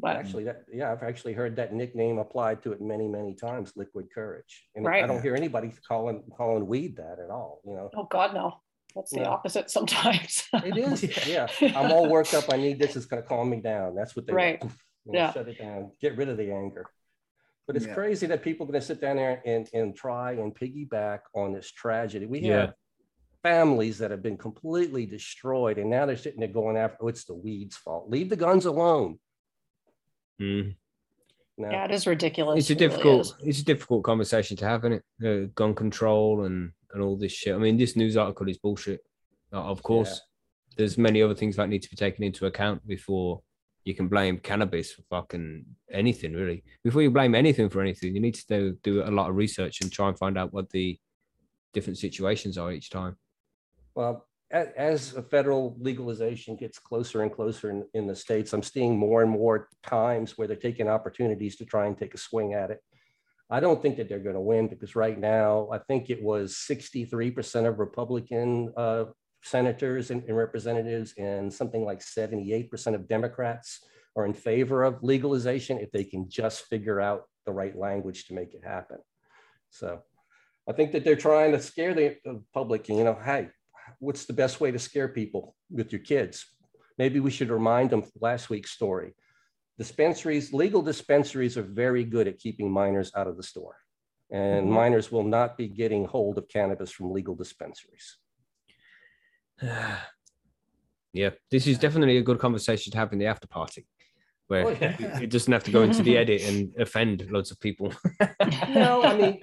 But 0.01 0.15
Actually, 0.15 0.45
that 0.45 0.63
yeah, 0.73 0.91
I've 0.93 1.03
actually 1.03 1.33
heard 1.33 1.57
that 1.57 1.73
nickname 1.73 2.19
applied 2.19 2.63
to 2.63 2.71
it 2.71 2.79
many, 2.81 3.07
many 3.07 3.35
times. 3.35 3.73
Liquid 3.75 4.07
courage, 4.15 4.65
and 4.73 4.87
I 4.87 5.05
don't 5.05 5.21
hear 5.21 5.35
anybody 5.35 5.73
calling 5.85 6.23
calling 6.37 6.65
weed 6.67 6.95
that 6.95 7.19
at 7.19 7.29
all. 7.29 7.59
You 7.65 7.73
know, 7.75 7.89
oh 7.95 8.05
God, 8.05 8.33
no. 8.33 8.61
That's 8.95 9.11
the 9.11 9.19
Yeah. 9.21 9.27
opposite 9.29 9.69
sometimes. 9.69 10.47
it 10.53 10.75
is. 10.77 11.03
yeah, 11.27 11.47
I'm 11.75 11.91
all 11.91 12.09
worked 12.09 12.33
up. 12.33 12.45
I 12.51 12.55
need 12.57 12.79
this. 12.79 12.95
It's 12.95 13.05
going 13.05 13.21
to 13.21 13.27
calm 13.27 13.49
me 13.49 13.59
down. 13.61 13.93
That's 13.93 14.15
what 14.15 14.25
they 14.25 14.33
Right. 14.33 14.59
want. 14.63 14.73
You 15.05 15.13
know, 15.13 15.19
Yeah. 15.19 15.33
Shut 15.33 15.47
it 15.47 15.57
down. 15.57 15.91
Get 16.01 16.17
rid 16.17 16.29
of 16.29 16.37
the 16.37 16.51
anger. 16.51 16.85
But 17.67 17.75
it's 17.75 17.85
Yeah. 17.85 17.93
crazy 17.93 18.25
that 18.27 18.41
people 18.43 18.65
are 18.65 18.71
going 18.71 18.81
to 18.81 18.85
sit 18.85 18.99
down 19.01 19.17
there 19.17 19.41
and 19.45 19.69
and 19.73 19.95
try 19.95 20.33
and 20.33 20.55
piggyback 20.55 21.21
on 21.33 21.53
this 21.53 21.71
tragedy. 21.71 22.25
We 22.25 22.39
Yeah. 22.39 22.59
have 22.61 22.73
families 23.43 23.99
that 23.99 24.11
have 24.11 24.21
been 24.21 24.37
completely 24.37 25.05
destroyed, 25.05 25.77
and 25.77 25.89
now 25.89 26.05
they're 26.05 26.17
sitting 26.17 26.39
there 26.39 26.49
going 26.49 26.77
after. 26.77 26.97
Oh, 27.01 27.07
it's 27.07 27.25
the 27.25 27.35
weeds' 27.35 27.77
fault. 27.77 28.09
Leave 28.09 28.29
the 28.29 28.35
guns 28.35 28.65
alone. 28.65 29.19
Mm. 30.41 30.75
No. 31.57 31.69
yeah, 31.69 31.83
it 31.85 31.91
is 31.91 32.07
ridiculous. 32.07 32.57
It's 32.59 32.69
a 32.69 32.73
It 32.73 32.79
really 32.79 32.89
difficult, 32.89 33.37
it's 33.43 33.59
a 33.59 33.65
difficult 33.65 34.03
conversation 34.05 34.55
to 34.57 34.65
have, 34.65 34.85
isn't 34.85 35.03
it? 35.19 35.25
Uh, 35.25 35.49
gun 35.55 35.75
control 35.75 36.45
and 36.45 36.71
and 36.91 37.03
all 37.03 37.17
this 37.17 37.33
shit. 37.33 37.53
I 37.53 37.57
mean, 37.59 37.77
this 37.77 37.95
news 37.95 38.17
article 38.17 38.47
is 38.49 38.57
bullshit. 38.57 39.01
Uh, 39.53 39.61
of 39.61 39.83
course, 39.83 40.21
there's 40.75 40.97
many 40.97 41.21
other 41.21 41.35
things 41.35 41.55
that 41.57 41.69
need 41.69 41.83
to 41.83 41.89
be 41.89 41.95
taken 41.95 42.23
into 42.23 42.47
account 42.47 42.87
before 42.87 43.43
you 43.85 43.95
can 43.95 44.07
blame 44.07 44.37
cannabis 44.37 44.91
for 44.91 45.01
fucking 45.09 45.65
anything, 45.91 46.33
really. 46.33 46.63
Before 46.83 47.01
you 47.01 47.11
blame 47.11 47.35
anything 47.35 47.69
for 47.69 47.81
anything, 47.81 48.13
you 48.13 48.21
need 48.21 48.35
to 48.35 48.47
do, 48.47 48.77
do 48.83 49.03
a 49.03 49.11
lot 49.11 49.29
of 49.29 49.35
research 49.35 49.81
and 49.81 49.91
try 49.91 50.07
and 50.07 50.17
find 50.17 50.37
out 50.37 50.53
what 50.53 50.69
the 50.69 50.99
different 51.73 51.97
situations 51.97 52.57
are 52.57 52.71
each 52.71 52.89
time. 52.89 53.15
Well, 53.95 54.27
as 54.51 55.15
a 55.15 55.21
federal 55.21 55.75
legalization 55.79 56.55
gets 56.55 56.79
closer 56.79 57.21
and 57.21 57.31
closer 57.31 57.69
in, 57.69 57.85
in 57.93 58.07
the 58.07 58.15
states, 58.15 58.53
I'm 58.53 58.63
seeing 58.63 58.97
more 58.97 59.21
and 59.21 59.29
more 59.29 59.69
times 59.83 60.37
where 60.37 60.47
they're 60.47 60.57
taking 60.57 60.87
opportunities 60.87 61.55
to 61.57 61.65
try 61.65 61.85
and 61.85 61.97
take 61.97 62.13
a 62.15 62.17
swing 62.17 62.53
at 62.53 62.71
it. 62.71 62.79
I 63.51 63.59
don't 63.59 63.81
think 63.81 63.97
that 63.97 64.09
they're 64.09 64.19
going 64.19 64.35
to 64.35 64.41
win 64.41 64.67
because 64.67 64.95
right 64.95 65.17
now, 65.17 65.69
I 65.71 65.79
think 65.79 66.09
it 66.09 66.21
was 66.21 66.55
63% 66.69 67.67
of 67.67 67.79
Republican 67.79 68.71
uh, 68.77 69.05
senators 69.41 70.11
and, 70.11 70.23
and 70.23 70.35
representatives 70.35 71.13
and 71.17 71.53
something 71.53 71.85
like 71.85 72.01
78% 72.01 72.95
of 72.95 73.07
Democrats 73.07 73.85
are 74.15 74.25
in 74.25 74.33
favor 74.33 74.83
of 74.83 75.03
legalization 75.03 75.77
if 75.79 75.91
they 75.91 76.03
can 76.03 76.29
just 76.29 76.65
figure 76.65 76.99
out 76.99 77.23
the 77.45 77.51
right 77.51 77.77
language 77.77 78.25
to 78.27 78.33
make 78.33 78.53
it 78.53 78.63
happen. 78.63 78.97
So 79.69 80.01
I 80.67 80.73
think 80.73 80.91
that 80.91 81.03
they're 81.03 81.15
trying 81.15 81.51
to 81.53 81.61
scare 81.61 81.93
the 81.93 82.17
the 82.23 82.43
public, 82.53 82.89
you 82.89 83.03
know, 83.03 83.17
hey, 83.23 83.49
what's 83.99 84.25
the 84.25 84.33
best 84.33 84.59
way 84.59 84.71
to 84.71 84.79
scare 84.79 85.07
people 85.07 85.55
with 85.69 85.91
your 85.91 86.01
kids? 86.01 86.45
Maybe 86.97 87.19
we 87.19 87.31
should 87.31 87.49
remind 87.49 87.89
them 87.89 88.03
last 88.19 88.49
week's 88.49 88.71
story. 88.71 89.15
Dispensaries, 89.77 90.51
legal 90.53 90.81
dispensaries 90.81 91.57
are 91.57 91.63
very 91.63 92.03
good 92.03 92.27
at 92.27 92.39
keeping 92.39 92.69
minors 92.69 93.11
out 93.15 93.27
of 93.27 93.37
the 93.37 93.43
store. 93.43 93.77
And 94.31 94.67
Mhm. 94.67 94.73
minors 94.73 95.11
will 95.11 95.23
not 95.23 95.57
be 95.57 95.67
getting 95.67 96.05
hold 96.05 96.37
of 96.37 96.47
cannabis 96.49 96.91
from 96.91 97.11
legal 97.11 97.35
dispensaries. 97.35 98.17
yeah, 101.13 101.29
this 101.51 101.67
is 101.67 101.77
definitely 101.77 102.17
a 102.17 102.21
good 102.23 102.39
conversation 102.39 102.91
to 102.91 102.97
have 102.97 103.13
in 103.13 103.19
the 103.19 103.25
after 103.25 103.47
party, 103.47 103.85
where 104.47 104.65
Oh, 104.65 104.69
yeah. 104.69 105.19
it, 105.19 105.29
doesn't 105.29 105.51
have 105.51 105.63
to 105.65 105.71
go 105.71 105.83
into 105.83 106.03
the 106.03 106.17
edit 106.17 106.41
and 106.43 106.73
offend 106.77 107.27
loads 107.29 107.51
of 107.51 107.59
people. 107.59 107.93
No, 108.69 109.03
I 109.03 109.15
mean, 109.15 109.41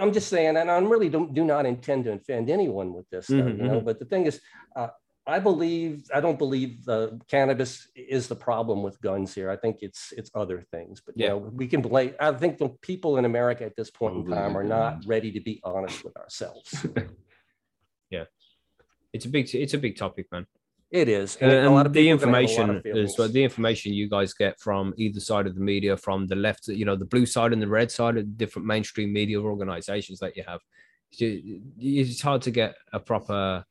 I'm 0.00 0.12
just 0.12 0.28
saying, 0.28 0.56
and 0.56 0.70
I 0.70 0.78
really 0.78 1.08
don't 1.08 1.34
do 1.34 1.44
not 1.44 1.66
intend 1.66 2.04
to 2.04 2.12
offend 2.12 2.50
anyone 2.50 2.92
with 2.92 3.08
this, 3.10 3.28
Mhm, 3.28 3.58
you 3.58 3.64
know. 3.64 3.80
But 3.80 3.98
the 3.98 4.04
thing 4.04 4.26
is, 4.26 4.40
uh, 4.76 4.88
I 5.26 5.38
believe 5.38 6.04
I 6.14 6.20
don't 6.20 6.38
believe 6.38 6.88
uh, 6.88 7.08
cannabis 7.28 7.88
is 7.94 8.28
the 8.28 8.34
problem 8.34 8.82
with 8.82 9.00
guns 9.00 9.34
here. 9.34 9.50
I 9.50 9.56
think 9.56 9.78
it's 9.80 10.12
it's 10.16 10.30
other 10.34 10.60
things. 10.60 11.00
But 11.04 11.16
you 11.16 11.24
Yeah. 11.24 11.30
know, 11.30 11.38
we 11.38 11.66
can 11.66 11.80
blame. 11.80 12.14
I 12.20 12.32
think 12.32 12.58
the 12.58 12.70
people 12.82 13.18
in 13.18 13.24
America 13.24 13.64
at 13.64 13.76
this 13.76 13.90
point 13.90 14.16
in 14.16 14.26
time 14.26 14.56
are 14.56 14.64
not 14.64 15.02
ready 15.06 15.32
to 15.32 15.40
be 15.40 15.60
honest 15.64 16.04
with 16.04 16.16
ourselves. 16.16 16.86
It's 19.12 19.26
a 19.26 19.28
big, 19.28 19.54
it's 19.54 19.74
a 19.74 19.78
big 19.78 19.96
topic, 19.96 20.26
man. 20.32 20.46
It 20.90 21.08
is, 21.08 21.36
and, 21.36 21.50
a 21.50 21.70
lot 21.70 21.86
of 21.86 21.94
the 21.94 22.00
people 22.00 22.28
are 22.28 22.32
gonna 22.32 22.38
have 22.42 22.50
a 22.50 22.62
lot 22.62 22.76
information 22.76 22.96
is 22.96 23.18
well, 23.18 23.28
the 23.28 23.42
information 23.42 23.94
you 23.94 24.10
guys 24.10 24.34
get 24.34 24.60
from 24.60 24.92
either 24.98 25.20
side 25.20 25.46
of 25.46 25.54
the 25.54 25.60
media 25.60 25.96
from 25.96 26.26
the 26.26 26.36
left 26.36 26.68
you 26.68 26.84
know 26.84 26.96
the 26.96 27.06
blue 27.06 27.24
side 27.24 27.54
and 27.54 27.62
the 27.62 27.66
red 27.68 27.90
side 27.90 28.18
of 28.18 28.36
different 28.36 28.66
mainstream 28.66 29.10
media 29.10 29.40
organizations 29.40 30.18
that 30.18 30.36
you 30.36 30.44
have. 30.46 30.60
It's 31.18 32.20
hard 32.20 32.42
to 32.42 32.50
get 32.50 32.74
a 32.92 33.00
proper 33.00 33.64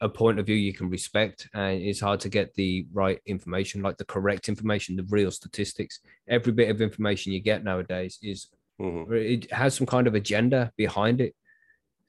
a 0.00 0.08
point 0.08 0.38
of 0.40 0.46
view 0.46 0.56
you 0.56 0.74
can 0.74 0.90
respect 0.90 1.48
and 1.54 1.80
it's 1.80 2.00
hard 2.00 2.20
to 2.20 2.28
get 2.28 2.52
the 2.54 2.86
right 2.92 3.20
information 3.26 3.80
like 3.80 3.96
the 3.96 4.04
correct 4.04 4.48
information 4.48 4.96
the 4.96 5.04
real 5.04 5.30
statistics. 5.30 6.00
Every 6.28 6.52
bit 6.52 6.70
of 6.70 6.80
information 6.80 7.32
you 7.32 7.40
get 7.40 7.62
nowadays 7.64 8.18
is 8.20 8.48
Mhm. 8.80 9.10
it 9.12 9.50
has 9.52 9.74
some 9.74 9.86
kind 9.86 10.06
of 10.08 10.14
agenda 10.16 10.72
behind 10.76 11.20
it 11.20 11.34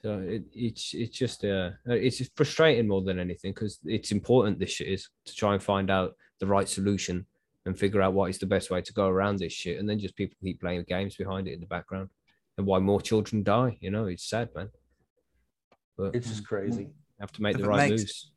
so 0.02 0.20
it, 0.20 0.44
it's 0.54 0.94
it's 0.94 1.18
just 1.18 1.44
uh 1.44 1.72
it's 1.86 2.18
just 2.18 2.32
frustrating 2.36 2.88
more 2.88 3.02
than 3.02 3.20
anything 3.20 3.52
because 3.54 3.80
it's 3.86 4.12
important 4.12 4.60
this 4.60 4.70
shit 4.72 4.88
is 4.88 5.10
to 5.26 5.34
try 5.36 5.54
and 5.54 5.64
find 5.64 5.90
out 5.90 6.16
the 6.40 6.46
right 6.46 6.70
solution 6.70 7.26
and 7.66 7.78
figure 7.78 8.02
out 8.02 8.14
what 8.14 8.30
is 8.30 8.38
the 8.38 8.46
best 8.46 8.70
way 8.70 8.82
to 8.82 8.94
go 8.94 9.08
around 9.08 9.40
this 9.40 9.54
shit 9.54 9.80
and 9.80 9.90
then 9.90 10.00
just 10.00 10.16
people 10.16 10.38
keep 10.42 10.62
playing 10.62 10.84
games 10.88 11.16
behind 11.16 11.48
it 11.48 11.54
in 11.54 11.60
the 11.60 11.66
background 11.66 12.10
and 12.58 12.66
why 12.68 12.80
more 12.80 13.02
children 13.02 13.44
die 13.44 13.78
you 13.82 13.90
know 13.92 14.06
it's 14.06 14.30
sad 14.30 14.50
man 14.56 14.70
but 15.98 16.14
It's 16.16 16.28
just 16.30 16.46
crazy. 16.48 16.90
have 17.20 17.32
to 17.34 17.42
make 17.42 17.56
If 17.56 17.62
the 17.62 17.68
it 17.68 17.70
right 17.70 17.90
makes- 17.90 18.02
moves 18.04 18.32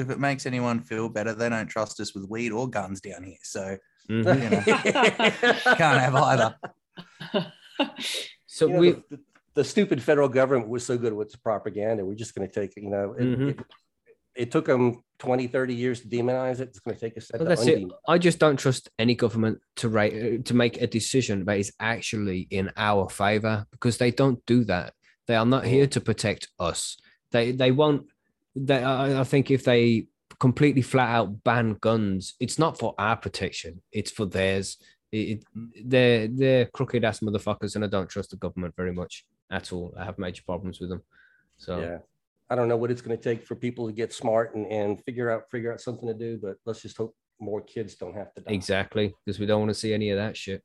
If 0.00 0.10
it 0.10 0.18
makes 0.18 0.46
anyone 0.46 0.80
feel 0.80 1.08
better, 1.08 1.32
they 1.32 1.48
don't 1.48 1.66
trust 1.68 1.98
us 2.00 2.12
with 2.14 2.28
weed 2.28 2.50
or 2.52 2.68
guns 2.68 3.00
down 3.00 3.22
here. 3.24 3.38
So 3.42 3.76
Mhm. 4.10 4.64
can't 5.76 6.00
have 6.00 6.14
either. 6.14 6.56
so 8.46 8.66
You 8.66 8.72
know, 8.72 8.78
we 8.80 8.90
the, 8.92 9.02
the- 9.10 9.20
the 9.58 9.64
stupid 9.64 10.00
federal 10.00 10.28
government 10.28 10.68
was 10.68 10.86
so 10.86 10.96
good 10.96 11.12
with 11.12 11.26
its 11.26 11.34
propaganda. 11.34 12.04
We're 12.04 12.14
just 12.14 12.32
going 12.32 12.48
to 12.48 12.54
take, 12.60 12.76
you 12.76 12.88
know, 12.88 13.14
it, 13.18 13.24
Mhm. 13.24 13.48
it, 13.50 13.66
it 14.36 14.50
took 14.52 14.66
them 14.66 15.02
20, 15.18 15.48
30 15.48 15.74
years 15.74 16.00
to 16.02 16.06
demonize 16.06 16.60
it. 16.60 16.68
It's 16.68 16.78
going 16.78 16.94
to 16.94 17.00
take 17.00 17.16
us. 17.16 17.28
Well, 17.34 17.44
that's 17.44 17.66
it. 17.66 17.82
I 18.06 18.18
just 18.18 18.38
don't 18.38 18.56
trust 18.56 18.88
any 19.00 19.16
government 19.16 19.60
to 19.80 19.86
uh, 19.98 20.42
to 20.44 20.54
make 20.54 20.80
a 20.80 20.86
decision 20.86 21.44
that 21.46 21.58
is 21.58 21.72
actually 21.80 22.46
in 22.52 22.70
our 22.76 23.08
favor 23.08 23.66
because 23.72 23.98
they 23.98 24.12
don't 24.12 24.38
do 24.46 24.62
that. 24.66 24.94
They 25.26 25.34
are 25.34 25.44
not 25.44 25.64
here 25.64 25.88
to 25.88 26.00
protect 26.00 26.46
us. 26.60 26.96
They 27.32 27.50
they 27.50 27.72
won't. 27.72 28.06
They 28.54 28.80
I, 28.80 29.22
I 29.22 29.24
think 29.24 29.50
if 29.50 29.64
they 29.64 30.06
completely 30.38 30.82
flat 30.82 31.08
out 31.16 31.42
ban 31.42 31.78
guns, 31.80 32.34
it's 32.38 32.60
not 32.60 32.78
for 32.78 32.94
our 32.96 33.16
protection. 33.16 33.82
It's 33.90 34.12
for 34.12 34.24
theirs. 34.24 34.76
It, 35.10 35.18
it, 35.18 35.44
they're 35.84 36.28
they're 36.28 36.66
crooked 36.66 37.04
ass 37.04 37.18
motherfuckers, 37.18 37.74
and 37.74 37.84
I 37.84 37.88
don't 37.88 38.08
trust 38.08 38.30
the 38.30 38.36
government 38.36 38.76
very 38.76 38.92
much 38.92 39.24
at 39.50 39.72
all. 39.72 39.94
I 39.98 40.04
have 40.04 40.18
major 40.18 40.42
problems 40.44 40.80
with 40.80 40.90
them. 40.90 41.02
So 41.56 41.80
Yeah. 41.80 41.98
I 42.50 42.54
don't 42.54 42.68
know 42.68 42.76
what 42.76 42.90
it's 42.90 43.02
going 43.02 43.16
to 43.16 43.22
take 43.22 43.46
for 43.46 43.54
people 43.54 43.86
to 43.86 43.92
get 43.92 44.12
smart 44.12 44.54
and, 44.54 44.66
and 44.72 45.02
figure 45.04 45.30
out 45.30 45.50
figure 45.50 45.72
out 45.72 45.80
something 45.80 46.08
to 46.08 46.14
do, 46.14 46.38
but 46.40 46.56
let's 46.64 46.80
just 46.80 46.96
hope 46.96 47.14
more 47.40 47.60
kids 47.60 47.94
don't 47.94 48.14
have 48.16 48.32
to 48.34 48.40
die. 48.40 48.52
exactly 48.52 49.14
because 49.24 49.38
we 49.38 49.46
don't 49.46 49.60
want 49.60 49.70
to 49.70 49.74
see 49.74 49.92
any 49.92 50.10
of 50.10 50.16
that 50.18 50.36
shit. 50.36 50.62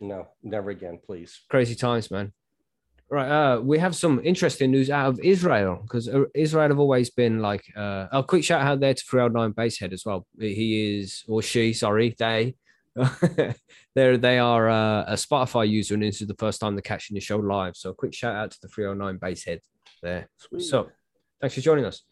No, 0.00 0.28
never 0.42 0.70
again, 0.70 0.98
please. 1.04 1.40
crazy 1.48 1.74
times, 1.74 2.10
man. 2.10 2.32
Right, 3.10 3.28
uh, 3.28 3.60
we 3.60 3.78
have 3.78 3.94
some 3.94 4.20
interesting 4.24 4.70
news 4.70 4.90
out 4.90 5.08
of 5.08 5.20
Israel 5.20 5.80
because 5.82 6.08
Israel 6.34 6.68
have 6.68 6.78
always 6.78 7.10
been 7.10 7.40
like 7.40 7.64
uh, 7.76 8.06
a 8.10 8.22
quick 8.22 8.44
shout 8.44 8.62
out 8.62 8.80
there 8.80 8.94
to 8.94 9.04
309 9.04 9.52
Basehead 9.52 9.92
as 9.92 10.04
well. 10.06 10.26
He 10.38 10.98
is 10.98 11.22
or 11.28 11.42
she, 11.42 11.72
sorry, 11.74 12.14
they. 12.18 12.54
They're, 13.94 14.16
they 14.16 14.38
are 14.38 14.68
uh, 14.68 15.04
a 15.04 15.14
Spotify 15.14 15.68
user 15.68 15.94
and 15.94 16.02
this 16.02 16.20
is 16.20 16.28
the 16.28 16.34
first 16.34 16.60
time 16.60 16.74
they're 16.74 16.82
catching 16.82 17.14
the 17.14 17.20
show 17.20 17.38
live. 17.38 17.76
So 17.76 17.90
a 17.90 17.94
quick 17.94 18.14
shout 18.14 18.34
out 18.34 18.50
to 18.52 18.58
the 18.62 18.68
309 18.68 19.18
Basehead 19.18 19.60
there. 20.02 20.28
Sweet. 20.38 20.62
So 20.62 20.90
Thanks 21.44 21.56
for 21.56 21.60
joining 21.60 21.84
us. 21.84 22.02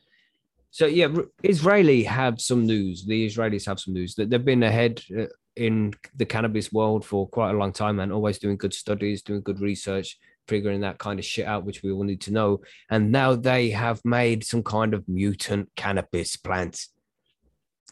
So 0.70 0.84
yeah, 0.84 1.08
Israeli 1.42 2.02
have 2.02 2.38
some 2.38 2.66
news. 2.66 3.06
The 3.06 3.26
Israelis 3.26 3.64
have 3.64 3.80
some 3.80 3.94
news 3.94 4.14
that 4.16 4.28
they've 4.28 4.44
been 4.44 4.62
ahead 4.62 5.02
uh, 5.18 5.24
in 5.56 5.94
the 6.14 6.26
cannabis 6.26 6.70
world 6.70 7.02
for 7.02 7.26
quite 7.28 7.52
a 7.52 7.56
long 7.56 7.72
time 7.72 7.98
and 7.98 8.12
always 8.12 8.38
doing 8.38 8.58
good 8.58 8.74
studies, 8.74 9.22
doing 9.22 9.40
good 9.40 9.60
research, 9.62 10.18
figuring 10.48 10.82
that 10.82 10.98
kind 10.98 11.18
of 11.18 11.24
shit 11.24 11.46
out, 11.46 11.64
which 11.64 11.82
we 11.82 11.92
all 11.92 12.04
need 12.04 12.20
to 12.22 12.30
know. 12.30 12.60
And 12.90 13.10
now 13.10 13.34
they 13.34 13.70
have 13.70 14.02
made 14.04 14.44
some 14.44 14.62
kind 14.62 14.92
of 14.92 15.08
mutant 15.08 15.70
cannabis 15.76 16.36
plant. 16.36 16.84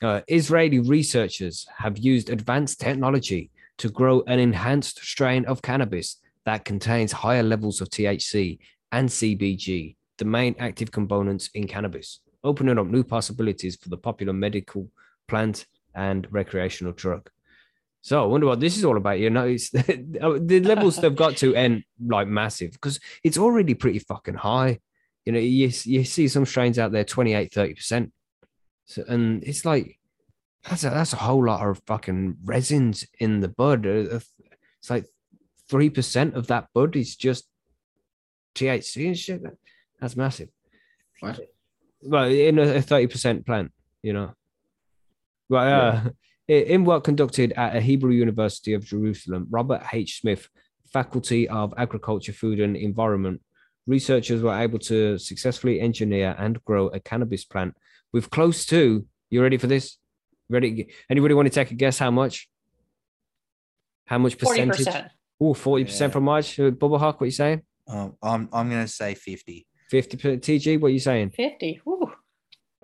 Uh, 0.02 0.22
Israeli 0.28 0.78
researchers 0.78 1.66
have 1.76 1.98
used 1.98 2.30
advanced 2.30 2.80
technology 2.80 3.50
to 3.78 3.90
grow 3.90 4.22
an 4.26 4.38
enhanced 4.38 4.98
strain 4.98 5.44
of 5.44 5.60
cannabis 5.62 6.16
that 6.46 6.64
contains 6.64 7.12
higher 7.12 7.42
levels 7.42 7.80
of 7.80 7.90
THC 7.90 8.58
and 8.92 9.08
CBG, 9.08 9.96
the 10.18 10.24
main 10.24 10.54
active 10.58 10.90
components 10.90 11.50
in 11.54 11.66
cannabis, 11.66 12.20
opening 12.42 12.78
up 12.78 12.86
new 12.86 13.04
possibilities 13.04 13.76
for 13.76 13.90
the 13.90 13.96
popular 13.96 14.32
medical 14.32 14.88
plant 15.28 15.66
and 15.94 16.26
recreational 16.30 16.92
drug. 16.92 17.28
So 18.02 18.22
I 18.22 18.26
wonder 18.26 18.46
what 18.46 18.60
this 18.60 18.78
is 18.78 18.84
all 18.84 18.96
about. 18.96 19.18
You 19.18 19.28
know, 19.28 19.46
it's 19.46 19.70
the 19.70 20.62
levels 20.64 20.96
they've 20.96 21.14
got 21.14 21.36
to 21.38 21.54
end 21.54 21.84
like 22.02 22.28
massive 22.28 22.72
because 22.72 22.98
it's 23.22 23.36
already 23.36 23.74
pretty 23.74 23.98
fucking 23.98 24.34
high. 24.34 24.80
You 25.26 25.32
know, 25.32 25.38
you, 25.38 25.70
you 25.84 26.04
see 26.04 26.28
some 26.28 26.46
strains 26.46 26.78
out 26.78 26.92
there 26.92 27.04
28, 27.04 27.52
30%. 27.52 28.10
So, 28.86 29.04
and 29.08 29.42
it's 29.44 29.64
like, 29.64 29.98
that's 30.68 30.84
a, 30.84 30.90
that's 30.90 31.12
a 31.12 31.16
whole 31.16 31.44
lot 31.46 31.66
of 31.66 31.80
fucking 31.86 32.36
resins 32.44 33.04
in 33.18 33.40
the 33.40 33.48
bud. 33.48 33.86
Uh, 33.86 34.16
uh, 34.16 34.20
It's 34.78 34.90
like 34.90 35.06
3% 35.70 36.34
of 36.34 36.48
that 36.48 36.68
bud 36.74 36.96
is 36.96 37.16
just 37.16 37.46
THC 38.54 39.06
and 39.06 39.18
shit. 39.18 39.42
That's 40.00 40.16
massive. 40.16 40.48
What? 41.20 41.40
Well, 42.02 42.24
in 42.30 42.58
a, 42.58 42.62
a 42.76 42.82
30% 42.82 43.46
plant, 43.46 43.72
you 44.02 44.12
know. 44.12 44.32
Well, 45.48 45.94
uh, 45.96 46.10
i- 46.48 46.52
in 46.52 46.84
work 46.84 47.04
conducted 47.04 47.52
at 47.52 47.76
a 47.76 47.80
Hebrew 47.80 48.12
University 48.12 48.72
of 48.72 48.84
Jerusalem, 48.84 49.46
Robert 49.50 49.82
H. 49.92 50.20
Smith, 50.20 50.48
Faculty 50.92 51.48
of 51.48 51.72
Agriculture, 51.76 52.32
Food 52.32 52.60
and 52.60 52.76
Environment, 52.76 53.40
researchers 53.86 54.42
were 54.42 54.58
able 54.58 54.78
to 54.80 55.18
successfully 55.18 55.80
engineer 55.80 56.34
and 56.38 56.62
grow 56.64 56.88
a 56.88 57.00
cannabis 57.00 57.44
plant 57.44 57.74
with 58.12 58.30
close 58.30 58.64
to, 58.66 59.06
you 59.30 59.42
ready 59.42 59.56
for 59.58 59.66
this? 59.66 59.96
Ready? 60.48 60.88
Anybody 61.08 61.34
want 61.34 61.46
to 61.46 61.50
take 61.54 61.70
a 61.70 61.74
guess 61.74 61.98
how 61.98 62.10
much? 62.10 62.48
How 64.06 64.18
much 64.18 64.34
Forty 64.34 64.60
percentage? 64.62 64.86
percent. 64.86 65.08
Oh, 65.40 65.54
40% 65.54 66.00
Yeah. 66.00 66.08
from 66.08 66.24
March. 66.24 66.58
Uh, 66.58 66.70
Bubble 66.70 66.98
Hawk, 66.98 67.20
what 67.20 67.26
you 67.26 67.30
saying? 67.30 67.62
Um, 67.86 68.16
I'm 68.22 68.48
I'm 68.52 68.68
gonna 68.68 68.88
say 68.88 69.14
50. 69.14 69.66
50% 69.92 70.40
TG, 70.40 70.80
what 70.80 70.92
you 70.92 70.98
saying? 71.00 71.30
Fifty. 71.30 71.80
Whew. 71.84 72.12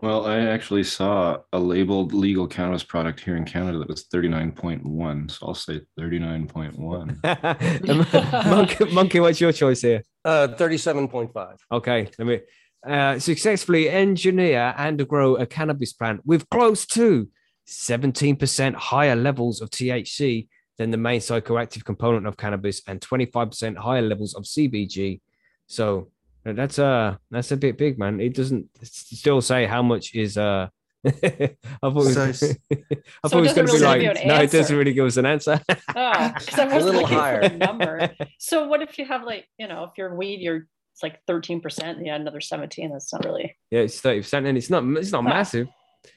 Well, 0.02 0.26
I 0.26 0.40
actually 0.40 0.84
saw 0.84 1.38
a 1.52 1.58
labeled 1.58 2.12
legal 2.12 2.46
cannabis 2.46 2.84
product 2.84 3.20
here 3.20 3.36
in 3.36 3.44
Canada 3.46 3.78
that 3.78 3.88
was 3.88 4.04
39.1. 4.12 5.30
So 5.30 5.46
I'll 5.46 5.54
say 5.54 5.80
39.1. 5.98 8.44
monkey, 8.50 8.84
monkey, 8.92 9.20
what's 9.20 9.40
your 9.40 9.52
choice 9.52 9.80
here? 9.80 10.02
Uh, 10.24 10.48
thirty-seven 10.48 11.08
point 11.08 11.32
five. 11.32 11.56
Okay, 11.72 12.10
let 12.18 12.26
me 12.26 12.40
uh, 12.88 13.18
successfully 13.18 13.88
engineer 13.88 14.74
and 14.76 15.06
grow 15.08 15.36
a 15.36 15.46
cannabis 15.46 15.92
plant 15.92 16.20
with 16.24 16.48
close 16.50 16.86
to 16.86 17.28
17% 17.68 18.74
higher 18.74 19.16
levels 19.16 19.60
of 19.60 19.70
THC 19.70 20.48
than 20.78 20.90
the 20.90 20.96
main 20.96 21.20
psychoactive 21.20 21.84
component 21.84 22.26
of 22.26 22.36
cannabis 22.36 22.82
and 22.86 23.00
25% 23.00 23.76
higher 23.76 24.02
levels 24.02 24.34
of 24.34 24.44
CBG. 24.44 25.20
So 25.66 26.10
uh, 26.46 26.52
that's 26.52 26.78
uh 26.78 27.16
that's 27.30 27.50
a 27.50 27.56
bit 27.56 27.76
big, 27.76 27.98
man. 27.98 28.20
It 28.20 28.34
doesn't 28.34 28.68
still 28.82 29.40
say 29.40 29.66
how 29.66 29.82
much 29.82 30.14
is 30.14 30.38
uh 30.38 30.68
I 31.06 31.10
thought 31.10 31.56
it 31.82 31.94
was, 31.94 32.38
So 32.38 32.46
I 33.24 33.28
thought 33.28 33.38
it 33.38 33.38
it 33.38 33.40
was 33.42 33.52
going 33.54 33.66
to 33.66 33.72
be 33.72 33.78
like 33.80 34.00
really 34.00 34.06
give 34.06 34.16
you 34.16 34.22
an 34.22 34.28
no, 34.28 34.34
it 34.42 34.50
doesn't 34.50 34.76
really 34.76 34.92
give 34.92 35.06
us 35.06 35.16
an 35.16 35.26
answer. 35.26 35.60
Oh, 35.68 36.32
because 36.38 36.58
I 36.58 36.64
A 36.70 36.74
was 36.74 36.84
little 36.84 37.02
looking 37.02 37.16
for 37.16 37.22
higher. 37.22 37.40
a 37.40 37.50
number. 37.50 38.10
So 38.38 38.66
what 38.68 38.82
if 38.82 38.98
you 38.98 39.06
have 39.06 39.24
like, 39.24 39.48
you 39.58 39.66
know, 39.68 39.84
if 39.84 39.90
your 39.96 40.14
weed, 40.14 40.40
you're 40.40 40.66
it's 40.96 41.02
like 41.02 41.20
13% 41.26 41.82
and 41.82 42.06
you 42.06 42.10
add 42.10 42.22
another 42.22 42.40
17, 42.40 42.90
that's 42.90 43.12
not 43.12 43.22
really 43.26 43.54
Yeah, 43.70 43.80
it's 43.80 44.00
thirty 44.00 44.20
percent, 44.20 44.46
and 44.46 44.56
it's 44.56 44.70
not 44.70 44.82
it's 44.96 45.12
not 45.12 45.24
massive. 45.24 45.68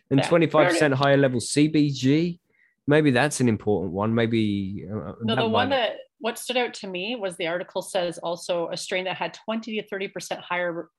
And 0.09 0.19
Yeah, 0.21 0.27
twenty 0.27 0.47
five 0.47 0.69
percent 0.71 0.93
higher 0.93 1.17
level 1.17 1.41
CBG. 1.41 2.39
Maybe 2.88 3.11
that's 3.11 3.41
an 3.41 3.49
important 3.49 3.91
one. 3.93 4.15
Maybe 4.15 4.88
uh, 4.89 5.13
no 5.21 5.36
the 5.36 5.47
one 5.49 5.69
that 5.71 5.97
what 6.19 6.39
stood 6.39 6.55
out 6.55 6.73
to 6.75 6.88
me 6.88 7.17
was 7.17 7.36
the 7.36 7.47
article 7.47 7.82
says 7.82 8.19
also 8.19 8.69
a 8.71 8.77
strain 8.77 9.03
that 9.05 9.17
had 9.17 9.34
20 9.45 9.82
to 9.82 9.88
30% 9.88 10.39
higher 10.41 10.89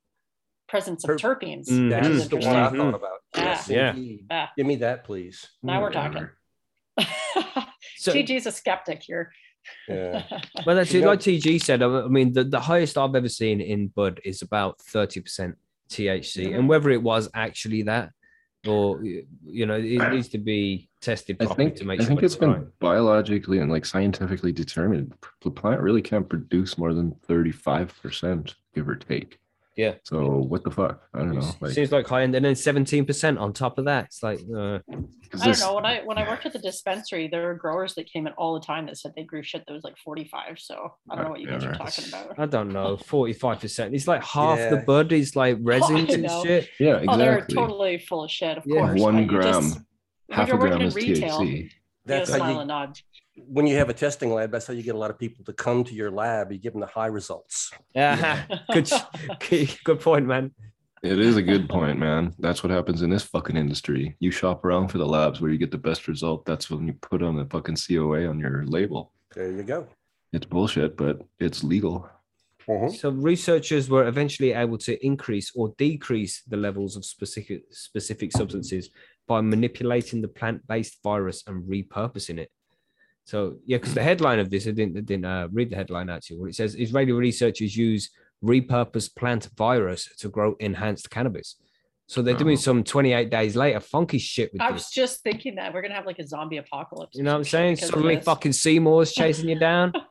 presence 0.68 1.04
of 1.04 1.16
terpenes. 1.16 1.68
Mm, 1.68 1.84
which 1.84 1.90
That's 1.90 2.08
is 2.08 2.28
the 2.28 2.36
one 2.36 2.56
I 2.56 2.68
thought 2.70 2.94
about. 2.94 3.18
Yeah. 3.34 3.44
Yes, 3.44 3.68
Yeah. 3.68 3.90
indeed. 3.94 4.26
Ah, 4.30 4.50
Give 4.56 4.66
me 4.66 4.76
that, 4.76 5.04
please. 5.04 5.46
now 5.62 5.80
we're 5.82 5.90
talking. 5.92 6.28
Whatever. 6.96 7.68
So, 7.96 8.12
TG's 8.14 8.46
a 8.46 8.52
skeptic 8.52 9.02
here. 9.02 9.32
Yeah. 9.88 10.24
well, 10.66 10.76
that's 10.76 10.94
it. 10.94 11.04
Like 11.04 11.20
TG 11.20 11.62
said, 11.62 11.82
I 11.82 11.86
I 11.86 12.08
mean, 12.08 12.32
the, 12.32 12.44
the 12.44 12.60
highest 12.60 12.98
I've 12.98 13.14
ever 13.14 13.28
seen 13.28 13.60
in 13.60 13.88
bud 13.88 14.20
is 14.24 14.42
about 14.42 14.80
thirty 14.80 15.20
percent 15.20 15.56
THC, 15.90 16.56
and 16.56 16.68
whether 16.68 16.90
it 16.90 17.02
was 17.02 17.28
actually 17.34 17.82
that 17.82 18.10
or 18.66 19.02
you 19.02 19.66
know, 19.66 19.74
it 19.74 20.12
needs 20.12 20.28
to 20.28 20.38
be 20.38 20.88
tested 21.00 21.36
I 21.40 21.46
think 21.46 21.76
to 21.76 21.84
make 21.84 22.00
I 22.00 22.04
think 22.04 22.22
it's 22.22 22.36
been 22.36 22.52
right. 22.52 22.78
biologically 22.78 23.58
and 23.58 23.70
like 23.70 23.86
scientifically 23.86 24.52
determined. 24.52 25.14
The 25.40 25.50
plant 25.50 25.80
really 25.80 26.02
can't 26.02 26.28
produce 26.28 26.76
more 26.76 26.92
than 26.92 27.12
35%, 27.28 28.54
give 28.74 28.88
or 28.88 28.96
take. 28.96 29.38
Yeah. 29.80 29.94
So 30.04 30.18
what 30.50 30.62
the 30.64 30.70
fuck? 30.70 31.00
I 31.14 31.18
don't 31.20 31.32
know. 31.32 31.38
It's- 31.38 31.56
Like, 31.60 31.72
seems 31.72 31.90
like 31.92 32.06
high 32.06 32.22
end, 32.24 32.34
and 32.34 32.44
then 32.44 32.54
seventeen 32.54 33.04
percent 33.06 33.38
on 33.38 33.52
top 33.52 33.78
of 33.78 33.84
that. 33.86 34.04
It's 34.06 34.22
like, 34.22 34.38
uh, 34.40 34.78
'cause 35.30 35.40
I 35.40 35.44
don't 35.44 35.48
this- 35.48 35.60
know. 35.62 35.74
When 35.74 35.86
I 35.86 36.00
when 36.04 36.18
I 36.18 36.28
worked 36.28 36.44
at 36.46 36.52
the 36.52 36.58
dispensary, 36.58 37.28
there 37.28 37.42
were 37.46 37.54
growers 37.54 37.94
that 37.94 38.06
came 38.12 38.26
in 38.26 38.32
all 38.34 38.52
the 38.58 38.64
time 38.64 38.84
that 38.86 38.96
said 38.98 39.12
they 39.16 39.24
grew 39.24 39.42
shit 39.42 39.64
that 39.66 39.72
was 39.72 39.84
like 39.84 39.96
45. 39.98 40.58
So 40.58 40.92
I 41.10 41.14
don't 41.16 41.24
know 41.24 41.30
what 41.30 41.40
you 41.40 41.46
guys 41.48 41.64
are 41.64 41.74
talking 41.74 42.04
about. 42.08 42.38
I 42.38 42.46
don't 42.46 42.72
know, 42.72 42.96
forty 42.98 43.32
five 43.32 43.60
percent. 43.60 43.94
It's 43.94 44.06
like 44.08 44.22
half 44.22 44.58
the 44.70 44.82
bud 44.86 45.12
is 45.12 45.34
like 45.36 45.56
resins 45.62 46.12
and 46.12 46.30
shit. 46.42 46.68
Yeah, 46.78 46.96
exactly. 46.98 47.06
Oh, 47.08 47.16
they're 47.16 47.46
totally 47.46 47.98
full 47.98 48.24
of 48.24 48.30
shit, 48.30 48.58
of 48.58 48.64
Yeah. 48.66 48.80
course. 48.86 49.00
One 49.00 49.26
but 49.26 49.32
you 49.34 49.42
just- 49.42 49.74
gram, 49.74 49.86
half 50.30 50.52
a 50.52 50.56
gram 50.58 50.82
is 50.82 50.94
retail, 50.94 51.38
THC. 51.40 51.70
You 52.10 52.18
gotta 52.18 52.30
That's 52.30 52.30
how 52.30 52.36
smile 52.38 52.52
you, 52.54 52.58
and 52.60 52.68
nod. 52.68 52.98
when 53.36 53.66
you 53.66 53.76
have 53.76 53.88
a 53.88 53.94
testing 53.94 54.32
lab, 54.32 54.50
that's 54.50 54.66
how 54.66 54.74
you 54.74 54.82
get 54.82 54.94
a 54.94 54.98
lot 54.98 55.10
of 55.10 55.18
people 55.18 55.44
to 55.44 55.52
come 55.52 55.84
to 55.84 55.94
your 55.94 56.10
lab. 56.10 56.50
You 56.52 56.58
give 56.58 56.72
them 56.72 56.80
the 56.80 56.86
high 56.86 57.06
results. 57.06 57.70
Yeah, 57.94 58.44
good, 58.72 58.90
good 59.84 60.00
point, 60.00 60.26
man. 60.26 60.52
It 61.02 61.18
is 61.18 61.36
a 61.36 61.42
good 61.42 61.68
point, 61.68 61.98
man. 61.98 62.34
That's 62.38 62.62
what 62.62 62.70
happens 62.70 63.00
in 63.00 63.08
this 63.08 63.22
fucking 63.22 63.56
industry. 63.56 64.16
You 64.20 64.30
shop 64.30 64.64
around 64.64 64.88
for 64.88 64.98
the 64.98 65.06
labs 65.06 65.40
where 65.40 65.50
you 65.50 65.56
get 65.56 65.70
the 65.70 65.78
best 65.78 66.08
result. 66.08 66.44
That's 66.44 66.68
when 66.70 66.86
you 66.86 66.92
put 66.92 67.22
on 67.22 67.36
the 67.36 67.46
fucking 67.46 67.76
COA 67.76 68.26
on 68.26 68.38
your 68.38 68.66
label. 68.66 69.12
There 69.34 69.50
you 69.50 69.62
go. 69.62 69.86
It's 70.32 70.44
bullshit, 70.44 70.96
but 70.98 71.22
it's 71.38 71.64
legal. 71.64 72.08
Mhm. 72.68 72.94
So 72.94 73.10
researchers 73.10 73.88
were 73.88 74.06
eventually 74.06 74.52
able 74.52 74.76
to 74.78 75.04
increase 75.04 75.50
or 75.56 75.74
decrease 75.78 76.42
the 76.46 76.58
levels 76.58 76.94
of 76.96 77.04
specific 77.06 77.62
specific 77.70 78.30
substances 78.32 78.90
by 79.30 79.40
manipulating 79.40 80.20
the 80.20 80.26
plant-based 80.26 80.96
virus 81.04 81.44
and 81.46 81.62
repurposing 81.62 82.36
it. 82.38 82.50
So 83.24 83.58
yeah, 83.64 83.76
because 83.76 83.94
the 83.94 84.02
headline 84.02 84.40
of 84.40 84.50
this, 84.50 84.66
I 84.66 84.72
didn't, 84.72 84.96
I 84.96 85.02
didn't 85.02 85.24
uh, 85.24 85.46
read 85.52 85.70
the 85.70 85.76
headline 85.76 86.10
actually. 86.10 86.38
What 86.40 86.50
it 86.50 86.56
says: 86.56 86.74
Israeli 86.74 87.12
researchers 87.12 87.76
use 87.76 88.10
repurposed 88.44 89.14
plant 89.14 89.48
virus 89.56 90.02
to 90.18 90.28
grow 90.28 90.56
enhanced 90.58 91.10
cannabis. 91.10 91.48
So 92.08 92.22
they're 92.22 92.34
doing 92.34 92.58
Oh. 92.58 92.66
some 92.68 92.82
28 92.82 93.30
days 93.30 93.54
later 93.54 93.78
funky 93.78 94.18
shit 94.18 94.52
with 94.52 94.60
I 94.62 94.72
this. 94.72 94.86
was 94.86 94.90
just 94.90 95.22
thinking 95.22 95.54
that 95.54 95.72
we're 95.72 95.82
gonna 95.82 95.94
have 95.94 96.06
like 96.06 96.18
a 96.18 96.26
zombie 96.26 96.56
apocalypse. 96.56 97.14
You 97.16 97.22
know 97.22 97.30
what 97.30 97.38
I'm 97.38 97.44
saying? 97.44 97.76
Suddenly 97.76 98.16
fucking 98.20 98.52
Seymour's 98.52 99.12
chasing 99.12 99.48
you 99.48 99.60
down. 99.60 99.92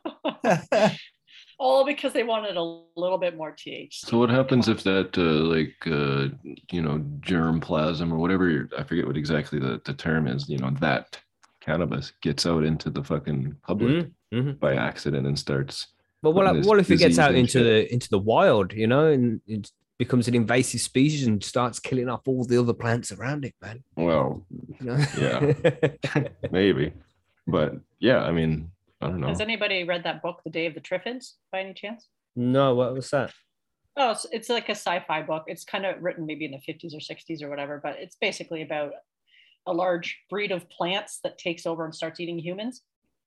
all 1.60 1.84
because 1.84 2.12
they 2.14 2.22
wanted 2.24 2.56
a 2.56 2.62
little 2.96 3.18
bit 3.18 3.36
more 3.36 3.52
THC. 3.52 3.92
So 3.92 4.18
what 4.18 4.30
happens 4.30 4.66
if 4.68 4.82
that 4.84 5.10
uh, 5.16 5.44
like 5.56 5.76
uh, 5.86 6.34
you 6.72 6.82
know 6.82 6.98
germplasm 7.20 8.10
or 8.10 8.16
whatever 8.16 8.48
you're, 8.48 8.68
I 8.76 8.82
forget 8.82 9.06
what 9.06 9.16
exactly 9.18 9.58
the, 9.60 9.80
the 9.84 9.92
term 9.94 10.26
is, 10.26 10.48
you 10.48 10.58
know, 10.58 10.70
that 10.80 11.18
cannabis 11.60 12.12
gets 12.22 12.46
out 12.46 12.64
into 12.64 12.88
the 12.90 13.04
fucking 13.04 13.54
public 13.62 14.06
Mhm, 14.06 14.10
mhm. 14.32 14.58
by 14.58 14.74
accident 14.74 15.26
and 15.26 15.38
starts 15.38 15.88
But 16.22 16.30
what, 16.32 16.50
This 16.54 16.66
what 16.66 16.78
if 16.78 16.90
it 16.90 16.98
gets 16.98 17.18
out 17.18 17.34
into 17.34 17.58
shit. 17.58 17.64
the 17.64 17.92
into 17.92 18.08
the 18.08 18.18
wild, 18.18 18.72
you 18.72 18.86
know, 18.86 19.06
and 19.06 19.40
it 19.46 19.70
becomes 19.98 20.28
an 20.28 20.34
invasive 20.34 20.80
species 20.80 21.26
and 21.26 21.44
starts 21.44 21.78
killing 21.78 22.08
off 22.08 22.26
all 22.26 22.44
the 22.44 22.58
other 22.58 22.72
plants 22.82 23.12
around 23.12 23.44
it, 23.44 23.54
man? 23.60 23.82
well, 23.96 24.46
You 24.80 24.86
know? 24.86 24.98
Yeah. 25.24 25.40
maybe. 26.50 26.92
But 27.46 27.70
yeah, 27.98 28.20
I 28.28 28.32
mean, 28.32 28.70
I 29.00 29.06
don't 29.08 29.20
know. 29.20 29.28
Has 29.28 29.40
anybody 29.40 29.84
read 29.84 30.04
that 30.04 30.22
book, 30.22 30.40
The 30.44 30.50
Day 30.50 30.66
of 30.66 30.74
the 30.74 30.80
Triffids, 30.80 31.32
by 31.52 31.60
any 31.60 31.74
chance? 31.74 32.06
no, 32.36 32.74
what 32.74 32.94
was 32.94 33.10
that? 33.10 33.32
Oh, 33.96 34.12
it's, 34.12 34.26
it's 34.30 34.48
like 34.48 34.68
a 34.68 34.72
sci-fi 34.72 35.22
book. 35.22 35.44
It's 35.48 35.64
kind 35.64 35.84
of 35.84 36.00
written 36.00 36.24
maybe 36.24 36.44
in 36.44 36.52
the 36.52 36.58
50s 36.72 36.94
or 36.94 36.98
60s 36.98 37.42
or 37.42 37.50
whatever, 37.50 37.80
but 37.82 37.96
it's 37.98 38.16
basically 38.20 38.62
about 38.62 38.92
a 39.66 39.72
large 39.72 40.18
breed 40.30 40.52
of 40.52 40.68
plants 40.70 41.18
that 41.24 41.38
takes 41.38 41.66
over 41.66 41.84
and 41.84 41.94
starts 41.94 42.20
eating 42.20 42.38
humans. 42.38 42.82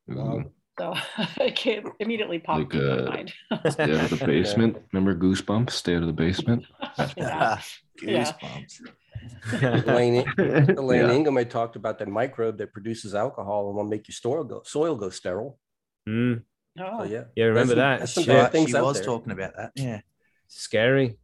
Ooh. 0.10 0.46
So 0.80 0.96
it 1.40 1.56
came, 1.56 1.92
immediately 2.00 2.40
popped 2.40 2.74
Like, 2.74 2.74
into 2.74 2.94
uh, 2.94 3.06
my 3.06 3.16
mind. 3.16 3.34
Stay 3.70 3.84
out 3.84 4.12
of 4.12 4.20
the 4.20 4.26
basement. 4.26 4.78
Remember 4.94 5.14
Goosebumps? 5.16 5.72
Stay 5.72 5.96
out 5.96 6.02
of 6.02 6.08
the 6.08 6.14
basement. 6.14 6.66
Yeah. 7.18 7.60
Yeah. 8.02 8.32
Goosebumps. 8.32 9.88
Elaine, 9.88 10.26
Elaine 10.78 11.08
Yeah. 11.08 11.12
Ingham 11.14 11.36
had 11.38 11.50
talked 11.50 11.76
about 11.76 12.00
that 12.00 12.08
microbe 12.08 12.58
that 12.58 12.74
produces 12.74 13.16
alcohol 13.16 13.68
and 13.68 13.76
will 13.76 13.84
make 13.84 14.08
your 14.08 14.14
soil 14.14 14.44
go 14.44 14.62
soil 14.66 14.96
go 14.96 15.10
sterile. 15.10 15.60
Mm, 16.08 16.44
So 16.78 16.84
Oh, 16.92 17.04
yeah, 17.04 17.24
yeah, 17.36 17.46
remember 17.46 17.76
that? 17.76 18.00
That's 18.00 18.14
some 18.14 18.24
Shit. 18.24 18.34
bad 18.34 18.42
Right, 18.44 18.52
things 18.52 18.70
she 18.72 18.76
was 18.76 18.96
there. 18.96 19.04
talking 19.06 19.32
about 19.32 19.56
that. 19.56 19.72
Yeah. 19.76 20.02
Scary. 20.48 21.18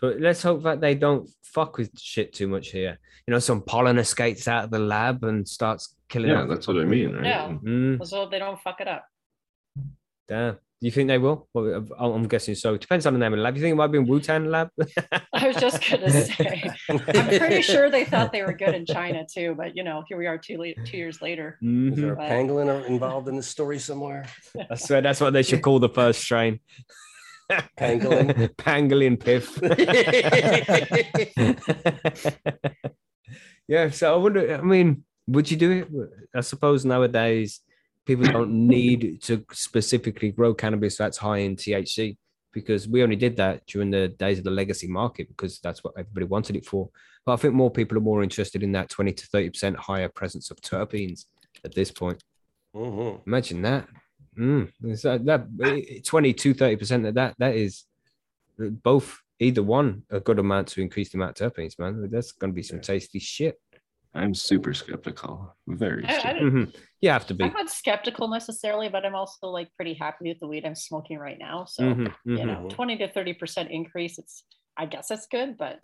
But 0.00 0.20
let's 0.20 0.42
hope 0.42 0.62
that 0.64 0.80
they 0.80 0.94
don't 0.94 1.28
fuck 1.42 1.78
with 1.78 1.90
shit 1.98 2.32
too 2.32 2.48
much 2.48 2.70
here. 2.70 2.98
You 3.26 3.32
know, 3.32 3.38
some 3.40 3.62
pollen 3.62 3.98
escapes 3.98 4.46
out 4.46 4.64
of 4.64 4.70
the 4.70 4.78
lab 4.78 5.24
and 5.24 5.48
starts 5.48 5.96
killing. 6.08 6.30
Yeah, 6.30 6.42
off- 6.42 6.48
that's 6.50 6.68
what 6.68 6.76
I 6.78 6.84
mean, 6.84 7.14
right? 7.14 7.24
Yeah. 7.24 7.48
Mm, 7.64 8.06
so 8.06 8.28
they 8.28 8.38
don't 8.38 8.60
fuck 8.60 8.80
it 8.80 8.88
up. 8.88 9.06
damn. 10.28 10.58
Do 10.78 10.86
you 10.86 10.90
think 10.90 11.08
they 11.08 11.16
will? 11.16 11.48
Well, 11.54 11.86
I'm 11.98 12.12
I'm 12.12 12.28
guessing 12.28 12.54
so. 12.54 12.74
It 12.74 12.82
depends 12.82 13.06
on 13.06 13.14
the 13.14 13.18
name 13.18 13.32
of 13.32 13.38
the 13.38 13.42
lab. 13.42 13.56
You 13.56 13.62
think 13.62 13.72
it 13.72 13.76
might 13.76 13.86
be 13.86 13.96
in 13.96 14.06
Wuhan 14.06 14.50
lab? 14.50 14.68
I 15.32 15.46
was 15.48 15.56
just 15.56 15.82
gonna 15.88 16.10
say, 16.10 16.70
I'm 16.90 16.98
pretty 17.00 17.62
sure 17.62 17.88
they 17.88 18.04
thought 18.04 18.30
they 18.30 18.42
were 18.42 18.52
good 18.52 18.74
in 18.74 18.84
China 18.84 19.24
too, 19.26 19.54
but 19.56 19.74
you 19.74 19.82
know, 19.82 20.04
here 20.06 20.18
we 20.18 20.26
are 20.26 20.36
two 20.36 20.58
late, 20.58 20.76
two 20.84 20.98
years 20.98 21.22
later. 21.22 21.58
Mm-hmm. 21.62 21.94
Is 21.94 21.98
there 21.98 22.12
a 22.12 22.16
pangolin 22.16 22.86
involved 22.86 23.26
in 23.28 23.36
the 23.36 23.42
story 23.42 23.78
somewhere? 23.78 24.26
I 24.70 24.74
swear 24.74 25.00
that's 25.00 25.18
what 25.18 25.32
they 25.32 25.42
should 25.42 25.62
call 25.62 25.78
the 25.78 25.88
first 25.88 26.20
strain. 26.20 26.60
Pangolin. 27.50 28.54
Pangolin 28.56 29.18
piff. 29.18 29.56
yeah. 33.66 33.88
So 33.88 34.12
I 34.12 34.16
wonder. 34.18 34.56
I 34.56 34.60
mean, 34.60 35.04
would 35.26 35.50
you 35.50 35.56
do 35.56 35.70
it? 35.72 35.88
I 36.34 36.42
suppose 36.42 36.84
nowadays 36.84 37.62
people 38.06 38.24
don't 38.24 38.50
need 38.68 39.20
to 39.22 39.44
specifically 39.52 40.30
grow 40.30 40.54
cannabis 40.54 40.96
that's 40.96 41.18
high 41.18 41.38
in 41.38 41.56
THC 41.56 42.16
because 42.52 42.88
we 42.88 43.02
only 43.02 43.16
did 43.16 43.36
that 43.36 43.66
during 43.66 43.90
the 43.90 44.08
days 44.08 44.38
of 44.38 44.44
the 44.44 44.50
legacy 44.50 44.86
market 44.86 45.28
because 45.28 45.58
that's 45.58 45.84
what 45.84 45.92
everybody 45.98 46.24
wanted 46.24 46.56
it 46.56 46.64
for. 46.64 46.88
But 47.26 47.34
I 47.34 47.36
think 47.36 47.52
more 47.52 47.70
people 47.70 47.98
are 47.98 48.00
more 48.00 48.22
interested 48.22 48.62
in 48.62 48.72
that 48.72 48.88
20 48.88 49.12
to 49.12 49.26
30 49.26 49.50
percent 49.50 49.76
higher 49.76 50.08
presence 50.08 50.50
of 50.50 50.56
terpenes 50.62 51.26
at 51.64 51.74
this 51.74 51.90
point. 51.90 52.22
Mhm. 52.74 53.26
Imagine 53.26 53.62
that. 53.62 53.88
Mm, 54.38 54.70
is 54.84 55.02
that, 55.02 55.24
that 55.26 56.02
22, 56.04 56.54
30 56.54 56.76
percent 56.76 57.06
of 57.06 57.14
that, 57.14 57.34
that 57.38 57.56
is 57.56 57.84
both 58.58 59.20
either 59.38 59.62
one 59.62 60.02
a 60.10 60.20
good 60.20 60.38
amount 60.38 60.68
to 60.68 60.80
increase 60.80 61.10
the 61.10 61.18
amount 61.18 61.40
of 61.40 61.52
terpenes, 61.52 61.78
man. 61.78 62.08
That's 62.10 62.32
going 62.32 62.52
to 62.52 62.54
be 62.54 62.62
some 62.62 62.80
tasty 62.80 63.18
shit. 63.18 63.60
I'm 64.16 64.34
super 64.34 64.72
skeptical. 64.74 65.54
Very. 65.66 66.04
I- 66.06 66.14
I 66.14 66.18
skeptical. 66.18 66.50
Mhm. 66.50 66.76
You 67.02 67.10
have 67.10 67.26
to 67.26 67.34
be. 67.34 67.44
I'm 67.44 67.52
not 67.52 67.70
skeptical 67.70 68.28
necessarily, 68.28 68.88
but 68.88 69.04
I'm 69.04 69.14
also 69.14 69.48
like 69.48 69.68
pretty 69.76 69.94
happy 69.94 70.28
with 70.30 70.40
the 70.40 70.46
weed 70.46 70.64
I'm 70.64 70.74
smoking 70.74 71.18
right 71.18 71.38
now. 71.38 71.66
So 71.66 71.82
Mhm, 71.82 72.14
you 72.24 72.38
mhm. 72.38 72.46
know, 72.46 72.68
20 72.70 72.96
to 72.98 73.12
30 73.12 73.34
percent 73.34 73.70
increase. 73.70 74.18
It's 74.18 74.44
I 74.76 74.86
guess 74.86 75.10
it's 75.10 75.26
good, 75.26 75.56
but 75.58 75.78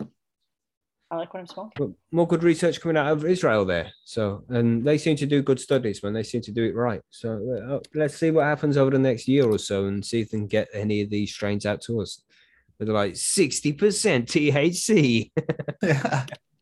I 1.11 1.15
like 1.17 1.31
what 1.33 1.41
I'm 1.41 1.47
smoking. 1.47 1.73
But 1.75 1.89
more 2.11 2.27
good 2.27 2.43
research 2.43 2.81
coming 2.81 2.97
out 2.97 3.11
of 3.11 3.23
Israel 3.25 3.65
there. 3.65 3.91
So, 4.03 4.43
and 4.49 4.83
they 4.83 4.97
seem 4.97 5.15
to 5.17 5.27
do 5.27 5.43
good 5.43 5.59
studies, 5.59 6.01
man. 6.01 6.13
They 6.13 6.23
seem 6.23 6.41
to 6.41 6.51
do 6.51 6.63
it 6.63 6.75
right. 6.75 7.01
So, 7.11 7.29
uh, 7.69 7.79
let's 7.93 8.15
see 8.17 8.31
what 8.31 8.45
happens 8.45 8.77
over 8.77 8.89
the 8.91 8.97
next 8.99 9.27
year 9.27 9.45
or 9.47 9.59
so 9.59 9.85
and 9.85 10.03
see 10.03 10.21
if 10.21 10.31
they 10.31 10.37
can 10.39 10.47
get 10.47 10.69
any 10.73 11.01
of 11.01 11.09
these 11.11 11.31
strains 11.31 11.65
out 11.67 11.81
to 11.81 12.01
us. 12.01 12.21
With 12.79 12.89
like 12.89 13.13
60% 13.13 14.25
THC. 14.25 15.31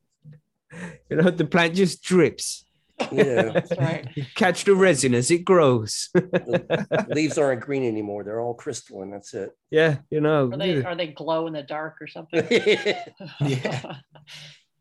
you 1.10 1.18
know, 1.18 1.30
the 1.32 1.46
plant 1.46 1.76
just 1.76 2.04
drips. 2.04 2.66
Yeah, 3.12 3.42
That's 3.54 3.72
right. 3.80 4.08
You 4.16 4.26
catch 4.36 4.64
the 4.66 4.76
resin 4.76 5.16
as 5.16 5.32
it 5.32 5.40
grows. 5.44 6.10
the 6.14 7.08
leaves 7.10 7.38
aren't 7.38 7.62
green 7.62 7.84
anymore; 7.84 8.24
they're 8.24 8.40
all 8.40 8.54
crystalline. 8.54 9.10
That's 9.10 9.34
it. 9.34 9.50
yeah, 9.72 9.98
you 10.12 10.22
know, 10.22 10.52
Are 10.52 10.58
they 10.58 10.84
are 10.84 10.96
they 10.96 11.08
glow 11.08 11.48
in 11.48 11.54
the 11.54 11.64
dark 11.64 11.98
or 12.02 12.08
something? 12.08 12.46
Yeah. 13.42 13.96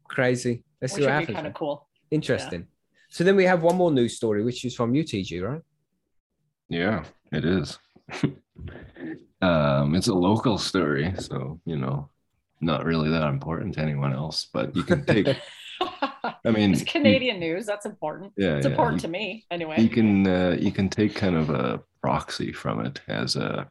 crazy. 0.09 0.65
Let's 0.83 0.93
Which 0.95 1.03
see 1.03 1.07
what 1.07 1.13
happens. 1.13 1.35
kind 1.37 1.47
of 1.47 1.55
cool. 1.55 1.89
Interesting. 2.11 2.67
So 3.09 3.25
then 3.25 3.37
we 3.37 3.45
have 3.45 3.63
one 3.63 3.77
more 3.77 3.91
news 3.91 4.17
story, 4.17 4.45
which 4.45 4.65
is 4.65 4.75
from 4.75 4.93
UTG, 4.93 5.43
right? 5.43 5.63
Yeah, 6.69 7.05
it 7.33 7.45
is. 7.45 7.79
um, 9.43 9.95
it's 9.95 10.09
a 10.09 10.15
local 10.15 10.59
story, 10.59 11.13
so 11.19 11.61
you 11.65 11.77
know, 11.77 12.11
not 12.61 12.85
really 12.85 13.09
that 13.11 13.27
important 13.29 13.75
to 13.75 13.81
anyone 13.81 14.13
else. 14.13 14.47
But 14.53 14.77
you 14.77 14.83
can 14.83 15.05
take. 15.07 15.27
I 16.45 16.51
mean, 16.51 16.73
it's 16.73 16.81
you- 16.81 16.87
Canadian 16.87 17.41
news. 17.41 17.67
That's 17.67 17.87
important. 17.87 18.33
yeah, 18.37 18.57
It's 18.57 18.67
yeah, 18.67 18.71
important 18.73 19.03
you- 19.03 19.09
to 19.09 19.13
me 19.13 19.45
anyway. 19.51 19.81
you 19.81 19.89
can 19.89 20.27
uh, 20.27 20.57
you 20.59 20.73
can 20.73 20.89
take 20.89 21.15
kind 21.15 21.37
of 21.37 21.51
a 21.51 21.81
proxy 22.03 22.53
from 22.53 22.85
it 22.85 23.01
as 23.09 23.37
a 23.37 23.71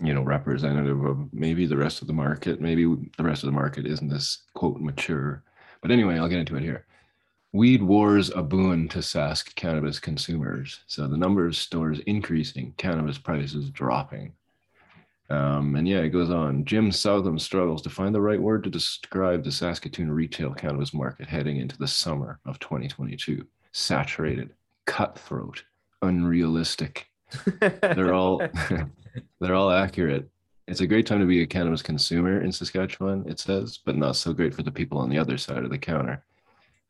you 0.00 0.12
know 0.14 0.22
representative 0.22 1.04
of 1.04 1.32
maybe 1.32 1.64
the 1.66 1.76
rest 1.76 2.00
of 2.02 2.06
the 2.06 2.12
market 2.12 2.60
maybe 2.60 2.84
the 3.16 3.24
rest 3.24 3.42
of 3.42 3.46
the 3.46 3.52
market 3.52 3.86
isn't 3.86 4.12
as 4.12 4.38
quote 4.54 4.78
mature 4.78 5.42
but 5.80 5.90
anyway 5.90 6.18
i'll 6.18 6.28
get 6.28 6.38
into 6.38 6.54
it 6.56 6.62
here 6.62 6.86
weed 7.52 7.82
wars 7.82 8.28
a 8.30 8.42
boon 8.42 8.88
to 8.88 8.98
sask 8.98 9.54
cannabis 9.54 9.98
consumers 9.98 10.80
so 10.86 11.06
the 11.08 11.16
number 11.16 11.46
of 11.46 11.56
stores 11.56 11.98
increasing 12.00 12.74
cannabis 12.76 13.16
prices 13.16 13.70
dropping 13.70 14.32
um, 15.28 15.74
and 15.74 15.88
yeah, 15.88 15.98
it 15.98 16.10
goes 16.10 16.30
on. 16.30 16.64
Jim 16.64 16.92
Southam 16.92 17.38
struggles 17.38 17.82
to 17.82 17.90
find 17.90 18.14
the 18.14 18.20
right 18.20 18.40
word 18.40 18.62
to 18.64 18.70
describe 18.70 19.42
the 19.42 19.50
Saskatoon 19.50 20.10
retail 20.10 20.54
cannabis 20.54 20.94
market 20.94 21.28
heading 21.28 21.56
into 21.56 21.76
the 21.78 21.88
summer 21.88 22.38
of 22.44 22.58
2022. 22.60 23.44
Saturated, 23.72 24.54
cutthroat, 24.86 25.64
unrealistic. 26.02 27.08
They're 27.60 28.14
all 28.14 28.40
they're 29.40 29.54
all 29.54 29.70
accurate. 29.70 30.28
It's 30.68 30.80
a 30.80 30.86
great 30.86 31.06
time 31.06 31.20
to 31.20 31.26
be 31.26 31.42
a 31.42 31.46
cannabis 31.46 31.82
consumer 31.82 32.42
in 32.42 32.52
Saskatchewan, 32.52 33.24
it 33.28 33.38
says, 33.38 33.78
but 33.84 33.96
not 33.96 34.16
so 34.16 34.32
great 34.32 34.54
for 34.54 34.62
the 34.62 34.70
people 34.70 34.98
on 34.98 35.08
the 35.08 35.18
other 35.18 35.38
side 35.38 35.64
of 35.64 35.70
the 35.70 35.78
counter. 35.78 36.24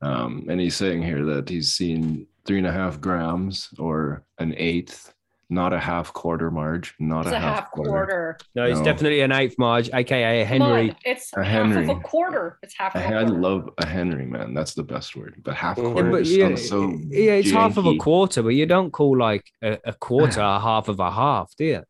Um, 0.02 0.46
and 0.48 0.60
he's 0.60 0.76
saying 0.76 1.02
here 1.02 1.24
that 1.26 1.48
he's 1.48 1.72
seen 1.72 2.26
three 2.44 2.58
and 2.58 2.66
a 2.66 2.72
half 2.72 3.00
grams 3.00 3.68
or 3.78 4.24
an 4.38 4.54
eighth, 4.56 5.14
not 5.48 5.72
a 5.72 5.78
half 5.78 6.12
quarter 6.12 6.50
marge, 6.50 6.94
not 6.98 7.26
it's 7.26 7.32
a, 7.32 7.36
a 7.36 7.38
half 7.38 7.70
quarter. 7.70 8.36
No, 8.56 8.64
it's 8.64 8.78
No. 8.80 8.84
definitely 8.84 9.20
an 9.20 9.30
eighth 9.32 9.56
Marge, 9.58 9.88
aka 9.92 10.42
Henry. 10.42 10.58
Come 10.58 10.72
on, 10.90 10.96
It's 11.04 11.32
A 11.36 11.44
half 11.44 11.66
of 11.66 11.72
Henry. 11.72 11.88
a 11.92 11.94
quarter. 12.00 12.58
It's 12.64 12.74
half 12.76 12.96
I, 12.96 13.00
of 13.00 13.04
a 13.04 13.08
had 13.14 13.26
quarter. 13.28 13.40
love 13.40 13.70
a 13.78 13.86
Henry, 13.86 14.26
man. 14.26 14.54
That's 14.54 14.74
the 14.74 14.82
best 14.82 15.14
word. 15.14 15.40
But 15.44 15.54
half 15.54 15.78
Yeah, 15.78 15.84
Yeah, 15.84 15.92
quarter 15.92 16.10
but 16.10 16.24
yeah, 16.26 16.46
sounds 16.48 16.68
so 16.68 16.90
yeah, 17.10 17.32
it's 17.34 17.50
half 17.52 17.76
of 17.76 17.86
a 17.86 17.96
quarter, 17.96 18.42
but 18.42 18.50
you 18.50 18.66
don't 18.66 18.90
call 18.90 19.16
like 19.16 19.44
a, 19.62 19.78
a 19.84 19.92
quarter 19.92 20.40
a 20.40 20.58
half 20.58 20.88
of 20.88 20.98
a 20.98 21.10
half, 21.12 21.54
do 21.56 21.64
you? 21.64 21.82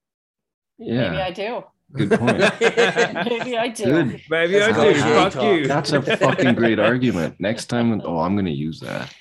Yeah, 0.78 1.10
Maybe 1.10 1.22
I 1.22 1.30
do. 1.30 1.64
good 1.94 2.10
point. 2.18 2.38
Maybe 2.60 3.56
I 3.56 3.68
do. 3.68 3.84
Good. 3.84 4.20
Maybe 4.28 4.60
I 4.60 4.72
do. 4.72 5.00
Fuck 5.30 5.42
you. 5.42 5.66
That's 5.66 5.92
a 5.92 6.02
fucking 6.02 6.54
great 6.56 6.78
argument. 6.78 7.36
Next 7.38 7.66
time, 7.66 8.02
oh, 8.04 8.18
I'm 8.18 8.36
gonna 8.36 8.50
use 8.50 8.80
that. 8.80 9.14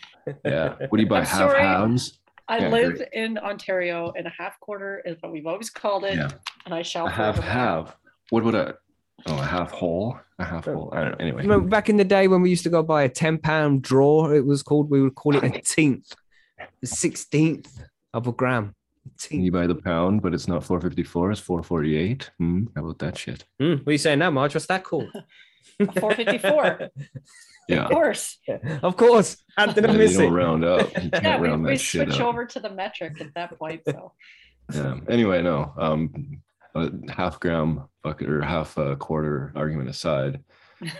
Yeah. 0.43 0.75
What 0.89 0.97
do 0.97 1.01
you 1.03 1.07
buy? 1.07 1.19
I'm 1.19 1.25
half 1.25 1.37
sorry. 1.51 1.61
halves? 1.61 2.19
I 2.47 2.59
Yeah, 2.59 2.69
live 2.69 2.95
great. 2.97 3.09
in 3.13 3.37
Ontario, 3.37 4.13
and 4.15 4.27
a 4.27 4.33
half 4.37 4.59
quarter 4.59 5.01
is 5.05 5.17
what 5.21 5.31
we've 5.31 5.47
always 5.47 5.69
called 5.69 6.03
it, 6.05 6.15
Yeah. 6.15 6.29
and 6.65 6.73
I 6.73 6.81
shall 6.83 7.07
A 7.07 7.09
half 7.09 7.35
forever. 7.37 7.51
half. 7.51 7.97
What 8.29 8.43
would 8.43 8.55
a 8.55 8.75
oh 9.25 9.37
a 9.39 9.41
half 9.43 9.71
whole? 9.71 10.19
A 10.39 10.43
half 10.43 10.65
whole. 10.65 10.89
I 10.93 11.01
don't 11.01 11.11
know. 11.11 11.17
Anyway. 11.19 11.41
Remember 11.43 11.67
back 11.67 11.89
in 11.89 11.97
the 11.97 12.03
day 12.03 12.27
when 12.27 12.41
we 12.41 12.49
used 12.49 12.63
to 12.63 12.69
go 12.69 12.83
buy 12.83 13.03
a 13.03 13.09
10 13.09 13.39
pound 13.39 13.81
draw, 13.81 14.29
it 14.31 14.45
was 14.45 14.61
called, 14.61 14.89
we 14.89 15.01
would 15.01 15.15
call 15.15 15.35
it 15.35 15.43
a 15.43 15.49
teenth, 15.75 16.13
the 16.81 16.87
16th 16.87 17.69
of 18.13 18.27
a 18.27 18.31
gram. 18.31 18.75
You 19.29 19.51
buy 19.51 19.67
the 19.67 19.75
pound, 19.75 20.21
but 20.23 20.33
it's 20.33 20.47
not 20.47 20.63
454, 20.63 21.31
it's 21.31 21.39
448. 21.39 22.31
Hmm, 22.39 22.65
how 22.75 22.83
about 22.83 22.99
that 22.99 23.17
shit? 23.17 23.43
Hmm, 23.59 23.73
what 23.77 23.87
are 23.87 23.91
you 23.91 23.97
saying 23.99 24.19
now, 24.19 24.31
Marge? 24.31 24.55
What's 24.55 24.65
that 24.67 24.83
called? 24.83 25.09
454. 25.79 26.89
Yeah. 27.67 27.85
Of 27.85 27.91
course. 27.91 28.37
of 28.83 28.95
course. 28.97 29.37
How 29.57 29.65
did 29.67 29.85
I 29.85 29.87
Yeah, 29.87 29.93
you 29.93 29.97
miss 29.99 30.13
don't 30.17 30.23
it? 30.25 30.29
round 30.35 30.63
up. 30.65 30.87
You 31.03 31.09
can't 31.09 31.13
Yeah, 31.23 31.39
we, 31.39 31.47
round 31.47 31.63
we 31.63 31.71
that 31.71 31.79
shit 31.79 32.07
switch 32.09 32.19
up. 32.19 32.27
over 32.27 32.45
to 32.45 32.59
the 32.59 32.69
metric 32.69 33.19
at 33.21 33.33
that 33.35 33.57
point. 33.57 33.81
So 33.87 34.13
Yeah. 34.73 34.97
Anyway, 35.09 35.41
no. 35.41 35.73
Um, 35.77 36.41
a 36.75 36.91
half 37.11 37.39
gram 37.39 37.83
bucket 38.03 38.29
or 38.29 38.41
half 38.41 38.77
a 38.77 38.95
quarter 38.97 39.51
argument 39.55 39.89
aside. 39.89 40.43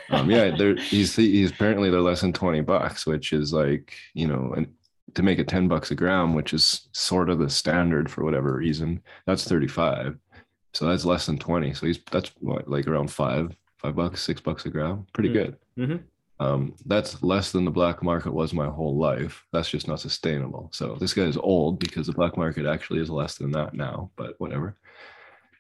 Um, 0.10 0.30
yeah, 0.32 0.56
they're 0.58 0.76
he's 0.92 1.16
he's 1.16 1.52
apparently 1.52 1.90
they're 1.90 2.00
less 2.02 2.22
than 2.22 2.32
twenty 2.34 2.62
bucks, 2.62 3.06
which 3.06 3.34
is 3.34 3.52
like 3.52 3.94
you 4.14 4.26
know, 4.28 4.54
and 4.56 4.74
to 5.16 5.22
make 5.24 5.38
it 5.38 5.48
ten 5.50 5.68
bucks 5.68 5.92
a 5.92 5.96
gram, 5.96 6.34
which 6.34 6.54
is 6.54 6.88
sort 6.94 7.30
of 7.30 7.40
the 7.40 7.50
standard 7.50 8.10
for 8.10 8.24
whatever 8.24 8.56
reason, 8.56 9.02
that's 9.28 9.44
thirty 9.44 9.68
five. 9.68 10.18
So 10.74 10.88
that's 10.88 11.04
less 11.06 11.26
than 11.26 11.38
twenty. 11.38 11.74
So 11.74 11.86
he's 11.88 12.00
that's 12.10 12.32
what 12.40 12.70
like 12.70 12.88
around 12.88 13.12
five, 13.12 13.54
five 13.78 13.96
bucks, 13.98 14.22
six 14.22 14.40
bucks 14.40 14.66
a 14.66 14.70
gram. 14.70 15.06
Pretty 15.14 15.30
Mm. 15.30 15.34
good. 15.34 15.58
Mhm. 15.78 16.04
Um, 16.40 16.76
that's 16.86 17.24
less 17.24 17.52
than 17.52 17.64
the 17.64 17.72
black 17.72 18.04
market 18.04 18.34
was 18.34 18.54
my 18.54 18.68
whole 18.68 18.98
life. 18.98 19.46
That's 19.54 19.70
just 19.70 19.88
not 19.88 20.02
sustainable. 20.02 20.70
So 20.74 20.98
this 21.00 21.14
guy 21.14 21.24
is 21.24 21.38
old 21.38 21.80
because 21.80 22.08
the 22.08 22.14
black 22.14 22.36
market 22.36 22.66
actually 22.66 23.00
is 23.00 23.10
less 23.10 23.36
than 23.36 23.52
that 23.52 23.74
now, 23.74 24.12
but 24.18 24.36
whatever. 24.40 24.76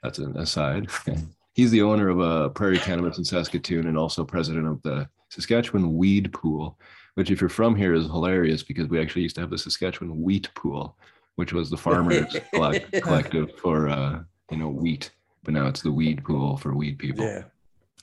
That's 0.03 0.19
an 0.19 0.35
aside. 0.37 0.89
He's 1.53 1.71
the 1.71 1.81
owner 1.81 2.09
of 2.09 2.19
a 2.19 2.49
Prairie 2.49 2.77
Cannabis 2.77 3.17
in 3.17 3.23
Saskatoon 3.23 3.87
and 3.87 3.97
also 3.97 4.25
president 4.25 4.67
of 4.67 4.81
the 4.81 5.07
Saskatchewan 5.29 5.95
Weed 5.95 6.33
Pool, 6.33 6.77
which, 7.13 7.31
if 7.31 7.39
you're 7.39 7.49
from 7.49 7.75
here, 7.75 7.93
is 7.93 8.05
hilarious 8.05 8.61
because 8.61 8.89
we 8.89 8.99
actually 8.99 9.21
used 9.21 9.35
to 9.35 9.41
have 9.41 9.49
the 9.49 9.57
Saskatchewan 9.57 10.21
Wheat 10.21 10.53
Pool, 10.55 10.97
which 11.35 11.53
was 11.53 11.69
the 11.69 11.77
farmers 11.77 12.35
collect, 12.53 12.91
collective 13.01 13.57
for 13.57 13.87
uh, 13.87 14.21
you 14.51 14.57
know 14.57 14.67
wheat, 14.67 15.11
but 15.43 15.53
now 15.53 15.67
it's 15.67 15.81
the 15.81 15.91
weed 15.91 16.23
pool 16.25 16.57
for 16.57 16.75
weed 16.75 16.99
people. 16.99 17.25
Yeah. 17.25 17.43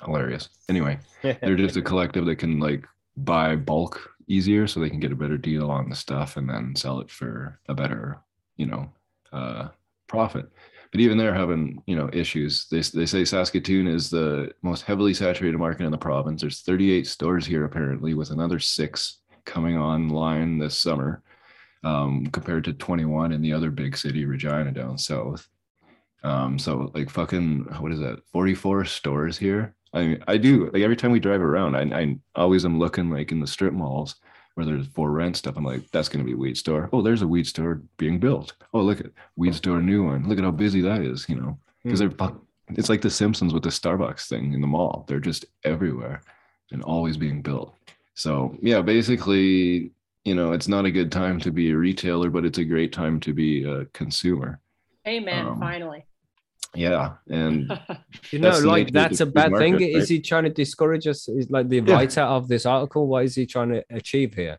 Hilarious. 0.04 0.48
Anyway, 0.68 0.98
they're 1.22 1.56
just 1.56 1.76
a 1.76 1.82
collective 1.82 2.26
that 2.26 2.36
can 2.36 2.58
like 2.58 2.86
buy 3.16 3.56
bulk 3.56 4.10
easier, 4.26 4.66
so 4.66 4.80
they 4.80 4.90
can 4.90 5.00
get 5.00 5.12
a 5.12 5.16
better 5.16 5.36
deal 5.36 5.70
on 5.70 5.88
the 5.88 5.96
stuff 5.96 6.36
and 6.36 6.48
then 6.48 6.74
sell 6.76 7.00
it 7.00 7.10
for 7.10 7.58
a 7.68 7.74
better, 7.74 8.18
you 8.56 8.66
know, 8.66 8.90
uh, 9.32 9.68
profit. 10.06 10.48
But 10.90 11.00
even 11.00 11.16
they're 11.16 11.34
having 11.34 11.82
you 11.86 11.96
know 11.96 12.10
issues. 12.12 12.66
They 12.68 12.80
they 12.80 13.06
say 13.06 13.24
Saskatoon 13.24 13.86
is 13.86 14.10
the 14.10 14.52
most 14.62 14.82
heavily 14.82 15.14
saturated 15.14 15.58
market 15.58 15.84
in 15.84 15.90
the 15.90 15.98
province. 15.98 16.42
There's 16.42 16.60
38 16.60 17.06
stores 17.06 17.46
here 17.46 17.64
apparently, 17.64 18.14
with 18.14 18.30
another 18.30 18.58
six 18.58 19.18
coming 19.44 19.78
online 19.78 20.58
this 20.58 20.76
summer, 20.76 21.22
um, 21.82 22.26
compared 22.26 22.64
to 22.64 22.74
21 22.74 23.32
in 23.32 23.40
the 23.40 23.52
other 23.52 23.70
big 23.70 23.96
city, 23.96 24.24
Regina, 24.24 24.70
down 24.70 24.98
south. 24.98 25.48
Um, 26.22 26.58
so 26.58 26.90
like 26.94 27.10
fucking 27.10 27.66
what 27.80 27.92
is 27.92 28.00
that? 28.00 28.20
44 28.32 28.84
stores 28.84 29.38
here. 29.38 29.74
I 29.92 30.00
mean, 30.02 30.24
I 30.26 30.36
do 30.38 30.70
like 30.70 30.82
every 30.82 30.96
time 30.96 31.12
we 31.12 31.20
drive 31.20 31.42
around, 31.42 31.76
I, 31.76 32.00
I 32.00 32.16
always 32.34 32.64
am 32.64 32.78
looking 32.78 33.10
like 33.10 33.32
in 33.32 33.40
the 33.40 33.46
strip 33.46 33.74
malls 33.74 34.16
where 34.54 34.66
there's 34.66 34.86
for 34.88 35.10
rent 35.10 35.36
stuff. 35.36 35.56
I'm 35.56 35.64
like, 35.64 35.90
that's 35.90 36.08
gonna 36.08 36.24
be 36.24 36.32
a 36.32 36.36
weed 36.36 36.56
store. 36.56 36.88
Oh, 36.92 37.02
there's 37.02 37.22
a 37.22 37.28
weed 37.28 37.46
store 37.46 37.82
being 37.96 38.18
built. 38.18 38.54
Oh, 38.72 38.80
look 38.80 39.00
at 39.00 39.06
weed 39.36 39.54
store 39.54 39.80
new 39.80 40.04
one. 40.04 40.28
Look 40.28 40.38
at 40.38 40.44
how 40.44 40.50
busy 40.50 40.80
that 40.82 41.02
is, 41.02 41.26
you 41.28 41.36
know. 41.36 41.58
Because 41.82 41.98
they're 41.98 42.12
it's 42.68 42.88
like 42.88 43.02
the 43.02 43.10
Simpsons 43.10 43.52
with 43.52 43.64
the 43.64 43.70
Starbucks 43.70 44.28
thing 44.28 44.54
in 44.54 44.60
the 44.60 44.66
mall. 44.66 45.04
They're 45.08 45.20
just 45.20 45.44
everywhere 45.64 46.22
and 46.70 46.82
always 46.82 47.16
being 47.16 47.42
built. 47.42 47.74
So 48.14 48.56
yeah, 48.60 48.80
basically, 48.82 49.92
you 50.24 50.34
know, 50.34 50.52
it's 50.52 50.68
not 50.68 50.84
a 50.84 50.90
good 50.90 51.10
time 51.10 51.40
to 51.40 51.50
be 51.50 51.70
a 51.70 51.76
retailer, 51.76 52.30
but 52.30 52.44
it's 52.44 52.58
a 52.58 52.64
great 52.64 52.92
time 52.92 53.20
to 53.20 53.32
be 53.32 53.64
a 53.64 53.84
consumer. 53.86 54.60
Amen. 55.06 55.46
Um, 55.46 55.60
finally. 55.60 56.06
Yeah. 56.74 57.14
And 57.28 57.70
You 58.30 58.38
know, 58.38 58.58
like 58.60 58.92
that's 58.92 59.20
a 59.20 59.26
food 59.26 59.34
bad 59.34 59.52
thing. 59.58 59.72
market, 59.72 59.90
Is 59.96 60.08
he 60.08 60.20
trying 60.20 60.44
to 60.44 60.50
discourage 60.50 61.06
us? 61.06 61.28
Is 61.28 61.50
like 61.50 61.68
the 61.68 61.80
Yeah. 61.80 61.94
writer 61.94 62.22
of 62.22 62.48
this 62.48 62.64
article? 62.66 63.06
What 63.06 63.24
is 63.24 63.34
he 63.34 63.46
trying 63.46 63.70
to 63.70 63.84
achieve 63.90 64.34
here? 64.34 64.58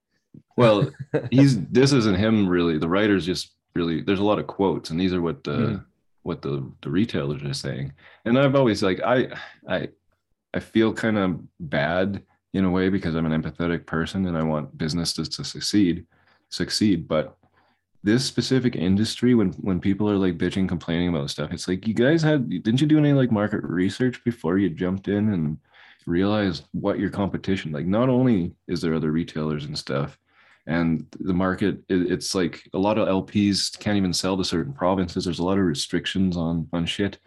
well, 0.57 0.89
he's 1.31 1.59
this 1.67 1.93
isn't 1.93 2.15
him 2.17 2.47
really. 2.47 2.77
The 2.77 2.87
writer's 2.89 3.25
just 3.25 3.53
really 3.75 4.01
there's 4.01 4.19
a 4.19 4.23
lot 4.23 4.39
of 4.39 4.47
quotes, 4.47 4.89
and 4.91 4.99
these 4.99 5.13
are 5.13 5.21
what 5.21 5.43
the 5.43 5.55
Hmm. 5.57 5.75
what 6.23 6.41
the 6.41 6.71
the 6.81 6.89
retailers 6.89 7.43
are 7.43 7.53
saying. 7.53 7.93
And 8.25 8.37
I've 8.39 8.55
always 8.55 8.81
like 8.83 8.99
I 9.01 9.29
I 9.67 9.89
I 10.53 10.59
feel 10.59 10.93
kind 10.93 11.17
of 11.17 11.39
bad 11.59 12.21
in 12.53 12.65
a 12.65 12.69
way 12.69 12.89
because 12.89 13.15
I'm 13.15 13.25
an 13.25 13.41
empathetic 13.41 13.87
person 13.87 14.27
and 14.27 14.37
I 14.37 14.43
want 14.43 14.77
businesses 14.77 15.27
to 15.29 15.43
succeed 15.43 16.05
succeed. 16.49 17.07
But 17.07 17.35
this 18.03 18.25
specific 18.25 18.75
industry, 18.75 19.33
when 19.35 19.53
when 19.53 19.79
people 19.79 20.09
are 20.09 20.17
like 20.17 20.37
bitching, 20.37 20.67
complaining 20.67 21.09
about 21.09 21.29
stuff, 21.29 21.51
it's 21.51 21.67
like 21.67 21.87
you 21.87 21.93
guys 21.93 22.21
had 22.21 22.49
didn't 22.49 22.81
you 22.81 22.87
do 22.87 22.97
any 22.99 23.13
like 23.13 23.31
market 23.31 23.63
research 23.63 24.23
before 24.23 24.57
you 24.57 24.69
jumped 24.69 25.07
in 25.07 25.33
and 25.33 25.57
realized 26.05 26.65
what 26.71 26.99
your 26.99 27.09
competition 27.09 27.71
like? 27.71 27.85
Not 27.85 28.09
only 28.09 28.55
is 28.67 28.81
there 28.81 28.93
other 28.93 29.11
retailers 29.11 29.65
and 29.65 29.77
stuff, 29.77 30.17
and 30.67 31.05
the 31.19 31.33
market 31.33 31.79
it, 31.89 32.11
it's 32.11 32.33
like 32.33 32.67
a 32.73 32.77
lot 32.77 32.97
of 32.97 33.07
lps 33.07 33.77
can't 33.79 33.97
even 33.97 34.13
sell 34.13 34.37
to 34.37 34.43
certain 34.43 34.73
provinces 34.73 35.25
there's 35.25 35.39
a 35.39 35.43
lot 35.43 35.57
of 35.57 35.65
restrictions 35.65 36.37
on 36.37 36.67
on 36.71 36.85
shit 36.85 37.19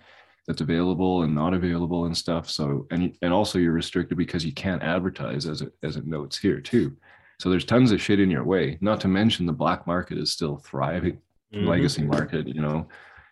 that's 0.46 0.60
available 0.60 1.22
and 1.22 1.34
not 1.34 1.52
available 1.52 2.06
and 2.06 2.16
stuff 2.16 2.48
so 2.48 2.86
and 2.90 3.16
and 3.22 3.32
also 3.32 3.58
you're 3.58 3.72
restricted 3.72 4.16
because 4.16 4.44
you 4.44 4.52
can't 4.52 4.82
advertise 4.82 5.46
as 5.46 5.60
it 5.60 5.72
as 5.82 5.96
it 5.96 6.06
notes 6.06 6.38
here 6.38 6.60
too 6.60 6.96
so 7.38 7.50
there's 7.50 7.64
tons 7.64 7.92
of 7.92 8.00
shit 8.00 8.20
in 8.20 8.30
your 8.30 8.44
way. 8.44 8.78
Not 8.80 9.00
to 9.02 9.08
mention 9.08 9.46
the 9.46 9.52
black 9.52 9.86
market 9.86 10.18
is 10.18 10.32
still 10.32 10.56
thriving. 10.56 11.20
Mhm. 11.54 11.64
legacy 11.68 12.02
market 12.02 12.48
you 12.48 12.60
know 12.60 12.88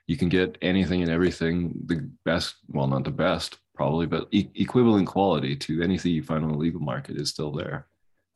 you 0.06 0.16
can 0.16 0.28
get 0.28 0.56
anything 0.62 1.02
and 1.02 1.10
everything 1.10 1.74
the 1.86 2.08
best 2.24 2.54
well 2.68 2.86
not 2.86 3.02
the 3.02 3.10
best 3.10 3.58
probably 3.74 4.06
but 4.06 4.28
e- 4.30 4.50
equivalent 4.54 5.06
quality 5.08 5.56
to 5.56 5.82
anything 5.82 6.12
you 6.12 6.22
find 6.22 6.44
on 6.44 6.52
the 6.52 6.56
legal 6.56 6.80
market 6.80 7.16
is 7.16 7.28
still 7.30 7.50
there. 7.50 7.88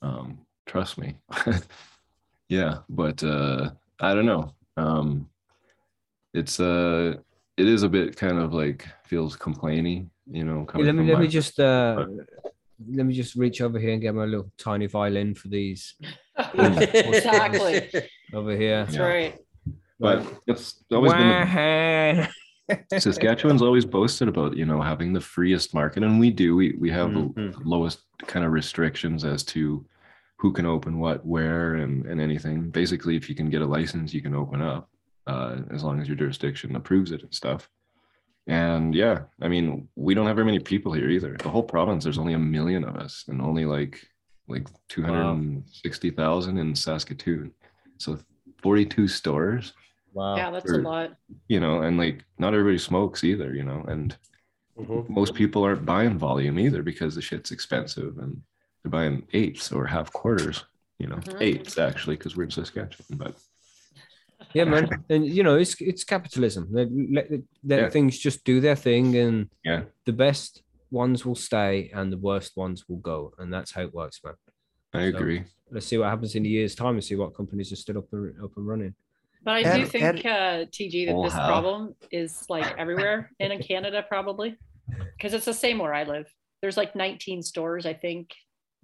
Um 0.03 0.39
trust 0.67 0.99
me. 0.99 1.17
Yeah 2.49 2.79
but 2.89 3.23
uh 3.23 3.71
i 4.01 4.15
don't 4.15 4.27
know. 4.27 4.53
Um 4.77 5.29
it's 6.35 6.59
uh 6.61 7.15
it 7.57 7.67
is 7.69 7.83
a 7.85 7.89
bit 7.89 8.17
kind 8.17 8.39
of 8.39 8.53
like 8.53 8.85
feels 9.05 9.37
complaining, 9.37 10.11
you 10.31 10.45
know 10.45 10.65
coming 10.65 10.87
let 10.87 10.95
me 10.97 11.05
let 11.11 11.19
me 11.21 11.27
my- 11.27 11.31
just 11.31 11.61
uh 11.61 12.05
let 12.87 13.07
me 13.07 13.15
just 13.15 13.35
reach 13.35 13.61
over 13.61 13.79
here 13.79 13.93
and 13.93 14.01
get 14.03 14.15
my 14.15 14.25
little 14.25 14.51
tiny 14.59 14.87
violin 14.87 15.35
for 15.35 15.49
these 15.49 15.95
exactly. 16.55 17.89
over 18.33 18.57
here. 18.57 18.85
That's 18.85 18.97
Yeah. 18.97 19.03
right. 19.03 19.39
but 20.01 20.25
it's 20.47 20.85
always 20.93 21.13
been 21.13 21.21
the- 21.29 22.29
Wah-ha. 22.71 22.79
Saskatchewan's 22.99 23.63
always 23.63 23.85
boasted 23.87 24.29
about, 24.29 24.57
you 24.57 24.65
know, 24.67 24.81
having 24.81 25.13
the 25.13 25.21
freest 25.21 25.73
market, 25.75 26.03
and 26.05 26.21
we 26.21 26.31
do. 26.31 26.55
We 26.55 26.77
we 26.79 26.91
have 26.91 27.11
Mhm. 27.11 27.35
the 27.55 27.61
lowest 27.65 28.01
kind 28.27 28.45
of 28.45 28.53
restrictions 28.53 29.25
as 29.25 29.43
to 29.45 29.85
who 30.37 30.53
can 30.53 30.67
open 30.67 30.99
what, 30.99 31.25
where, 31.27 31.75
and 31.77 32.05
and 32.07 32.21
anything. 32.21 32.71
Basically, 32.71 33.17
if 33.17 33.29
you 33.29 33.35
can 33.35 33.49
get 33.51 33.63
a 33.63 33.67
license, 33.67 34.13
you 34.15 34.21
can 34.23 34.35
open 34.35 34.61
up, 34.61 34.89
uh, 35.27 35.63
as 35.71 35.83
long 35.83 35.99
as 36.01 36.09
your 36.09 36.17
jurisdiction 36.17 36.77
approves 36.77 37.11
it 37.11 37.23
and 37.23 37.35
stuff. 37.35 37.69
And 38.49 38.95
yeah, 38.95 39.25
I 39.43 39.49
mean, 39.49 39.89
we 39.95 40.15
don't 40.15 40.27
have 40.27 40.37
very 40.37 40.47
many 40.47 40.59
people 40.59 40.93
here 40.93 41.11
either. 41.11 41.37
The 41.39 41.51
whole 41.51 41.63
province, 41.63 42.03
there's 42.05 42.19
only 42.19 42.33
a 42.33 42.39
million 42.39 42.83
of 42.83 42.97
us, 42.97 43.25
and 43.29 43.41
only 43.43 43.65
like 43.67 44.03
like 44.49 44.67
two 44.89 45.03
hundred 45.03 45.63
sixty 45.71 46.11
thousand 46.11 46.57
in 46.59 46.75
Saskatoon. 46.75 47.53
So 47.99 48.19
forty 48.63 48.87
two 48.87 49.07
stores 49.07 49.75
wow. 50.15 50.37
Yeah, 50.37 50.51
that's 50.51 50.73
a 50.73 50.79
lot. 50.79 51.11
you 51.49 51.61
know, 51.61 51.83
and 51.83 51.99
like 51.99 52.25
not 52.39 52.55
everybody 52.55 52.79
smokes 52.79 53.23
either, 53.23 53.55
you 53.55 53.63
know, 53.65 53.85
and 53.87 54.17
Mhm. 54.79 55.09
most 55.11 55.35
people 55.35 55.65
aren't 55.65 55.85
buying 55.85 56.17
volume 56.19 56.59
either 56.59 56.83
because 56.83 57.15
the 57.17 57.21
shit's 57.21 57.51
expensive 57.51 58.17
and 58.19 58.41
they're 58.83 58.91
buying 58.91 59.27
eighths 59.33 59.73
or 59.73 59.85
half 59.87 60.11
quarters, 60.13 60.65
you 60.99 61.09
know, 61.09 61.17
Mhm. 61.17 61.43
eighths 61.43 61.77
actually, 61.79 62.17
because 62.17 62.37
we're 62.37 62.45
in 62.45 62.51
Saskatchewan. 62.51 63.19
But 63.19 63.37
Yeah, 64.55 64.65
man. 64.65 64.89
And 65.11 65.27
you 65.27 65.43
know, 65.43 65.57
it's 65.57 65.81
it's 65.81 66.05
capitalism. 66.05 66.69
Let, 66.71 66.89
let, 66.93 67.31
let 67.65 67.81
Yeah. 67.81 67.91
things 67.91 68.19
just 68.19 68.45
do 68.45 68.61
their 68.61 68.77
thing, 68.77 69.17
and 69.17 69.49
yeah, 69.65 69.83
the 70.05 70.13
best 70.13 70.63
ones 70.91 71.25
will 71.27 71.35
stay, 71.35 71.91
and 71.95 72.13
the 72.13 72.17
worst 72.19 72.57
ones 72.57 72.89
will 72.89 72.99
go, 73.13 73.33
and 73.39 73.53
that's 73.53 73.73
how 73.73 73.83
it 73.83 73.93
works, 73.95 74.21
man. 74.25 74.35
I 74.95 75.11
So- 75.11 75.17
agree. 75.17 75.43
Let's 75.71 75.87
see 75.87 75.99
what 75.99 76.09
happens 76.09 76.35
in 76.35 76.47
a 76.47 76.49
year's 76.49 76.75
time, 76.75 76.95
and 76.95 77.05
see 77.05 77.15
what 77.17 77.35
companies 77.35 77.71
are 77.73 77.77
still 77.77 77.99
up 77.99 78.11
and 78.13 78.33
up 78.43 78.57
and 78.57 78.67
running. 78.67 78.95
But 79.45 79.53
I 79.67 79.77
do 79.77 79.83
do- 79.85 79.87
think, 79.91 80.05
how 80.05 80.13
do- 80.13 80.29
uh, 80.29 80.65
TG, 80.67 81.07
that 81.07 81.15
Oh, 81.15 81.25
this 81.25 81.35
how? 81.35 81.47
problem 81.47 81.95
is 82.11 82.45
like 82.49 82.69
everywhere 82.79 83.31
and 83.39 83.53
in 83.57 83.61
Canada, 83.63 84.03
probably, 84.09 84.57
because 85.17 85.35
it's 85.35 85.45
the 85.45 85.53
same 85.53 85.79
where 85.79 85.93
I 85.93 86.05
live. 86.05 86.27
There's 86.63 86.79
like 86.79 86.97
19 86.97 87.43
stores, 87.43 87.85
I 87.85 87.93
think, 87.93 88.35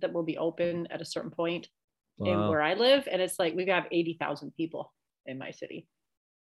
that 0.01 0.13
will 0.13 0.23
be 0.25 0.37
open 0.37 0.87
at 0.91 1.01
a 1.01 1.05
certain 1.07 1.31
point 1.31 1.69
in 2.19 2.49
where 2.49 2.61
I 2.63 2.75
live, 2.75 3.09
and 3.11 3.21
it's 3.23 3.39
like 3.39 3.55
we 3.57 3.67
have 3.67 3.87
80,000 3.91 4.53
people 4.55 4.93
in 5.27 5.39
my 5.39 5.51
city. 5.51 5.87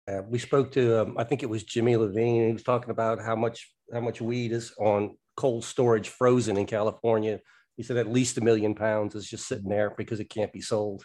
Uh, 0.09 0.23
we 0.29 0.39
spoke 0.39 0.73
to, 0.73 1.03
um, 1.03 1.17
I 1.17 1.25
think 1.25 1.43
it 1.43 1.49
was 1.49 1.63
Jimmy 1.63 1.97
Levine. 1.97 2.47
He 2.49 2.53
was 2.53 2.65
talking 2.65 2.91
about 2.91 3.21
how 3.21 3.37
much 3.37 3.73
how 3.93 4.01
much 4.01 4.21
weed 4.21 4.53
is 4.53 4.73
on 4.79 5.17
cold 5.37 5.65
storage, 5.65 6.09
frozen 6.09 6.57
in 6.57 6.67
California. 6.67 7.41
He 7.77 7.83
said 7.83 7.97
at 7.97 8.11
least 8.11 8.39
a 8.39 8.41
million 8.41 8.75
pounds 8.75 9.15
is 9.15 9.29
just 9.29 9.47
sitting 9.47 9.69
there 9.69 9.95
because 9.97 10.19
it 10.19 10.29
can't 10.31 10.53
be 10.53 10.61
sold. 10.61 11.05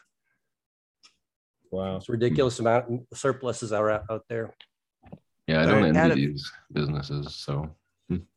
Wow. 1.72 1.98
It's 1.98 2.10
a 2.10 2.14
ridiculous 2.14 2.60
amount 2.60 2.86
of 2.90 3.18
surpluses 3.18 3.72
are 3.72 3.90
out, 3.90 4.04
out 4.10 4.24
there. 4.30 4.56
Yeah, 5.48 5.62
I 5.62 5.66
don't 5.66 5.96
out 5.96 6.12
envy 6.12 6.28
these 6.28 6.52
businesses. 6.72 7.36
So 7.36 7.70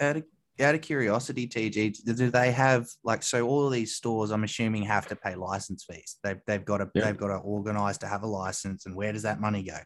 out 0.01 0.17
of 0.17 0.25
out 0.61 0.75
of 0.75 0.81
curiosity, 0.83 1.47
TG, 1.47 2.05
do- 2.05 2.31
they 2.31 2.53
have 2.53 2.87
like 3.05 3.23
so 3.23 3.47
all 3.49 3.67
of 3.67 3.73
these 3.73 3.95
stores? 3.97 4.31
I'm 4.31 4.45
assuming 4.45 4.83
have 4.85 5.07
to 5.09 5.17
pay 5.17 5.35
license 5.35 5.85
fees. 5.85 6.17
They've 6.23 6.41
they've 6.47 6.65
got 6.65 6.79
to 6.79 6.91
Yeah. 6.95 7.05
they've 7.05 7.17
got 7.17 7.29
to 7.29 7.37
organize 7.37 7.99
to 7.99 8.07
have 8.07 8.23
a 8.23 8.27
license, 8.27 8.87
and 8.87 8.95
where 8.95 9.13
does 9.13 9.23
that 9.23 9.41
money 9.41 9.63
go? 9.63 9.79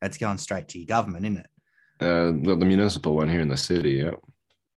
That's 0.00 0.18
going 0.18 0.38
straight 0.38 0.68
to 0.68 0.78
your 0.78 0.86
government, 0.86 1.24
isn't 1.26 1.38
it? 1.38 1.46
uh, 2.00 2.32
the, 2.44 2.56
the 2.58 2.64
municipal 2.66 3.14
one 3.14 3.28
here 3.28 3.40
in 3.40 3.48
the 3.48 3.56
city, 3.56 3.92
yeah. 3.92 4.10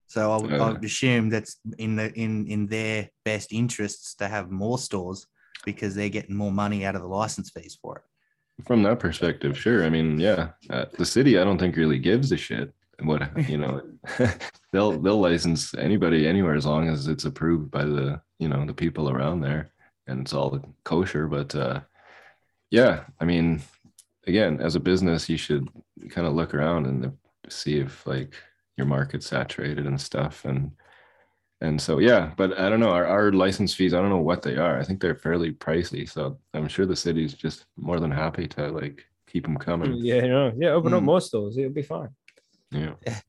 So 0.07 0.31
I 0.33 0.37
would, 0.41 0.53
I 0.53 0.57
Uh, 0.57 0.71
would 0.73 0.83
assume 0.85 1.29
that's 1.29 1.57
in 1.77 1.95
the 1.95 2.11
in 2.13 2.45
in 2.47 2.67
their 2.67 3.09
best 3.23 3.53
interests 3.53 4.15
to 4.15 4.27
have 4.27 4.51
more 4.51 4.77
stores 4.77 5.25
because 5.65 5.95
they're 5.95 6.09
getting 6.09 6.35
more 6.35 6.51
money 6.51 6.85
out 6.85 6.95
of 6.95 7.01
the 7.01 7.07
license 7.07 7.49
fees 7.51 7.77
for 7.81 7.97
it. 7.97 8.03
From 8.67 8.83
that 8.83 8.99
perspective, 8.99 9.57
sure. 9.57 9.83
I 9.85 9.89
mean, 9.89 10.19
yeah, 10.19 10.49
uh, 10.69 10.85
the 10.97 11.05
city, 11.05 11.39
I 11.39 11.43
don't 11.43 11.57
think 11.57 11.75
really 11.75 11.97
gives 11.99 12.31
a 12.31 12.37
shit. 12.37 12.71
What 13.01 13.21
you 13.49 13.57
know, 13.57 13.81
they'll 14.71 14.99
they'll 14.99 15.19
license 15.19 15.73
anybody 15.75 16.27
anywhere 16.27 16.55
as 16.55 16.65
long 16.65 16.89
as 16.89 17.07
it's 17.07 17.25
approved 17.25 17.71
by 17.71 17.85
the 17.85 18.21
you 18.39 18.47
know 18.47 18.65
the 18.65 18.73
people 18.73 19.09
around 19.09 19.41
there 19.41 19.71
and 20.07 20.21
it's 20.21 20.33
all 20.33 20.59
kosher. 20.83 21.27
But 21.27 21.55
uh, 21.55 21.81
yeah, 22.69 23.03
I 23.19 23.25
mean, 23.25 23.61
again, 24.27 24.59
as 24.61 24.75
a 24.75 24.79
business, 24.79 25.29
you 25.29 25.37
should 25.37 25.67
kind 26.09 26.27
of 26.27 26.33
look 26.33 26.53
around 26.53 26.85
and 26.85 27.13
see 27.49 27.79
if 27.79 28.05
like 28.05 28.33
your 28.77 28.87
market's 28.87 29.27
saturated 29.27 29.85
and 29.85 29.99
stuff 29.99 30.45
and 30.45 30.71
and 31.61 31.79
so 31.79 31.99
yeah 31.99 32.31
but 32.35 32.57
i 32.59 32.67
don't 32.67 32.79
know 32.79 32.89
our, 32.89 33.05
our 33.05 33.31
license 33.31 33.73
fees 33.73 33.93
i 33.93 33.99
don't 33.99 34.09
know 34.09 34.17
what 34.17 34.41
they 34.41 34.55
are 34.55 34.79
i 34.79 34.83
think 34.83 34.99
they're 34.99 35.13
fairly 35.13 35.51
pricey 35.51 36.09
so 36.09 36.37
i'm 36.55 36.67
sure 36.67 36.85
the 36.85 36.95
city's 36.95 37.33
just 37.33 37.65
more 37.77 37.99
than 37.99 38.09
happy 38.09 38.47
to 38.47 38.69
like 38.69 39.05
keep 39.33 39.43
them 39.43 39.57
coming. 39.57 39.95
Yeah, 39.95 40.21
no, 40.21 40.53
yeah. 40.55 40.69
Open 40.69 40.93
up 40.93 41.01
Mm. 41.01 41.05
more 41.05 41.21
stores. 41.21 41.57
It'll 41.57 41.71
be 41.71 41.81
fine. 41.81 42.09
Yeah, 42.73 42.93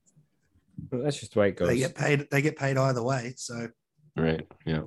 But 0.91 1.05
that's 1.05 1.21
just 1.21 1.35
the 1.35 1.41
way 1.41 1.49
it 1.51 1.57
goes. 1.57 1.69
They 1.69 1.79
get 1.79 1.95
paid. 1.95 2.29
They 2.31 2.43
get 2.43 2.57
paid 2.57 2.77
either 2.77 3.03
way. 3.03 3.35
So 3.37 3.69
right. 4.17 4.47
Yeah, 4.65 4.83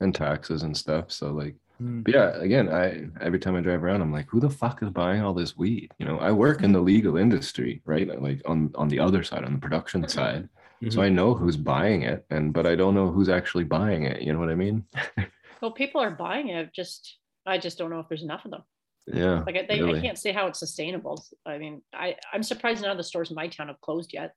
and 0.00 0.14
taxes 0.14 0.62
and 0.62 0.76
stuff. 0.76 1.10
So 1.10 1.32
like, 1.32 1.56
mm, 1.82 2.04
but 2.04 2.14
yeah. 2.14 2.30
Again, 2.40 2.68
I 2.68 3.06
every 3.20 3.38
time 3.38 3.56
I 3.56 3.60
drive 3.60 3.82
around, 3.82 4.02
I'm 4.02 4.12
like, 4.12 4.28
who 4.28 4.40
the 4.40 4.50
fuck 4.50 4.82
is 4.82 4.90
buying 4.90 5.22
all 5.22 5.34
this 5.34 5.56
weed? 5.56 5.90
You 5.98 6.06
know, 6.06 6.18
I 6.18 6.30
work 6.32 6.62
in 6.62 6.72
the 6.72 6.80
legal 6.80 7.16
industry, 7.16 7.82
right? 7.84 8.06
Like 8.22 8.40
on 8.46 8.70
on 8.74 8.88
the 8.88 8.98
other 9.00 9.22
side, 9.22 9.44
on 9.44 9.54
the 9.54 9.58
production 9.58 10.08
side. 10.08 10.48
So 10.90 10.98
Mhm. 10.98 11.04
I 11.04 11.08
know 11.10 11.32
who's 11.32 11.56
buying 11.56 12.02
it, 12.02 12.26
and 12.30 12.52
but 12.52 12.66
I 12.66 12.74
don't 12.74 12.94
know 12.94 13.08
who's 13.10 13.28
actually 13.28 13.64
buying 13.64 14.02
it. 14.04 14.20
You 14.22 14.32
know 14.32 14.40
what 14.40 14.50
I 14.50 14.56
mean? 14.56 14.84
Well, 15.60 15.70
people 15.70 16.00
are 16.00 16.10
buying 16.10 16.48
it. 16.48 16.72
Just 16.72 17.18
I 17.46 17.56
just 17.56 17.78
don't 17.78 17.88
know 17.90 18.00
if 18.00 18.08
there's 18.08 18.24
enough 18.24 18.44
of 18.44 18.50
them. 18.50 18.64
Yeah. 19.06 19.42
Like 19.44 19.56
I, 19.56 19.66
they, 19.68 19.82
I 19.82 20.00
can't 20.00 20.18
say 20.18 20.32
how 20.32 20.46
it's 20.46 20.58
sustainable. 20.58 21.24
I 21.44 21.58
mean, 21.58 21.82
I 21.92 22.16
I'm 22.32 22.42
surprised 22.42 22.82
none 22.82 22.90
of 22.90 22.96
the 22.96 23.02
stores 23.04 23.30
in 23.30 23.34
my 23.36 23.48
town 23.48 23.68
have 23.68 23.80
closed 23.80 24.12
yet, 24.12 24.34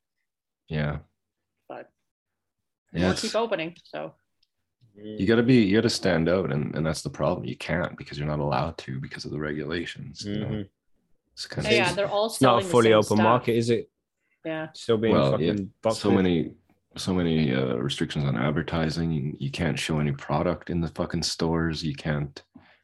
Yeah. 0.68 1.00
but 1.70 1.90
Yeah. 2.92 3.08
we'll 3.10 3.16
keep 3.16 3.36
opening. 3.36 3.76
So 3.84 4.14
you 4.96 5.28
got 5.28 5.36
to 5.36 5.44
be 5.44 5.56
you 5.58 5.76
got 5.78 5.84
to 5.84 5.90
stand 5.90 6.30
out 6.30 6.52
and, 6.52 6.74
and 6.76 6.86
that's 6.86 7.02
the 7.02 7.10
problem 7.10 7.46
you 7.46 7.58
can't 7.58 7.98
because 7.98 8.18
you're 8.18 8.28
not 8.28 8.40
allowed 8.40 8.78
to 8.80 9.00
because 9.00 9.26
of 9.26 9.32
the 9.32 9.40
regulations 9.40 10.24
you 10.26 10.40
know? 10.40 10.48
Mhm. 10.48 10.70
it's 11.34 11.48
kind 11.48 11.68
yeah, 11.68 11.72
of 11.72 11.78
yeah, 11.90 11.94
they're 11.94 12.08
all 12.08 12.28
It's 12.28 12.40
not 12.42 12.64
a 12.64 12.66
fully 12.66 12.94
open 12.94 13.04
stuff. 13.18 13.20
market, 13.20 13.56
is 13.56 13.70
it? 13.70 13.90
Yeah, 14.46 14.70
Still 14.74 14.98
being 14.98 15.14
Well, 15.14 15.32
fucking 15.32 15.72
yeah, 15.84 15.92
so 15.92 16.12
many 16.12 16.54
so 16.98 17.14
many 17.14 17.54
uh, 17.54 17.76
restrictions 17.76 18.24
on 18.24 18.38
advertising 18.38 19.12
you, 19.12 19.36
you 19.38 19.52
can't 19.52 19.78
show 19.78 20.00
any 20.00 20.14
product 20.14 20.70
in 20.70 20.80
the 20.80 20.88
fucking 20.88 21.24
stores 21.24 21.84
you 21.84 21.94
can't 21.94 22.42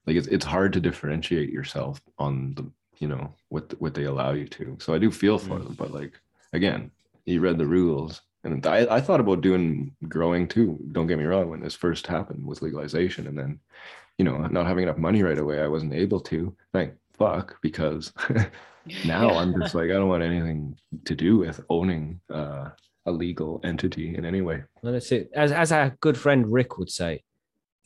like 0.08 0.16
it's, 0.16 0.28
it's 0.28 0.46
hard 0.46 0.74
to 0.74 0.80
differentiate 0.80 1.50
yourself 1.52 2.02
on 2.18 2.54
the 2.56 2.66
you 3.00 3.08
know 3.08 3.34
what 3.50 3.74
what 3.82 3.94
they 3.94 4.04
allow 4.06 4.32
you 4.32 4.48
to 4.48 4.78
so 4.80 4.94
i 4.94 5.00
do 5.00 5.10
feel 5.12 5.38
for 5.38 5.58
Mm. 5.58 5.64
them 5.64 5.76
but 5.76 5.92
like 5.92 6.14
again 6.54 6.92
you 7.26 7.40
read 7.42 7.58
the 7.58 7.66
rules 7.66 8.22
and 8.44 8.66
I, 8.66 8.96
I 8.98 9.02
thought 9.02 9.20
about 9.20 9.42
doing 9.42 9.96
growing 10.08 10.48
too 10.48 10.80
don't 10.92 11.08
get 11.08 11.18
me 11.20 11.26
wrong 11.26 11.50
when 11.50 11.62
this 11.62 11.76
first 11.76 12.08
happened 12.08 12.46
with 12.46 12.62
legalization 12.62 13.28
and 13.28 13.38
then 13.38 13.60
you 14.18 14.26
know 14.26 14.38
not 14.48 14.68
having 14.68 14.84
enough 14.84 14.98
money 14.98 15.24
right 15.24 15.38
away 15.38 15.62
i 15.62 15.68
wasn't 15.68 15.94
able 15.94 16.20
to 16.22 16.56
thank 16.74 16.94
fuck 17.14 17.58
because 17.62 18.12
now 19.04 19.34
Yeah. 19.34 19.40
i'm 19.42 19.54
just 19.62 19.76
like 19.76 19.90
i 19.90 19.94
don't 19.94 20.10
want 20.10 20.24
anything 20.24 20.76
to 21.06 21.16
do 21.16 21.38
with 21.38 21.64
owning 21.70 22.20
uh, 22.34 22.70
a 23.08 23.12
legal 23.12 23.60
entity 23.64 24.16
in 24.16 24.26
any 24.26 24.42
way 24.42 24.64
that's 24.84 25.12
it. 25.12 25.30
As 25.36 25.52
as 25.52 25.72
our 25.72 25.96
good 26.02 26.18
friend 26.18 26.52
Rick 26.52 26.78
would 26.78 26.90
say, 26.92 27.24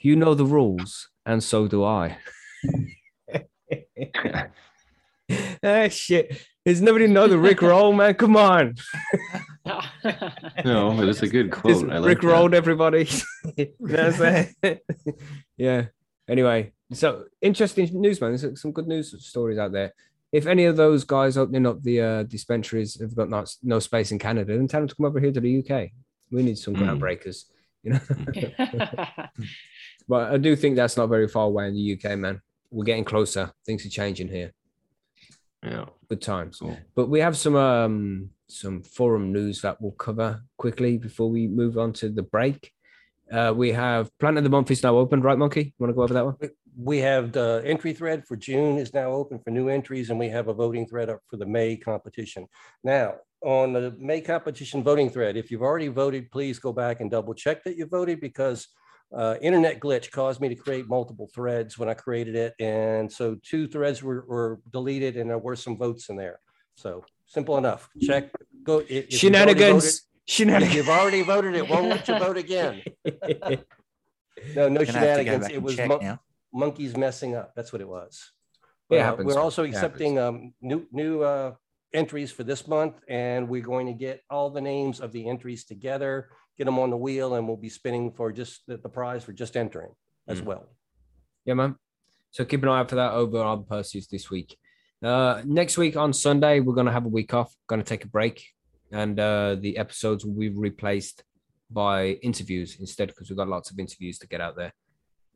you 0.05 0.15
know 0.15 0.33
the 0.35 0.45
rules, 0.45 1.09
and 1.25 1.43
so 1.43 1.67
do 1.67 1.83
I. 1.83 2.17
ah 5.63 5.87
shit. 5.89 6.45
There's 6.63 6.81
nobody 6.81 7.05
know 7.07 7.27
the 7.27 7.37
Rick 7.37 7.61
roll, 7.61 7.93
man. 7.93 8.15
Come 8.15 8.35
on. 8.37 8.73
no 10.65 10.95
but 10.97 11.07
it's 11.09 11.21
a 11.21 11.27
good 11.27 11.51
Just 11.51 11.61
quote 11.61 11.91
I 11.91 11.97
like 11.99 12.07
Rick 12.07 12.21
that. 12.21 12.27
rolled 12.27 12.53
everybody. 12.53 13.07
You 13.57 13.67
know 13.79 14.09
what 14.09 14.21
I'm 14.25 14.45
saying? 14.63 14.79
yeah. 15.57 15.85
Anyway, 16.27 16.73
so 16.91 17.25
interesting 17.41 17.87
news, 17.93 18.19
man. 18.19 18.35
There's 18.35 18.59
some 18.61 18.71
good 18.71 18.87
news 18.87 19.13
stories 19.25 19.59
out 19.59 19.71
there. 19.71 19.93
If 20.31 20.47
any 20.47 20.65
of 20.65 20.75
those 20.75 21.03
guys 21.03 21.37
opening 21.37 21.67
up 21.67 21.81
the 21.83 22.01
uh, 22.01 22.23
dispensaries 22.23 22.99
have 22.99 23.15
got 23.15 23.29
not, 23.29 23.53
no 23.63 23.77
space 23.79 24.11
in 24.11 24.17
Canada, 24.19 24.57
then 24.57 24.67
tell 24.67 24.81
them 24.81 24.87
to 24.87 24.95
come 24.95 25.05
over 25.05 25.19
here 25.19 25.31
to 25.31 25.39
the 25.39 25.59
UK. 25.59 25.89
We 26.31 26.41
need 26.43 26.57
some 26.57 26.75
Mm. 26.75 26.81
groundbreakers, 26.99 27.45
you 27.83 27.91
know. 27.93 27.99
But 30.07 30.31
I 30.31 30.37
do 30.37 30.55
think 30.55 30.75
that's 30.75 30.97
not 30.97 31.09
very 31.09 31.27
far 31.27 31.45
away 31.45 31.67
in 31.67 31.73
the 31.73 31.93
UK, 31.93 32.17
man. 32.17 32.41
We're 32.71 32.83
getting 32.83 33.05
closer. 33.05 33.51
Things 33.65 33.85
are 33.85 33.89
changing 33.89 34.29
here. 34.29 34.51
yeah 35.63 35.85
Good 36.09 36.21
times. 36.21 36.59
cool 36.59 36.77
But 36.95 37.09
we 37.09 37.19
have 37.19 37.37
some 37.37 37.55
um 37.55 38.29
some 38.47 38.83
forum 38.83 39.33
news 39.33 39.61
that 39.61 39.81
we'll 39.81 39.91
cover 39.93 40.41
quickly 40.57 40.97
before 40.97 41.29
we 41.29 41.47
move 41.47 41.77
on 41.77 41.93
to 41.93 42.09
the 42.09 42.21
break. 42.21 42.71
Uh, 43.31 43.51
we 43.55 43.71
have 43.71 44.15
Plant 44.19 44.37
of 44.37 44.43
the 44.43 44.51
Month 44.51 44.69
is 44.69 44.83
now 44.83 44.97
open, 44.97 45.21
right, 45.21 45.37
Monkey? 45.37 45.73
Want 45.79 45.89
to 45.89 45.95
go 45.95 46.03
over 46.03 46.13
that 46.13 46.25
one? 46.25 46.35
We 46.77 46.99
have 46.99 47.31
the 47.31 47.63
entry 47.65 47.93
thread 47.93 48.23
for 48.27 48.35
June 48.35 48.77
is 48.77 48.93
now 48.93 49.11
open 49.11 49.39
for 49.39 49.49
new 49.49 49.67
entries, 49.69 50.11
and 50.11 50.19
we 50.19 50.29
have 50.29 50.47
a 50.47 50.53
voting 50.53 50.85
thread 50.85 51.09
up 51.09 51.21
for 51.27 51.37
the 51.37 51.45
May 51.45 51.75
competition. 51.75 52.45
Now, 52.83 53.15
on 53.41 53.73
the 53.73 53.95
May 53.97 54.21
competition 54.21 54.83
voting 54.83 55.09
thread, 55.09 55.37
if 55.37 55.49
you've 55.49 55.63
already 55.63 55.87
voted, 55.87 56.29
please 56.29 56.59
go 56.59 56.71
back 56.71 57.01
and 57.01 57.09
double 57.09 57.33
check 57.33 57.63
that 57.63 57.77
you 57.77 57.87
voted 57.87 58.19
because 58.19 58.67
uh, 59.13 59.35
internet 59.41 59.79
glitch 59.79 60.11
caused 60.11 60.39
me 60.41 60.49
to 60.49 60.55
create 60.55 60.87
multiple 60.87 61.29
threads 61.33 61.77
when 61.77 61.89
I 61.89 61.93
created 61.93 62.35
it. 62.35 62.53
And 62.59 63.11
so 63.11 63.35
two 63.43 63.67
threads 63.67 64.01
were, 64.03 64.25
were 64.27 64.59
deleted 64.71 65.17
and 65.17 65.29
there 65.29 65.37
were 65.37 65.55
some 65.55 65.77
votes 65.77 66.09
in 66.09 66.15
there. 66.15 66.39
So 66.75 67.03
simple 67.27 67.57
enough. 67.57 67.89
Check, 68.01 68.31
go. 68.63 68.79
if- 68.79 68.89
if 68.89 69.03
voted- 69.05 69.13
Shenanigans. 69.19 69.85
If 70.27 70.33
Shenanigans. 70.33 70.75
you've 70.75 70.89
already 70.89 71.21
voted, 71.21 71.55
it 71.55 71.69
won't 71.69 71.87
let 71.89 72.07
you 72.07 72.17
vote 72.19 72.37
again. 72.37 72.81
No, 74.53 74.67
no 74.67 74.83
Gonna 74.83 74.99
have 74.99 75.17
to 75.17 75.23
shenanigans. 75.23 75.49
It 75.49 75.61
was 75.61 75.77
mon- 75.79 76.19
monkeys 76.53 76.97
messing 76.97 77.35
up. 77.35 77.53
That's 77.55 77.71
what 77.71 77.81
it 77.81 77.87
was. 77.87 78.31
It 78.89 78.99
Uh, 78.99 79.15
We're 79.19 79.39
also 79.39 79.63
It 79.63 79.69
accepting 79.69 80.19
um, 80.19 80.53
new, 80.61 80.85
new 80.91 81.21
uh, 81.23 81.53
entries 81.93 82.31
for 82.31 82.43
this 82.43 82.67
month, 82.67 82.99
and 83.07 83.47
we're 83.47 83.61
going 83.63 83.87
to 83.87 83.93
get 83.93 84.21
all 84.29 84.49
the 84.49 84.59
names 84.61 84.99
of 84.99 85.13
the 85.13 85.27
entries 85.29 85.63
together, 85.63 86.29
get 86.57 86.65
them 86.65 86.79
on 86.79 86.89
the 86.89 86.97
wheel, 86.97 87.35
and 87.35 87.47
we'll 87.47 87.57
be 87.57 87.69
spinning 87.69 88.11
for 88.11 88.31
just 88.31 88.65
the, 88.67 88.77
the 88.77 88.89
prize 88.89 89.23
for 89.23 89.33
just 89.33 89.55
entering 89.57 89.91
as 90.27 90.41
Mm. 90.41 90.45
well. 90.45 90.65
Yeah, 91.45 91.53
man. 91.55 91.75
So 92.31 92.43
keep 92.45 92.63
an 92.63 92.69
eye 92.69 92.79
out 92.79 92.89
for 92.89 92.95
that 92.95 93.13
over 93.13 93.39
on 93.39 93.65
Perseus 93.65 94.07
this 94.07 94.29
week. 94.29 94.57
Uh, 95.03 95.41
next 95.45 95.77
week 95.77 95.95
on 95.95 96.13
Sunday, 96.13 96.59
we're 96.59 96.73
gonna 96.75 96.91
have 96.91 97.05
a 97.05 97.09
week 97.09 97.33
off. 97.33 97.53
Gonna 97.67 97.83
take 97.83 98.03
a 98.05 98.07
break, 98.07 98.43
and 98.91 99.19
uh, 99.19 99.55
the 99.59 99.77
episodes 99.77 100.25
will 100.25 100.33
be 100.33 100.49
replaced 100.49 101.23
by 101.69 102.09
interviews 102.21 102.77
instead 102.79 103.07
because 103.09 103.29
we've 103.29 103.37
got 103.37 103.47
lots 103.47 103.71
of 103.71 103.79
interviews 103.79 104.17
to 104.19 104.27
get 104.27 104.41
out 104.41 104.55
there. 104.55 104.73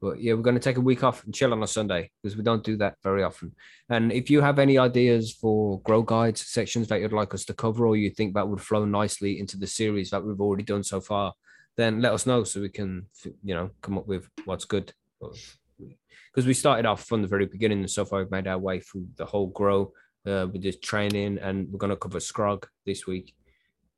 But 0.02 0.22
yeah, 0.22 0.34
we're 0.34 0.41
gonna 0.41 0.60
take 0.60 0.78
a 0.78 0.82
week 0.82 1.04
off 1.04 1.24
and 1.24 1.34
chill 1.34 1.54
on 1.54 1.64
a 1.64 1.68
Sunday 1.68 2.12
because 2.22 2.38
we 2.38 2.43
don't 2.43 2.64
do 2.64 2.78
that 2.78 2.95
very 3.04 3.24
often. 3.24 3.54
And 3.89 4.12
if 4.12 4.30
you 4.30 4.41
have 4.41 4.60
any 4.60 4.78
ideas 4.78 5.34
for 5.34 5.82
grow 5.82 6.02
guides 6.02 6.45
sections 6.45 6.88
that 6.88 7.02
you'd 7.02 7.14
like 7.14 7.34
us 7.34 7.45
to 7.45 7.54
cover, 7.54 7.86
or 7.86 7.97
you 7.97 8.10
think 8.10 8.34
that 8.34 8.47
would 8.47 8.62
flow 8.62 8.86
nicely 8.86 9.39
into 9.39 9.58
the 9.58 9.68
series 9.68 10.10
that 10.12 10.24
we've 10.24 10.41
already 10.41 10.64
done 10.64 10.84
so 10.84 11.02
far, 11.02 11.34
then 11.78 12.02
let 12.02 12.14
us 12.14 12.26
know 12.26 12.43
so 12.43 12.62
we 12.62 12.70
can, 12.70 13.06
you 13.43 13.56
know, 13.56 13.70
come 13.82 13.97
up 13.97 14.08
with 14.08 14.30
what's 14.45 14.66
good 14.66 14.93
because 15.20 16.47
we 16.47 16.54
started 16.54 16.86
off 16.86 17.06
from 17.06 17.22
the 17.22 17.28
very 17.28 17.45
beginning 17.45 17.80
and 17.80 17.89
so 17.89 18.06
far 18.06 18.20
we've 18.20 18.32
made 18.32 18.47
our 18.47 18.58
way 18.58 18.80
through 18.80 19.08
the 19.18 19.26
whole 19.26 19.47
grow 19.47 19.91
uh, 20.26 20.47
with 20.52 20.62
this 20.62 20.80
training 20.80 21.38
and 21.39 21.68
we're 21.72 21.80
going 21.80 21.89
to 21.89 21.95
cover 21.95 22.20
scrog 22.20 22.66
this 22.86 23.08
week. 23.08 23.34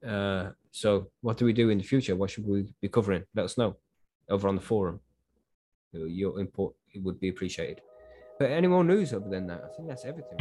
Uh, 0.06 0.50
so 0.72 1.08
what 1.22 1.38
do 1.38 1.46
we 1.46 1.54
do 1.54 1.70
in 1.70 1.78
the 1.78 1.84
future? 1.84 2.16
What 2.16 2.30
should 2.30 2.48
we 2.48 2.74
be 2.82 2.90
covering? 2.90 3.24
Let 3.36 3.46
us 3.46 3.58
know 3.58 3.78
over 4.30 4.48
on 4.48 4.56
the 4.56 4.62
forum 4.62 5.00
your- 5.94 6.40
input 6.40 6.76
would 6.96 7.20
be 7.20 7.30
appreciated 7.30 7.82
but 8.40 8.50
any 8.50 8.68
more 8.68 8.84
news 8.84 9.14
other 9.14 9.30
than 9.30 9.48
that 9.48 9.64
i 9.64 9.76
think 9.76 9.88
that's 9.88 10.06
everything 10.06 10.40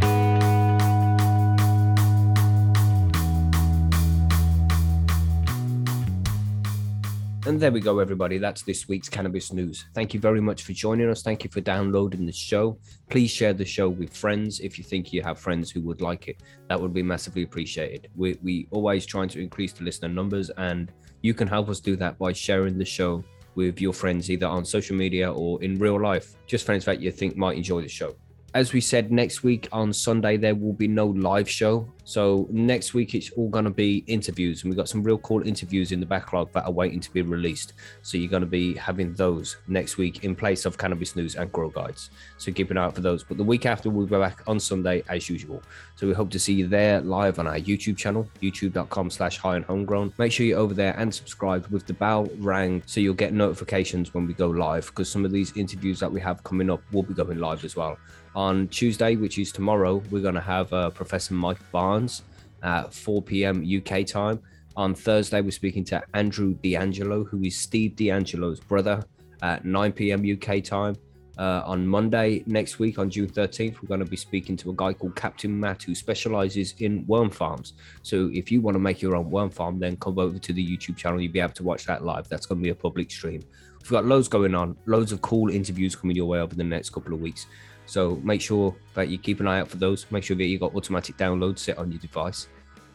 And 7.47 7.59
there 7.59 7.73
we 7.73 7.81
go, 7.81 8.01
everybody. 8.01 8.37
That's 8.37 8.63
this 8.63 8.87
week's 8.87 9.09
cannabis 9.09 9.51
news. 9.51 9.87
Thank 9.95 10.13
you 10.13 10.21
very 10.21 10.43
much 10.43 10.63
for 10.63 10.75
joining 10.75 11.09
us. 11.09 11.23
Thank 11.23 11.43
you 11.43 11.51
for 11.51 11.63
downloading 11.63 12.27
the 12.27 12.33
show. 12.33 12.79
Please 13.09 13.31
share 13.31 13.55
the 13.55 13.65
show 13.65 13.89
with 13.89 14.15
friends 14.15 14.61
if 14.61 14.77
you 14.77 14.85
think 14.85 15.11
you 15.11 15.23
have 15.23 15.39
friends 15.39 15.71
who 15.71 15.81
would 15.81 16.03
like 16.03 16.29
it. 16.29 16.37
That 16.69 16.79
would 16.79 16.93
be 16.93 17.03
massively 17.03 17.43
appreciated. 17.43 18.09
We 18.15 18.39
we 18.43 18.69
always 18.71 19.07
trying 19.07 19.31
to 19.31 19.41
increase 19.41 19.73
the 19.73 19.85
listener 19.85 20.11
numbers, 20.11 20.51
and 20.59 20.93
you 21.23 21.33
can 21.33 21.49
help 21.49 21.71
us 21.71 21.81
do 21.81 21.97
that 21.97 22.19
by 22.19 22.35
sharing 22.35 22.77
the 22.77 22.85
show 22.85 23.25
with 23.55 23.81
your 23.81 23.93
friends 23.93 24.31
either 24.31 24.47
on 24.47 24.65
social 24.65 24.97
media 24.97 25.33
or 25.33 25.63
in 25.63 25.79
real 25.79 26.01
life. 26.01 26.37
Just 26.47 26.67
friends 26.67 26.85
that 26.85 27.01
you 27.01 27.11
think 27.11 27.37
might 27.37 27.57
enjoy 27.57 27.83
the 27.83 27.89
show. 27.89 28.15
As 28.53 28.73
we 28.73 28.81
said, 28.81 29.13
next 29.13 29.45
week 29.45 29.69
on 29.71 29.93
Sunday 29.93 30.37
there 30.37 30.57
will 30.57 30.73
be 30.73 30.89
no 30.89 31.07
live 31.07 31.49
show. 31.49 31.87
So 32.03 32.49
next 32.51 32.95
week 32.95 33.15
it's 33.15 33.31
all 33.31 33.49
going 33.49 33.67
to 33.67 33.71
be 33.71 34.03
interviews, 34.09 34.63
and 34.63 34.71
we've 34.71 34.77
got 34.77 34.89
some 34.89 35.05
real 35.05 35.19
cool 35.19 35.47
interviews 35.47 35.93
in 35.93 36.01
the 36.01 36.07
backlog 36.07 36.53
that 36.55 36.65
are 36.65 36.73
waiting 36.73 36.99
to 36.99 37.13
be 37.13 37.23
released. 37.23 37.75
So 38.03 38.19
you're 38.19 38.29
going 38.29 38.41
to 38.41 38.49
be 38.49 38.75
having 38.75 39.15
those 39.15 39.59
next 39.69 39.99
week 39.99 40.25
in 40.25 40.35
place 40.35 40.65
of 40.65 40.77
cannabis 40.77 41.15
news 41.15 41.37
and 41.37 41.53
grow 41.53 41.71
guides. 41.71 42.11
So 42.39 42.51
keep 42.51 42.73
an 42.73 42.79
eye 42.79 42.87
out 42.87 42.97
for 42.97 43.03
those. 43.03 43.23
But 43.23 43.37
the 43.37 43.45
week 43.45 43.67
after 43.67 43.89
we'll 43.89 44.07
be 44.07 44.19
back 44.19 44.43
on 44.49 44.59
Sunday 44.59 45.05
as 45.09 45.31
usual. 45.31 45.63
So 45.95 46.09
we 46.09 46.13
hope 46.13 46.31
to 46.31 46.41
see 46.41 46.55
you 46.55 46.67
there 46.67 47.01
live 47.03 47.39
on 47.39 47.47
our 47.47 47.61
YouTube 47.61 47.97
channel, 47.97 48.29
youtube.com 48.43 49.11
slash 49.11 49.39
high 49.39 49.55
and 49.55 49.65
homegrown. 49.65 50.13
Make 50.19 50.33
sure 50.33 50.45
you're 50.45 50.59
over 50.59 50.75
there 50.75 50.97
and 50.99 51.15
subscribed 51.15 51.71
with 51.71 51.87
the 51.87 51.93
bell 51.93 52.29
rang 52.39 52.83
so 52.87 52.99
you'll 52.99 53.15
get 53.15 53.33
notifications 53.33 54.13
when 54.13 54.27
we 54.27 54.35
go 54.35 54.49
live 54.49 54.87
because 54.87 55.09
some 55.09 55.25
of 55.25 55.31
these 55.31 55.57
interviews 55.57 56.01
that 56.01 56.11
we 56.11 56.21
have 56.21 56.43
coming 56.43 56.69
up 56.69 56.83
will 56.91 57.05
be 57.05 57.15
going 57.15 57.39
live 57.39 57.65
as 57.65 57.77
well. 57.77 57.97
On 58.35 58.69
Tuesday, 58.69 59.17
which 59.17 59.39
is 59.39 59.51
tomorrow, 59.51 60.03
we're 60.11 60.23
going 60.23 60.35
to 60.35 60.41
have 60.41 60.73
uh, 60.73 60.91
Professor 60.91 61.35
Mike 61.35 61.59
Barnes 61.73 62.23
at 62.63 62.95
4 62.95 63.23
p.m. 63.23 63.65
UK 63.65 64.07
time. 64.07 64.41
On 64.77 64.95
Thursday, 64.95 65.41
we're 65.41 65.51
speaking 65.51 65.85
to 65.85 66.03
Andrew 66.15 66.55
DeAngelo, 66.55 67.29
who 67.29 67.43
is 67.43 67.57
Steve 67.57 67.93
DeAngelo's 67.97 68.61
brother, 68.61 69.05
at 69.43 69.65
9 69.65 69.93
p.m. 69.93 70.25
UK 70.25 70.63
time. 70.63 70.97
Uh, 71.39 71.63
on 71.65 71.87
Monday 71.87 72.45
next 72.47 72.79
week, 72.79 72.99
on 72.99 73.09
June 73.09 73.27
13th, 73.27 73.83
we're 73.83 73.89
going 73.89 74.01
to 74.01 74.07
be 74.07 74.17
speaking 74.17 74.57
to 74.59 74.71
a 74.71 74.75
guy 74.75 74.93
called 74.93 75.17
Captain 75.17 75.59
Matt 75.59 75.83
who 75.83 75.95
specializes 75.95 76.75
in 76.81 77.05
worm 77.07 77.31
farms. 77.31 77.73
So 78.03 78.31
if 78.33 78.53
you 78.53 78.61
want 78.61 78.75
to 78.75 78.79
make 78.79 79.01
your 79.01 79.17
own 79.17 79.31
worm 79.31 79.49
farm, 79.49 79.79
then 79.79 79.97
come 79.97 80.19
over 80.19 80.39
to 80.39 80.53
the 80.53 80.65
YouTube 80.65 80.99
channel. 80.99 81.19
You'll 81.21 81.33
be 81.33 81.41
able 81.41 81.55
to 81.55 81.63
watch 81.63 81.87
that 81.87 82.05
live. 82.05 82.29
That's 82.29 82.45
going 82.45 82.61
to 82.61 82.63
be 82.63 82.69
a 82.69 82.75
public 82.75 83.11
stream. 83.11 83.43
We've 83.81 83.91
got 83.91 84.05
loads 84.05 84.29
going 84.29 84.55
on, 84.55 84.77
loads 84.85 85.13
of 85.13 85.23
cool 85.23 85.49
interviews 85.49 85.97
coming 85.97 86.15
your 86.15 86.27
way 86.27 86.41
over 86.41 86.55
the 86.55 86.63
next 86.63 86.91
couple 86.91 87.15
of 87.15 87.21
weeks. 87.21 87.47
So 87.91 88.21
make 88.23 88.41
sure 88.41 88.73
that 88.95 89.09
you 89.09 89.19
keep 89.19 89.41
an 89.41 89.49
eye 89.49 89.59
out 89.59 89.69
for 89.69 89.77
those. 89.77 90.07
Make 90.13 90.23
sure 90.23 90.37
that 90.37 90.45
you've 90.45 90.61
got 90.61 90.77
automatic 90.77 91.17
downloads 91.17 91.59
set 91.59 91.77
on 91.77 91.91
your 91.91 92.01
device 92.01 92.47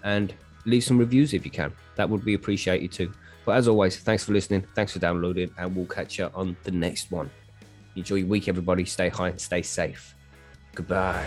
and 0.05 0.33
leave 0.65 0.85
some 0.85 0.97
reviews 0.97 1.33
if 1.33 1.43
you 1.43 1.51
can. 1.51 1.73
That 1.97 2.09
would 2.09 2.23
be 2.23 2.33
appreciated 2.33 2.93
too. 2.93 3.11
But 3.45 3.57
as 3.57 3.67
always, 3.67 3.97
thanks 3.97 4.23
for 4.23 4.31
listening. 4.31 4.65
Thanks 4.73 4.93
for 4.93 4.99
downloading, 4.99 5.51
and 5.57 5.75
we'll 5.75 5.85
catch 5.85 6.17
you 6.17 6.31
on 6.33 6.55
the 6.63 6.71
next 6.71 7.11
one. 7.11 7.29
Enjoy 7.97 8.15
your 8.15 8.27
week, 8.27 8.47
everybody. 8.47 8.85
Stay 8.85 9.09
high 9.09 9.29
and 9.29 9.41
stay 9.41 9.61
safe. 9.63 10.15
Goodbye. 10.73 11.25